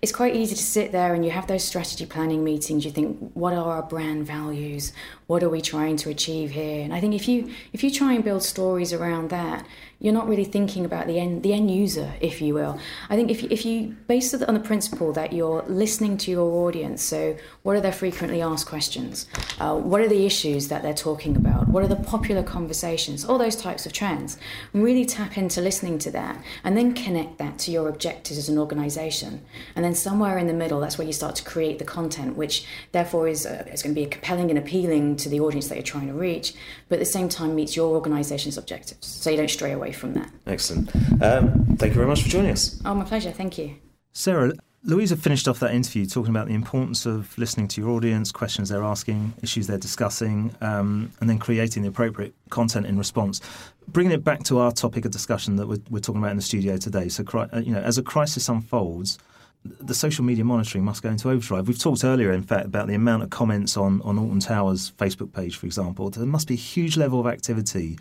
it's 0.00 0.12
quite 0.12 0.34
easy 0.34 0.54
to 0.54 0.62
sit 0.62 0.90
there 0.90 1.12
and 1.14 1.24
you 1.24 1.30
have 1.30 1.46
those 1.46 1.62
strategy 1.62 2.06
planning 2.06 2.42
meetings. 2.42 2.86
You 2.86 2.90
think, 2.90 3.32
what 3.34 3.52
are 3.52 3.70
our 3.70 3.82
brand 3.82 4.26
values? 4.26 4.92
What 5.26 5.42
are 5.42 5.50
we 5.50 5.60
trying 5.60 5.96
to 5.98 6.10
achieve 6.10 6.52
here? 6.52 6.82
And 6.82 6.94
I 6.94 7.00
think 7.00 7.14
if 7.14 7.28
you 7.28 7.52
if 7.74 7.84
you 7.84 7.90
try 7.90 8.14
and 8.14 8.24
build 8.24 8.42
stories 8.42 8.94
around 8.94 9.28
that, 9.28 9.66
you're 9.98 10.12
not 10.12 10.28
really 10.28 10.44
thinking 10.44 10.84
about 10.84 11.06
the 11.06 11.18
end 11.18 11.42
the 11.42 11.52
end 11.52 11.70
user, 11.70 12.12
if 12.20 12.42
you 12.42 12.54
will. 12.54 12.78
I 13.08 13.16
think 13.16 13.30
if 13.30 13.42
you, 13.42 13.48
if 13.50 13.64
you 13.64 13.96
base 14.08 14.34
it 14.34 14.46
on 14.46 14.54
the 14.54 14.60
principle 14.60 15.12
that 15.14 15.32
you're 15.32 15.64
listening 15.68 16.18
to 16.18 16.30
your 16.30 16.66
audience, 16.66 17.02
so 17.02 17.36
what 17.62 17.76
are 17.76 17.80
their 17.80 17.92
frequently 17.92 18.42
asked 18.42 18.66
questions? 18.66 19.26
Uh, 19.58 19.74
what 19.76 20.00
are 20.00 20.08
the 20.08 20.26
issues 20.26 20.68
that 20.68 20.82
they're 20.82 20.94
talking 20.94 21.34
about? 21.36 21.68
What 21.68 21.82
are 21.82 21.88
the 21.88 21.96
popular 21.96 22.42
conversations? 22.42 23.24
All 23.24 23.38
those 23.38 23.56
types 23.56 23.86
of 23.86 23.92
trends. 23.92 24.36
Really 24.74 25.06
tap 25.06 25.38
into 25.38 25.60
listening 25.60 25.98
to 26.00 26.05
that, 26.10 26.42
and 26.62 26.76
then 26.76 26.92
connect 26.92 27.38
that 27.38 27.58
to 27.60 27.70
your 27.70 27.88
objectives 27.88 28.38
as 28.38 28.48
an 28.50 28.58
organisation. 28.58 29.42
And 29.74 29.84
then 29.84 29.94
somewhere 29.94 30.36
in 30.36 30.46
the 30.46 30.52
middle, 30.52 30.80
that's 30.80 30.98
where 30.98 31.06
you 31.06 31.12
start 31.14 31.36
to 31.36 31.44
create 31.44 31.78
the 31.78 31.84
content, 31.84 32.36
which 32.36 32.66
therefore 32.92 33.28
is 33.28 33.46
uh, 33.46 33.64
is 33.72 33.82
going 33.82 33.94
to 33.94 34.00
be 34.00 34.06
compelling 34.06 34.50
and 34.50 34.58
appealing 34.58 35.16
to 35.16 35.30
the 35.30 35.40
audience 35.40 35.68
that 35.68 35.76
you're 35.76 35.82
trying 35.82 36.08
to 36.08 36.14
reach, 36.14 36.52
but 36.88 36.96
at 36.96 37.00
the 37.00 37.06
same 37.06 37.30
time 37.30 37.54
meets 37.54 37.74
your 37.74 37.94
organisation's 37.94 38.58
objectives, 38.58 39.06
so 39.06 39.30
you 39.30 39.38
don't 39.38 39.50
stray 39.50 39.72
away 39.72 39.86
away 39.86 39.92
from 39.92 40.14
that. 40.14 40.30
Excellent. 40.46 40.94
Um, 41.22 41.76
thank 41.76 41.90
you 41.90 41.94
very 41.94 42.06
much 42.06 42.22
for 42.22 42.28
joining 42.28 42.50
us. 42.50 42.80
Oh, 42.84 42.94
my 42.94 43.04
pleasure. 43.04 43.30
Thank 43.30 43.58
you. 43.58 43.76
Sarah, 44.12 44.52
Louisa 44.82 45.16
finished 45.16 45.48
off 45.48 45.60
that 45.60 45.74
interview 45.74 46.06
talking 46.06 46.30
about 46.30 46.48
the 46.48 46.54
importance 46.54 47.06
of 47.06 47.36
listening 47.38 47.68
to 47.68 47.80
your 47.80 47.90
audience, 47.90 48.32
questions 48.32 48.68
they're 48.68 48.84
asking, 48.84 49.34
issues 49.42 49.66
they're 49.66 49.78
discussing, 49.78 50.54
um, 50.60 51.12
and 51.20 51.28
then 51.28 51.38
creating 51.38 51.82
the 51.82 51.88
appropriate 51.88 52.34
content 52.50 52.86
in 52.86 52.98
response. 52.98 53.40
Bringing 53.88 54.12
it 54.12 54.24
back 54.24 54.42
to 54.44 54.58
our 54.58 54.72
topic 54.72 55.04
of 55.04 55.12
discussion 55.12 55.56
that 55.56 55.66
we're, 55.66 55.78
we're 55.88 56.00
talking 56.00 56.20
about 56.20 56.32
in 56.32 56.36
the 56.36 56.42
studio 56.42 56.76
today. 56.76 57.08
So, 57.08 57.24
uh, 57.32 57.60
you 57.60 57.72
know, 57.72 57.80
as 57.80 57.98
a 57.98 58.02
crisis 58.02 58.48
unfolds, 58.48 59.18
the 59.64 59.94
social 59.94 60.24
media 60.24 60.44
monitoring 60.44 60.84
must 60.84 61.02
go 61.02 61.08
into 61.08 61.30
overdrive. 61.30 61.66
We've 61.68 61.78
talked 61.78 62.04
earlier, 62.04 62.32
in 62.32 62.42
fact, 62.42 62.66
about 62.66 62.88
the 62.88 62.94
amount 62.94 63.22
of 63.22 63.30
comments 63.30 63.76
on, 63.76 64.02
on 64.02 64.18
Alton 64.18 64.40
Towers' 64.40 64.92
Facebook 64.92 65.32
page, 65.32 65.56
for 65.56 65.66
example. 65.66 66.10
There 66.10 66.26
must 66.26 66.48
be 66.48 66.54
a 66.54 66.58
huge 66.58 66.96
level 66.96 67.20
of 67.20 67.26
activity 67.26 67.98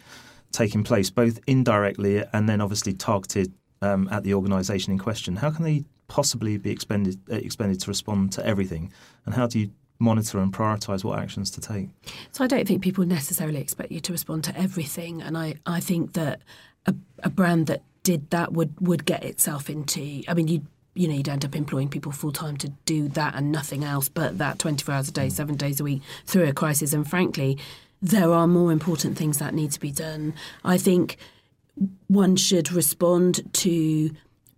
taking 0.51 0.83
place, 0.83 1.09
both 1.09 1.39
indirectly 1.47 2.23
and 2.33 2.47
then 2.47 2.61
obviously 2.61 2.93
targeted 2.93 3.53
um, 3.81 4.07
at 4.11 4.23
the 4.23 4.33
organisation 4.33 4.93
in 4.93 4.99
question. 4.99 5.37
How 5.37 5.51
can 5.51 5.63
they 5.63 5.83
possibly 6.07 6.57
be 6.57 6.71
expended 6.71 7.19
uh, 7.31 7.35
expended 7.35 7.79
to 7.81 7.87
respond 7.87 8.31
to 8.33 8.45
everything, 8.45 8.91
and 9.25 9.35
how 9.35 9.47
do 9.47 9.59
you 9.59 9.71
monitor 10.05 10.39
and 10.39 10.53
prioritise 10.53 11.03
what 11.03 11.19
actions 11.19 11.49
to 11.51 11.61
take? 11.61 11.89
So 12.31 12.43
I 12.43 12.47
don't 12.47 12.67
think 12.67 12.81
people 12.81 13.05
necessarily 13.05 13.59
expect 13.59 13.91
you 13.91 13.99
to 13.99 14.11
respond 14.11 14.45
to 14.45 14.57
everything, 14.57 15.21
and 15.21 15.37
I, 15.37 15.55
I 15.65 15.81
think 15.81 16.13
that 16.13 16.41
a, 16.85 16.95
a 17.23 17.29
brand 17.29 17.67
that 17.67 17.81
did 18.03 18.29
that 18.29 18.53
would 18.53 18.73
would 18.79 19.03
get 19.05 19.25
itself 19.25 19.69
into. 19.69 20.21
I 20.27 20.33
mean, 20.33 20.47
you 20.47 20.61
you 20.95 21.09
know, 21.09 21.13
you'd 21.13 21.27
end 21.27 21.43
up 21.43 21.55
employing 21.55 21.89
people 21.89 22.11
full 22.11 22.31
time 22.31 22.55
to 22.57 22.69
do 22.85 23.09
that 23.09 23.35
and 23.35 23.51
nothing 23.51 23.83
else 23.83 24.07
but 24.07 24.37
that 24.37 24.57
24 24.59 24.95
hours 24.95 25.09
a 25.09 25.11
day, 25.11 25.27
mm. 25.27 25.31
seven 25.31 25.55
days 25.55 25.81
a 25.81 25.83
week 25.83 26.01
through 26.25 26.47
a 26.47 26.53
crisis. 26.53 26.93
And 26.93 27.07
frankly, 27.07 27.57
there 28.01 28.31
are 28.31 28.47
more 28.47 28.71
important 28.71 29.17
things 29.17 29.39
that 29.39 29.53
need 29.53 29.71
to 29.73 29.79
be 29.79 29.91
done. 29.91 30.33
I 30.63 30.77
think 30.77 31.17
one 32.07 32.37
should 32.37 32.71
respond 32.71 33.41
to 33.53 34.11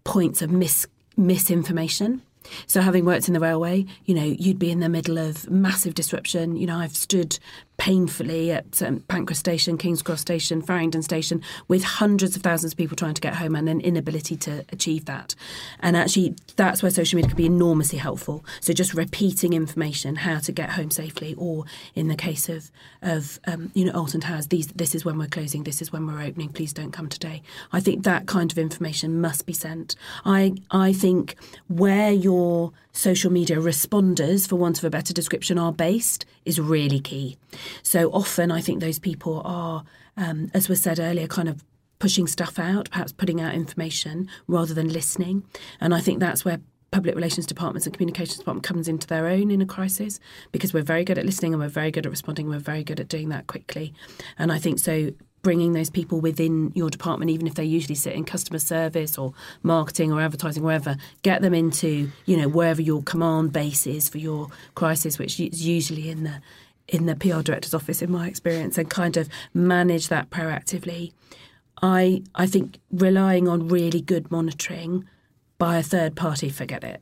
points 0.04 0.44
of 0.44 0.52
mis- 0.52 0.88
misinformation. 1.18 2.22
So, 2.66 2.82
having 2.82 3.06
worked 3.06 3.28
in 3.28 3.34
the 3.34 3.40
railway, 3.40 3.86
you 4.06 4.14
know, 4.14 4.24
you'd 4.24 4.60
be 4.60 4.72
in 4.72 4.80
the 4.80 4.90
middle 4.90 5.18
of 5.18 5.50
massive 5.50 5.94
disruption. 5.94 6.56
You 6.56 6.68
know, 6.68 6.78
I've 6.78 6.96
stood 6.96 7.40
painfully 7.78 8.52
at 8.52 8.82
um, 8.82 9.00
Pancras 9.08 9.40
Station, 9.40 9.78
King's 9.78 10.02
Cross 10.02 10.22
Station, 10.22 10.62
Farringdon 10.62 11.04
Station, 11.04 11.42
with 11.68 11.84
hundreds 11.84 12.36
of 12.36 12.42
thousands 12.42 12.74
of 12.74 12.78
people 12.78 12.96
trying 12.96 13.14
to 13.14 13.22
get 13.22 13.36
home 13.36 13.56
and 13.56 13.70
an 13.70 13.80
inability 13.82 14.36
to 14.36 14.66
achieve 14.70 15.06
that. 15.06 15.36
And 15.80 15.96
actually, 15.96 16.36
that's 16.56 16.82
where 16.82 16.92
social 16.92 17.18
media 17.18 17.30
can 17.30 17.38
be 17.38 17.46
enormously 17.46 18.00
helpful. 18.00 18.44
So 18.60 18.74
just 18.74 18.94
repeating 18.94 19.54
information, 19.54 20.18
how 20.18 20.40
to 20.40 20.52
get 20.52 20.72
home 20.72 20.92
safely, 20.92 21.36
or 21.38 21.66
in 21.96 22.08
the 22.08 22.16
case 22.16 22.50
of 22.50 22.72
of 23.02 23.40
um, 23.46 23.72
you 23.74 23.86
know 23.86 23.92
Alton 23.92 24.22
Towers, 24.22 24.48
these 24.48 24.68
this 24.68 24.96
is 24.96 25.06
when 25.06 25.18
we're 25.18 25.28
closing, 25.28 25.64
this 25.64 25.82
is 25.82 25.92
when 25.92 26.08
we're 26.08 26.22
opening. 26.22 26.50
Please 26.50 26.74
don't 26.74 26.92
come 26.92 27.08
today. 27.08 27.44
I 27.72 27.80
think 27.80 28.04
that 28.04 28.26
kind 28.26 28.52
of 28.52 28.58
information 28.58 29.22
must 29.22 29.46
be 29.46 29.54
sent. 29.54 29.96
I 30.26 30.56
I 30.72 30.94
think 30.94 31.36
where 31.68 32.12
your 32.12 32.74
social 32.92 33.32
media 33.32 33.58
responders, 33.58 34.50
for 34.50 34.56
want 34.56 34.80
of 34.80 34.84
a 34.84 34.90
better 34.90 35.14
description, 35.14 35.58
are 35.58 35.72
based 35.72 36.26
is 36.46 36.60
really 36.60 37.00
key. 37.00 37.38
So 37.84 38.10
often, 38.12 38.52
I 38.52 38.62
think 38.62 38.80
those 38.80 39.00
people 39.00 39.42
are, 39.46 39.84
um, 40.16 40.50
as 40.54 40.70
was 40.70 40.82
said 40.82 41.00
earlier, 41.00 41.28
kind 41.28 41.50
of 41.50 41.64
pushing 42.00 42.28
stuff 42.28 42.60
out, 42.60 42.90
perhaps 42.92 43.12
putting 43.12 43.42
out 43.42 43.56
information 43.56 44.30
rather 44.48 44.74
than 44.74 44.92
listening. 44.92 45.44
And 45.80 45.94
I 45.94 46.00
think 46.00 46.20
that's 46.20 46.46
where 46.46 46.60
public 46.92 47.16
relations 47.16 47.46
departments 47.46 47.86
and 47.86 47.94
communications 47.94 48.38
department 48.38 48.64
comes 48.64 48.88
into 48.88 49.08
their 49.08 49.28
own 49.28 49.52
in 49.52 49.62
a 49.62 49.66
crisis 49.66 50.20
because 50.52 50.74
we're 50.74 50.84
very 50.84 51.04
good 51.04 51.18
at 51.18 51.26
listening 51.26 51.54
and 51.54 51.62
we're 51.62 51.68
very 51.68 51.92
good 51.92 52.06
at 52.06 52.10
responding 52.10 52.46
and 52.46 52.56
we're 52.56 52.60
very 52.60 52.84
good 52.84 53.00
at 53.00 53.08
doing 53.08 53.30
that 53.30 53.48
quickly. 53.48 53.94
And 54.38 54.52
I 54.52 54.58
think 54.58 54.80
so 54.80 55.12
bringing 55.44 55.74
those 55.74 55.90
people 55.90 56.20
within 56.20 56.72
your 56.76 56.90
department, 56.90 57.32
even 57.32 57.48
if 57.48 57.54
they 57.54 57.64
usually 57.64 57.96
sit 57.96 58.14
in 58.14 58.26
customer 58.26 58.60
service 58.60 59.18
or 59.18 59.34
marketing 59.64 60.12
or 60.12 60.22
advertising, 60.22 60.64
wherever, 60.64 60.98
get 61.22 61.42
them 61.42 61.54
into 61.54 62.12
you 62.26 62.38
know 62.38 62.48
wherever 62.48 62.82
your 62.82 63.02
command 63.04 63.54
base 63.54 63.88
is 63.88 64.10
for 64.10 64.18
your 64.18 64.50
crisis, 64.76 65.20
which 65.20 65.40
is 65.40 65.66
usually 65.66 66.10
in 66.10 66.24
the 66.24 66.42
in 66.88 67.06
the 67.06 67.16
PR 67.16 67.42
director's 67.42 67.74
office, 67.74 68.02
in 68.02 68.12
my 68.12 68.28
experience, 68.28 68.78
and 68.78 68.90
kind 68.90 69.18
of 69.18 69.30
manage 69.54 70.08
that 70.08 70.30
proactively. 70.30 71.14
I 71.82 72.24
I 72.34 72.48
think 72.48 72.80
relying 72.92 73.48
on 73.48 73.68
really 73.68 74.02
good 74.02 74.32
monitoring 74.32 75.08
by 75.58 75.78
a 75.78 75.84
third 75.84 76.16
party, 76.16 76.50
forget 76.50 76.84
it. 76.84 77.02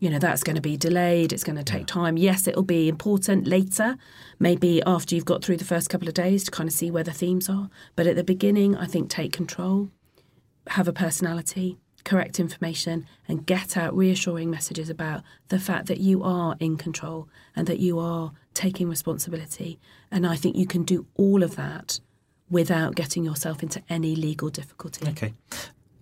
You 0.00 0.10
know 0.10 0.18
that's 0.18 0.42
going 0.42 0.56
to 0.56 0.62
be 0.62 0.76
delayed 0.76 1.32
it's 1.32 1.44
going 1.44 1.56
to 1.56 1.64
take 1.64 1.86
time. 1.86 2.16
Yes 2.16 2.46
it'll 2.46 2.62
be 2.62 2.88
important 2.88 3.46
later 3.46 3.96
maybe 4.38 4.82
after 4.86 5.14
you've 5.14 5.24
got 5.24 5.42
through 5.42 5.56
the 5.56 5.64
first 5.64 5.88
couple 5.88 6.08
of 6.08 6.14
days 6.14 6.44
to 6.44 6.50
kind 6.50 6.68
of 6.68 6.74
see 6.74 6.90
where 6.90 7.04
the 7.04 7.12
themes 7.12 7.48
are. 7.48 7.70
But 7.96 8.06
at 8.06 8.16
the 8.16 8.24
beginning 8.24 8.76
i 8.76 8.86
think 8.86 9.08
take 9.08 9.32
control 9.32 9.90
have 10.68 10.88
a 10.88 10.92
personality 10.92 11.78
correct 12.04 12.38
information 12.38 13.06
and 13.26 13.46
get 13.46 13.76
out 13.76 13.96
reassuring 13.96 14.50
messages 14.50 14.90
about 14.90 15.22
the 15.48 15.58
fact 15.58 15.86
that 15.86 15.98
you 15.98 16.22
are 16.22 16.54
in 16.60 16.76
control 16.76 17.28
and 17.56 17.66
that 17.66 17.78
you 17.78 17.98
are 17.98 18.32
taking 18.54 18.88
responsibility 18.88 19.78
and 20.10 20.26
i 20.26 20.36
think 20.36 20.56
you 20.56 20.66
can 20.66 20.82
do 20.82 21.06
all 21.16 21.42
of 21.42 21.56
that 21.56 22.00
without 22.50 22.94
getting 22.94 23.24
yourself 23.24 23.62
into 23.62 23.82
any 23.88 24.14
legal 24.14 24.48
difficulty 24.48 25.06
okay 25.08 25.34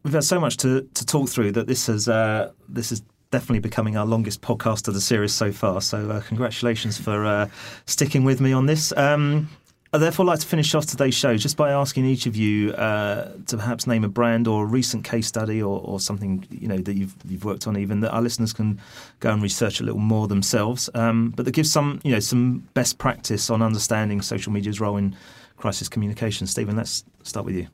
We've 0.03 0.15
had 0.15 0.25
so 0.25 0.41
much 0.41 0.57
to, 0.59 0.89
to 0.95 1.07
talk 1.07 1.29
through 1.29 1.53
that 1.53 1.67
this 1.67 1.87
has 1.87 2.09
uh, 2.09 2.51
this 2.69 2.91
has 2.91 3.03
definitely 3.31 3.61
becoming 3.61 3.97
our 3.97 4.05
longest 4.05 4.41
podcast 4.41 4.89
of 4.89 4.95
the 4.95 5.01
series 5.01 5.33
so 5.33 5.53
far. 5.53 5.81
So, 5.81 6.11
uh, 6.11 6.21
congratulations 6.23 6.99
for 6.99 7.25
uh, 7.25 7.49
sticking 7.87 8.25
with 8.25 8.41
me 8.41 8.53
on 8.53 8.67
this. 8.67 8.93
Um, 8.97 9.49
I'd 9.95 10.01
therefore 10.01 10.25
like 10.25 10.39
to 10.41 10.47
finish 10.47 10.75
off 10.75 10.87
today's 10.87 11.15
show 11.15 11.37
just 11.37 11.59
by 11.59 11.71
asking 11.71 12.07
each 12.07 12.25
of 12.25 12.35
you 12.35 12.73
uh, 12.73 13.33
to 13.47 13.59
perhaps 13.59 13.87
name 13.87 14.05
a 14.05 14.09
brand 14.09 14.49
or 14.49 14.63
a 14.63 14.67
recent 14.67 15.05
case 15.05 15.27
study 15.27 15.61
or, 15.63 15.81
or, 15.81 16.01
something 16.01 16.47
you 16.51 16.67
know 16.67 16.79
that 16.79 16.95
you've 16.95 17.15
you've 17.29 17.45
worked 17.45 17.67
on, 17.67 17.77
even 17.77 18.01
that 18.01 18.11
our 18.11 18.23
listeners 18.23 18.55
can 18.55 18.81
go 19.21 19.31
and 19.31 19.43
research 19.43 19.81
a 19.81 19.85
little 19.85 20.01
more 20.01 20.29
themselves. 20.29 20.89
Um, 20.95 21.31
but 21.37 21.45
that 21.45 21.53
gives 21.53 21.71
some 21.71 22.01
you 22.05 22.13
know 22.13 22.21
some 22.21 22.67
best 22.73 22.97
practice 22.97 23.51
on 23.51 23.61
understanding 23.61 24.23
social 24.23 24.51
media's 24.51 24.81
role 24.81 24.97
in 24.97 25.15
crisis 25.59 25.91
communication. 25.91 26.47
Stephen, 26.47 26.75
let's 26.75 27.05
start 27.23 27.45
with 27.45 27.55
you. 27.55 27.67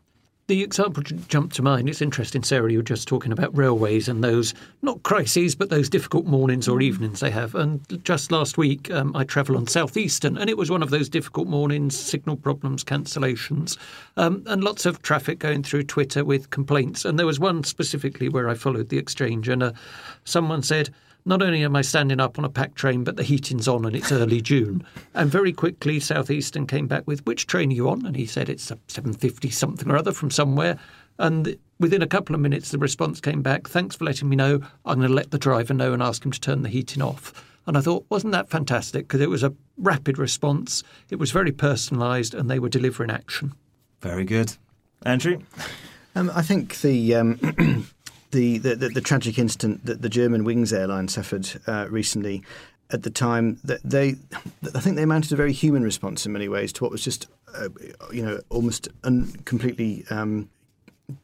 The 0.49 0.63
example 0.63 1.03
jumped 1.03 1.57
to 1.57 1.63
mind. 1.63 1.91
It's 1.91 2.01
interesting, 2.01 2.43
Sarah, 2.43 2.73
you 2.73 2.79
were 2.79 2.83
just 2.83 3.07
talking 3.07 3.33
about 3.33 3.55
railways 3.55 4.09
and 4.09 4.25
those, 4.25 4.55
not 4.81 5.03
crises, 5.03 5.55
but 5.55 5.69
those 5.69 5.91
difficult 5.91 6.25
mornings 6.25 6.67
or 6.67 6.81
evenings 6.81 7.21
they 7.21 7.31
have. 7.31 7.55
And 7.55 7.83
just 8.03 8.33
last 8.33 8.57
week, 8.57 8.91
um, 8.91 9.15
I 9.15 9.25
travelled 9.25 9.59
on 9.59 9.67
Southeastern, 9.67 10.39
and 10.39 10.49
it 10.49 10.57
was 10.57 10.71
one 10.71 10.83
of 10.83 10.89
those 10.89 11.11
difficult 11.11 11.49
mornings, 11.49 11.95
signal 11.99 12.39
problems, 12.39 12.83
cancellations, 12.83 13.77
um, 14.17 14.43
and 14.47 14.65
lots 14.65 14.87
of 14.87 15.03
traffic 15.03 15.39
going 15.39 15.65
through 15.65 15.83
Twitter 15.83 16.25
with 16.25 16.49
complaints. 16.49 17.05
And 17.05 17.19
there 17.19 17.27
was 17.27 17.39
one 17.39 17.63
specifically 17.63 18.31
where 18.31 18.49
I 18.49 18.55
followed 18.55 18.89
the 18.89 18.97
exchange, 18.97 19.51
and 19.51 19.63
uh, 19.63 19.73
someone 20.25 20.63
said, 20.63 20.89
not 21.29 21.43
only 21.43 21.63
am 21.63 21.77
I 21.77 21.83
standing 21.83 22.21
up 22.21 22.39
on 22.39 22.45
a 22.47 22.49
packed 22.49 22.77
train, 22.77 23.05
but 23.05 23.17
the 23.17 23.23
heating's 23.23 23.69
on 23.69 23.85
and 23.85 23.95
it's 23.95 24.11
early 24.11 24.41
June. 24.41 24.83
And 25.15 25.31
very 25.31 25.53
quickly, 25.53 26.01
Southeastern 26.01 26.67
came 26.67 26.87
back 26.87 27.07
with, 27.07 27.25
which 27.27 27.47
train 27.47 27.71
are 27.71 27.75
you 27.75 27.91
on? 27.91 28.07
And 28.07 28.17
he 28.17 28.25
said, 28.25 28.49
it's 28.49 28.71
a 28.71 28.79
750 28.89 29.51
something 29.51 29.91
or 29.91 29.97
other 29.97 30.13
from 30.13 30.31
somewhere. 30.31 30.79
And 31.19 31.59
within 31.79 32.01
a 32.01 32.07
couple 32.07 32.35
of 32.35 32.41
minutes, 32.41 32.71
the 32.71 32.79
response 32.79 33.21
came 33.21 33.43
back, 33.43 33.69
thanks 33.69 33.95
for 33.97 34.07
letting 34.07 34.31
me 34.31 34.37
know. 34.37 34.61
I'm 34.87 34.97
going 34.97 35.09
to 35.09 35.15
let 35.15 35.31
the 35.31 35.39
driver 35.39 35.75
know 35.75 35.93
and 35.93 36.03
ask 36.03 36.25
him 36.25 36.33
to 36.33 36.41
turn 36.41 36.63
the 36.63 36.71
heating 36.71 37.03
off. 37.03 37.45
And 37.67 37.77
I 37.77 37.83
thought, 37.83 38.07
wasn't 38.09 38.33
that 38.33 38.49
fantastic? 38.49 39.07
Because 39.07 39.21
it 39.21 39.29
was 39.29 39.43
a 39.43 39.53
rapid 39.77 40.17
response, 40.17 40.83
it 41.11 41.17
was 41.17 41.31
very 41.31 41.53
personalised, 41.53 42.33
and 42.33 42.51
they 42.51 42.59
were 42.59 42.71
delivering 42.71 43.11
action. 43.11 43.53
Very 44.01 44.25
good. 44.25 44.57
Andrew? 45.05 45.41
Um, 46.15 46.33
I 46.35 46.41
think 46.41 46.81
the 46.81 47.15
um, 47.15 47.87
the, 48.31 48.59
the, 48.59 48.77
the, 48.77 48.89
the, 48.91 49.01
tragic 49.01 49.39
incident 49.39 49.87
that 49.87 50.03
the 50.03 50.09
Germanwings 50.09 50.73
airline 50.73 51.09
suffered 51.09 51.49
uh, 51.67 51.87
recently, 51.89 52.43
at 52.91 53.03
the 53.03 53.11
time, 53.11 53.59
that 53.65 53.83
they, 53.83 54.17
I 54.75 54.81
think 54.81 54.97
they 54.97 55.05
mounted 55.05 55.33
a 55.33 55.37
very 55.37 55.53
human 55.53 55.83
response 55.83 56.27
in 56.27 56.33
many 56.33 56.49
ways 56.49 56.73
to 56.75 56.85
what 56.85 56.91
was 56.91 57.03
just, 57.03 57.27
uh, 57.55 57.69
you 58.13 58.23
know, 58.23 58.41
almost 58.51 58.89
un- 59.05 59.33
completely 59.45 60.05
um, 60.11 60.49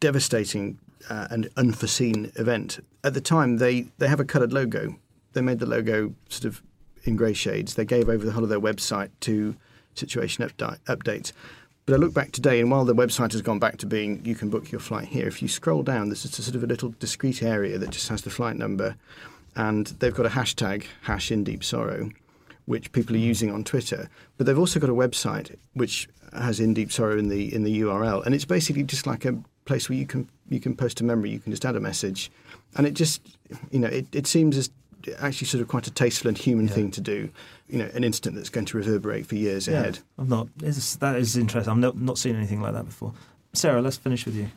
devastating 0.01 0.79
uh, 1.11 1.29
and 1.31 1.49
unforeseen 1.57 2.33
event. 2.37 2.81
At 3.03 3.15
the 3.15 3.21
time, 3.21 3.59
they, 3.59 3.83
they 3.99 4.09
have 4.09 4.21
a 4.21 4.25
coloured 4.25 4.53
logo. 4.53 4.97
They 5.33 5.41
made 5.41 5.59
the 5.59 5.67
logo 5.67 6.15
sort 6.29 6.45
of 6.45 6.63
in 7.05 7.17
grey 7.17 7.35
shades. 7.35 7.75
They 7.75 7.85
gave 7.85 8.09
over 8.09 8.25
the 8.25 8.33
whole 8.33 8.45
of 8.45 8.51
their 8.51 8.61
website 8.61 9.11
to 9.21 9.57
situation 9.95 10.47
update, 10.47 10.79
updates. 10.87 11.33
But 11.87 11.95
I 11.95 11.97
look 11.99 12.15
back 12.15 12.33
today, 12.33 12.61
and 12.61 12.71
while 12.71 12.87
the 12.87 12.95
website 12.95 13.33
has 13.33 13.43
gone 13.43 13.59
back 13.59 13.77
to 13.79 13.87
being 13.87 14.25
you 14.25 14.35
can 14.35 14.49
book 14.49 14.73
your 14.73 14.81
flight 14.81 15.09
here, 15.09 15.27
if 15.27 15.43
you 15.43 15.49
scroll 15.49 15.83
down, 15.83 16.09
there's 16.09 16.23
just 16.23 16.39
a 16.39 16.43
sort 16.43 16.57
of 16.57 16.65
a 16.65 16.67
little 16.67 16.95
discrete 16.99 17.43
area 17.43 17.77
that 17.77 17.91
just 17.91 18.09
has 18.09 18.23
the 18.23 18.31
flight 18.31 18.57
number, 18.57 18.97
and 19.55 19.89
they've 19.99 20.15
got 20.15 20.25
a 20.25 20.31
hashtag 20.31 20.87
hash 21.03 21.31
in 21.31 21.45
deep 21.45 21.63
sorrow, 21.63 22.11
which 22.65 22.91
people 22.93 23.15
are 23.15 23.19
hmm. 23.19 23.27
using 23.27 23.53
on 23.53 23.65
Twitter. 23.65 24.09
But 24.39 24.47
they've 24.47 24.59
also 24.59 24.81
got 24.81 24.89
a 24.89 24.95
website 24.95 25.57
which 25.75 26.09
has 26.33 26.59
in 26.59 26.73
deep 26.73 26.91
sorrow 26.91 27.19
in 27.19 27.29
the 27.29 27.55
in 27.55 27.65
the 27.65 27.81
URL, 27.83 28.25
and 28.25 28.35
it's 28.35 28.47
basically 28.47 28.85
just 28.85 29.07
like 29.07 29.27
a 29.27 29.39
place 29.67 29.91
where 29.91 29.99
you 29.99 30.07
can 30.07 30.27
you 30.49 30.61
can 30.61 30.75
post 30.75 31.03
a 31.03 31.05
memory, 31.05 31.31
you 31.31 31.39
can 31.39 31.53
just 31.53 31.67
add 31.67 31.77
a 31.77 31.81
message, 31.81 32.31
and 32.77 32.87
it 32.87 32.95
just 32.95 33.21
you 33.71 33.79
know 33.79 33.89
it, 33.89 34.07
it 34.15 34.27
seems 34.27 34.57
as 34.57 34.71
actually 35.19 35.47
sort 35.47 35.61
of 35.63 35.69
quite 35.69 35.87
a 35.87 35.91
tasteful 35.91 36.29
and 36.29 36.39
human 36.39 36.67
yeah. 36.67 36.75
thing 36.75 36.91
to 36.93 37.01
do. 37.01 37.31
You 37.69 37.79
know, 37.79 37.91
an 37.95 38.05
incident 38.05 38.37
that's 38.37 38.51
going 38.51 38.67
to 38.67 38.77
reverberate 38.77 39.27
for 39.27 39.37
years 39.37 39.67
yeah, 39.67 39.81
ahead. 39.81 39.99
I'm 40.19 40.29
not. 40.29 40.49
that 40.59 41.17
is 41.17 41.37
interesting. 41.37 41.73
I'm 41.73 41.81
not, 41.81 41.97
not 41.97 42.19
seeing 42.19 42.37
anything 42.37 42.61
like 42.61 42.75
that 42.75 42.85
before. 42.85 43.13
Sarah, 43.53 43.81
let's 43.81 43.97
finish 43.97 44.27
with 44.27 44.37
you. 44.37 44.49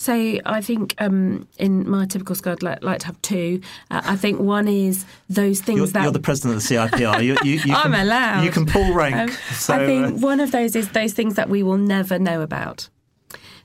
So 0.00 0.38
I 0.46 0.60
think 0.60 0.94
um, 0.98 1.48
in 1.58 1.88
my 1.88 2.06
typical 2.06 2.36
school, 2.36 2.52
I'd 2.52 2.62
like, 2.62 2.84
like 2.84 3.00
to 3.00 3.06
have 3.06 3.20
two. 3.20 3.60
Uh, 3.90 4.00
I 4.04 4.16
think 4.16 4.38
one 4.38 4.68
is 4.68 5.04
those 5.28 5.60
things 5.60 5.78
you're, 5.78 5.86
that 5.88 6.04
you're 6.04 6.12
the 6.12 6.20
president 6.20 6.56
of 6.56 6.68
the 6.68 6.74
CIPR. 6.74 7.24
You, 7.24 7.36
you, 7.42 7.58
you 7.58 7.74
I'm 7.74 7.92
can, 7.92 8.06
allowed. 8.06 8.44
You 8.44 8.52
can 8.52 8.64
pull 8.64 8.94
rank. 8.94 9.16
Um, 9.16 9.36
so, 9.54 9.74
I 9.74 9.86
think 9.86 10.06
uh, 10.06 10.10
one 10.18 10.38
of 10.38 10.52
those 10.52 10.76
is 10.76 10.90
those 10.90 11.14
things 11.14 11.34
that 11.34 11.48
we 11.48 11.64
will 11.64 11.78
never 11.78 12.16
know 12.16 12.42
about. 12.42 12.88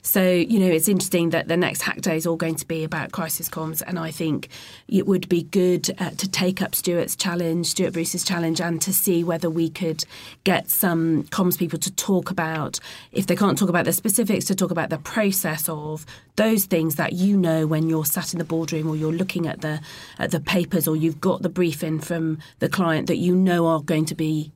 So, 0.06 0.22
you 0.22 0.58
know, 0.58 0.66
it's 0.66 0.86
interesting 0.86 1.30
that 1.30 1.48
the 1.48 1.56
next 1.56 1.80
hack 1.80 2.02
day 2.02 2.16
is 2.16 2.26
all 2.26 2.36
going 2.36 2.56
to 2.56 2.66
be 2.66 2.84
about 2.84 3.12
crisis 3.12 3.48
comms. 3.48 3.82
And 3.86 3.98
I 3.98 4.10
think 4.10 4.48
it 4.86 5.06
would 5.06 5.30
be 5.30 5.44
good 5.44 5.90
uh, 5.98 6.10
to 6.10 6.28
take 6.28 6.60
up 6.60 6.74
Stuart's 6.74 7.16
challenge, 7.16 7.68
Stuart 7.68 7.94
Bruce's 7.94 8.22
challenge, 8.22 8.60
and 8.60 8.82
to 8.82 8.92
see 8.92 9.24
whether 9.24 9.48
we 9.48 9.70
could 9.70 10.04
get 10.44 10.68
some 10.68 11.24
comms 11.24 11.58
people 11.58 11.78
to 11.78 11.90
talk 11.90 12.30
about, 12.30 12.78
if 13.12 13.26
they 13.26 13.34
can't 13.34 13.56
talk 13.56 13.70
about 13.70 13.86
the 13.86 13.94
specifics, 13.94 14.44
to 14.44 14.54
talk 14.54 14.70
about 14.70 14.90
the 14.90 14.98
process 14.98 15.70
of 15.70 16.04
those 16.36 16.66
things 16.66 16.96
that 16.96 17.14
you 17.14 17.34
know 17.38 17.66
when 17.66 17.88
you're 17.88 18.04
sat 18.04 18.34
in 18.34 18.38
the 18.38 18.44
boardroom 18.44 18.86
or 18.86 18.96
you're 18.96 19.10
looking 19.10 19.46
at 19.46 19.62
the 19.62 19.80
at 20.18 20.32
the 20.32 20.40
papers 20.40 20.86
or 20.86 20.96
you've 20.96 21.20
got 21.20 21.40
the 21.40 21.48
briefing 21.48 21.98
from 21.98 22.38
the 22.58 22.68
client 22.68 23.06
that 23.06 23.16
you 23.16 23.34
know 23.34 23.66
are 23.66 23.80
going 23.80 24.04
to 24.04 24.14
be 24.14 24.52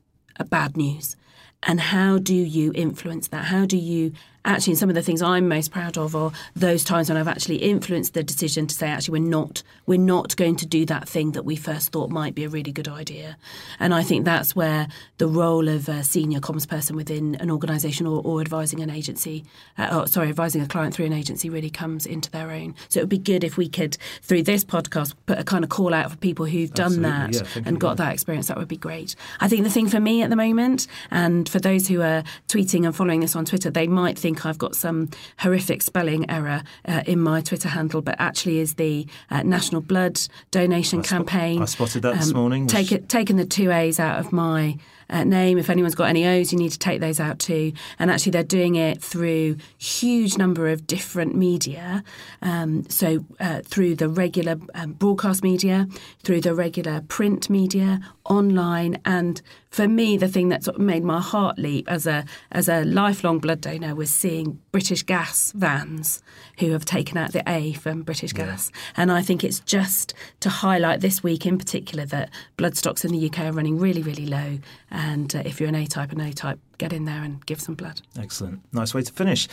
bad 0.51 0.76
news 0.76 1.16
and 1.62 1.80
how 1.80 2.18
do 2.18 2.34
you 2.34 2.72
influence 2.74 3.28
that? 3.28 3.46
How 3.46 3.66
do 3.66 3.76
you 3.76 4.12
actually, 4.45 4.72
and 4.72 4.78
some 4.78 4.89
of 4.89 4.95
the 4.95 5.03
things 5.03 5.22
I'm 5.22 5.49
most 5.49 5.70
proud 5.70 5.99
of 5.99 6.14
are 6.14 6.32
those 6.55 6.84
times 6.84 7.09
when 7.09 7.18
I've 7.18 7.28
actually 7.28 7.57
influenced 7.57 8.14
the 8.14 8.22
decision 8.22 8.66
to 8.66 8.74
say, 8.74 8.89
actually, 8.89 9.20
we're 9.20 9.28
not, 9.28 9.62
we're 9.86 9.99
not 9.99 10.36
going 10.36 10.57
to 10.57 10.66
do 10.66 10.84
that 10.86 11.09
thing 11.09 11.32
that 11.32 11.45
we 11.45 11.57
first 11.57 11.93
thought 11.93 12.11
might 12.11 12.34
be 12.34 12.45
a 12.45 12.49
really 12.49 12.72
good 12.72 12.89
idea. 12.89 13.36
And 13.78 13.95
I 13.95 14.03
think 14.03 14.24
that's 14.24 14.57
where 14.57 14.89
the 15.18 15.26
role 15.26 15.68
of 15.68 15.89
a 15.89 16.03
senior 16.03 16.41
comms 16.41 16.68
person 16.68 16.97
within 16.97 17.34
an 17.36 17.51
organisation 17.51 18.07
or, 18.07 18.22
or, 18.24 18.41
advising 18.41 18.80
an 18.80 18.91
agency, 18.91 19.45
uh, 19.76 20.01
or, 20.03 20.07
sorry, 20.07 20.28
advising 20.28 20.62
a 20.62 20.66
client 20.66 20.95
through 20.95 21.07
an 21.07 21.12
agency 21.12 21.51
really 21.51 21.70
comes 21.70 22.07
into 22.07 22.30
their 22.30 22.51
own. 22.51 22.74
So 22.89 23.01
it 23.01 23.03
would 23.05 23.09
be 23.09 23.18
good 23.18 23.45
if 23.45 23.57
we 23.57 23.68
could, 23.68 23.97
through 24.22 24.45
this 24.45 24.64
podcast, 24.64 25.14
put 25.26 25.39
a 25.39 25.45
kind 25.45 25.64
of 25.64 25.70
call 25.70 25.93
out 25.93 26.11
for 26.11 26.16
people 26.16 26.47
who've 26.47 26.72
done 26.72 27.03
that 27.03 27.34
yeah, 27.34 27.62
and 27.66 27.80
got 27.80 27.97
that 27.97 28.12
experience. 28.12 28.47
That 28.47 28.57
would 28.57 28.68
be 28.68 28.76
great. 28.76 29.16
I 29.41 29.49
think 29.49 29.64
the 29.64 29.70
thing 29.70 29.89
for 29.89 30.01
me 30.01 30.22
at 30.22 30.30
the 30.30 30.36
moment, 30.36 30.86
and 31.11 31.49
for 31.49 31.59
those 31.59 31.89
who 31.89 32.01
are 32.03 32.22
tweeting 32.49 32.84
and 32.84 32.95
following 32.95 33.20
this 33.20 33.34
on 33.34 33.45
Twitter, 33.45 33.70
they 33.70 33.86
might 33.86 34.18
think 34.18 34.28
think 34.29 34.45
I've 34.45 34.59
got 34.59 34.74
some 34.74 35.09
horrific 35.39 35.81
spelling 35.81 36.29
error 36.31 36.62
uh, 36.87 37.03
in 37.07 37.18
my 37.18 37.41
Twitter 37.41 37.68
handle, 37.68 38.03
but 38.03 38.16
actually 38.18 38.59
is 38.59 38.74
the 38.74 39.07
uh, 39.31 39.43
National 39.43 39.81
Blood 39.81 40.20
Donation 40.51 41.01
I 41.01 41.03
Campaign. 41.03 41.62
I 41.62 41.64
spotted 41.64 42.03
that 42.03 42.12
um, 42.12 42.18
this 42.18 42.35
morning. 42.35 42.66
Take 42.66 42.93
it, 42.93 43.09
taken 43.09 43.37
the 43.37 43.47
two 43.47 43.70
A's 43.70 43.99
out 43.99 44.20
of 44.20 44.31
my 44.31 44.76
uh, 45.11 45.24
name. 45.24 45.59
If 45.59 45.70
anyone's 45.70 45.94
got 45.94 46.09
any 46.09 46.26
O's, 46.26 46.52
you 46.52 46.59
need 46.59 46.72
to 46.72 46.78
take 46.78 47.00
those 47.00 47.20
out 47.20 47.38
too. 47.38 47.72
And 47.98 48.11
actually, 48.11 48.32
they're 48.32 48.42
doing 48.42 48.74
it 48.74 49.02
through 49.02 49.56
huge 49.78 50.36
number 50.36 50.68
of 50.68 50.86
different 50.86 51.34
media. 51.34 52.04
Um, 52.42 52.88
so 52.88 53.24
uh, 53.40 53.61
through 53.64 53.96
the 53.96 54.09
regular 54.09 54.59
um, 54.74 54.92
broadcast 54.92 55.42
media, 55.42 55.88
through 56.22 56.40
the 56.40 56.54
regular 56.54 57.02
print 57.02 57.48
media, 57.48 58.00
online, 58.24 59.00
and 59.04 59.40
for 59.70 59.86
me, 59.86 60.16
the 60.16 60.28
thing 60.28 60.48
that 60.48 60.64
sort 60.64 60.76
of 60.76 60.82
made 60.82 61.04
my 61.04 61.20
heart 61.20 61.59
leap 61.59 61.90
as 61.90 62.06
a 62.06 62.24
as 62.52 62.68
a 62.68 62.84
lifelong 62.84 63.38
blood 63.38 63.61
donor 63.61 63.94
was 63.94 64.11
seeing 64.11 64.61
British 64.72 65.02
Gas 65.02 65.52
vans 65.52 66.22
who 66.59 66.72
have 66.72 66.84
taken 66.84 67.16
out 67.16 67.32
the 67.32 67.42
A 67.46 67.72
from 67.74 68.02
British 68.02 68.32
yeah. 68.32 68.46
Gas, 68.46 68.72
and 68.96 69.12
I 69.12 69.22
think 69.22 69.44
it's 69.44 69.61
just 69.61 70.14
to 70.40 70.48
highlight 70.48 71.00
this 71.00 71.22
week 71.22 71.46
in 71.46 71.59
particular 71.59 72.04
that 72.06 72.30
blood 72.56 72.76
stocks 72.76 73.04
in 73.04 73.12
the 73.12 73.26
UK 73.26 73.40
are 73.40 73.52
running 73.52 73.78
really, 73.78 74.02
really 74.02 74.26
low, 74.26 74.59
and 74.99 75.34
uh, 75.36 75.42
if 75.44 75.61
you're 75.61 75.68
an 75.68 75.76
A 75.76 75.86
type 75.86 76.11
and 76.11 76.20
O 76.20 76.32
type, 76.32 76.59
get 76.76 76.92
in 76.92 77.05
there 77.05 77.22
and 77.22 77.46
give 77.46 77.61
some 77.61 77.76
blood. 77.76 78.03
Excellent. 78.18 78.61
Nice 78.72 78.92
way 78.92 79.03
to 79.03 79.12
finish. 79.12 79.46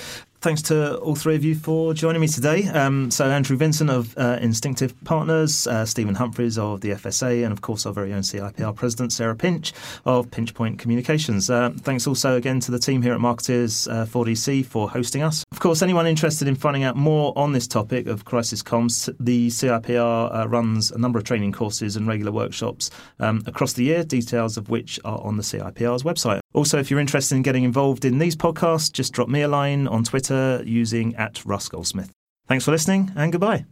Thanks 0.45 0.61
to 0.61 0.97
all 0.97 1.15
three 1.15 1.33
of 1.33 1.43
you 1.43 1.55
for 1.55 1.95
joining 1.95 2.21
me 2.21 2.27
today. 2.27 2.67
Um, 2.67 3.09
so, 3.09 3.25
Andrew 3.31 3.57
Vincent 3.57 3.89
of 3.89 4.15
uh, 4.15 4.37
Instinctif 4.37 4.93
Partners, 5.03 5.65
uh, 5.65 5.87
Stephen 5.87 6.13
Humphreys 6.13 6.59
of 6.59 6.81
the 6.81 6.91
FSA, 6.91 7.43
and 7.43 7.51
of 7.51 7.61
course, 7.61 7.87
our 7.87 7.93
very 7.93 8.13
own 8.13 8.21
CIPR 8.21 8.75
President, 8.75 9.11
Sarah 9.11 9.35
Pinch 9.35 9.73
of 10.05 10.29
Pinch 10.29 10.53
Point 10.53 10.77
Communications. 10.77 11.49
Uh, 11.49 11.71
thanks 11.79 12.05
also 12.05 12.35
again 12.35 12.59
to 12.59 12.69
the 12.69 12.77
team 12.77 13.01
here 13.01 13.15
at 13.15 13.19
Marketers 13.19 13.87
4DC 13.87 14.61
uh, 14.61 14.67
for 14.67 14.87
hosting 14.87 15.23
us. 15.23 15.43
Of 15.51 15.61
course, 15.61 15.81
anyone 15.81 16.05
interested 16.05 16.47
in 16.47 16.53
finding 16.53 16.83
out 16.83 16.95
more 16.95 17.33
on 17.35 17.53
this 17.53 17.65
topic 17.65 18.05
of 18.05 18.25
crisis 18.25 18.61
comms, 18.61 19.11
the 19.19 19.47
CIPR 19.47 20.43
uh, 20.43 20.47
runs 20.47 20.91
a 20.91 20.99
number 20.99 21.17
of 21.17 21.25
training 21.25 21.53
courses 21.53 21.95
and 21.95 22.05
regular 22.07 22.31
workshops 22.31 22.91
um, 23.19 23.41
across 23.47 23.73
the 23.73 23.85
year, 23.85 24.03
details 24.03 24.57
of 24.57 24.69
which 24.69 24.99
are 25.03 25.19
on 25.23 25.37
the 25.37 25.43
CIPR's 25.43 26.03
website. 26.03 26.41
Also, 26.55 26.79
if 26.79 26.89
you're 26.89 27.01
interested 27.01 27.35
in 27.35 27.41
getting 27.41 27.65
involved 27.65 28.05
in 28.05 28.17
these 28.17 28.35
podcasts, 28.35 28.89
just 28.89 29.11
drop 29.11 29.27
me 29.27 29.41
a 29.41 29.47
line 29.47 29.89
on 29.89 30.05
Twitter 30.05 30.63
using 30.65 31.13
at 31.17 31.45
Russ 31.45 31.67
Goldsmith. 31.67 32.11
Thanks 32.47 32.63
for 32.63 32.71
listening 32.71 33.11
and 33.13 33.33
goodbye. 33.33 33.65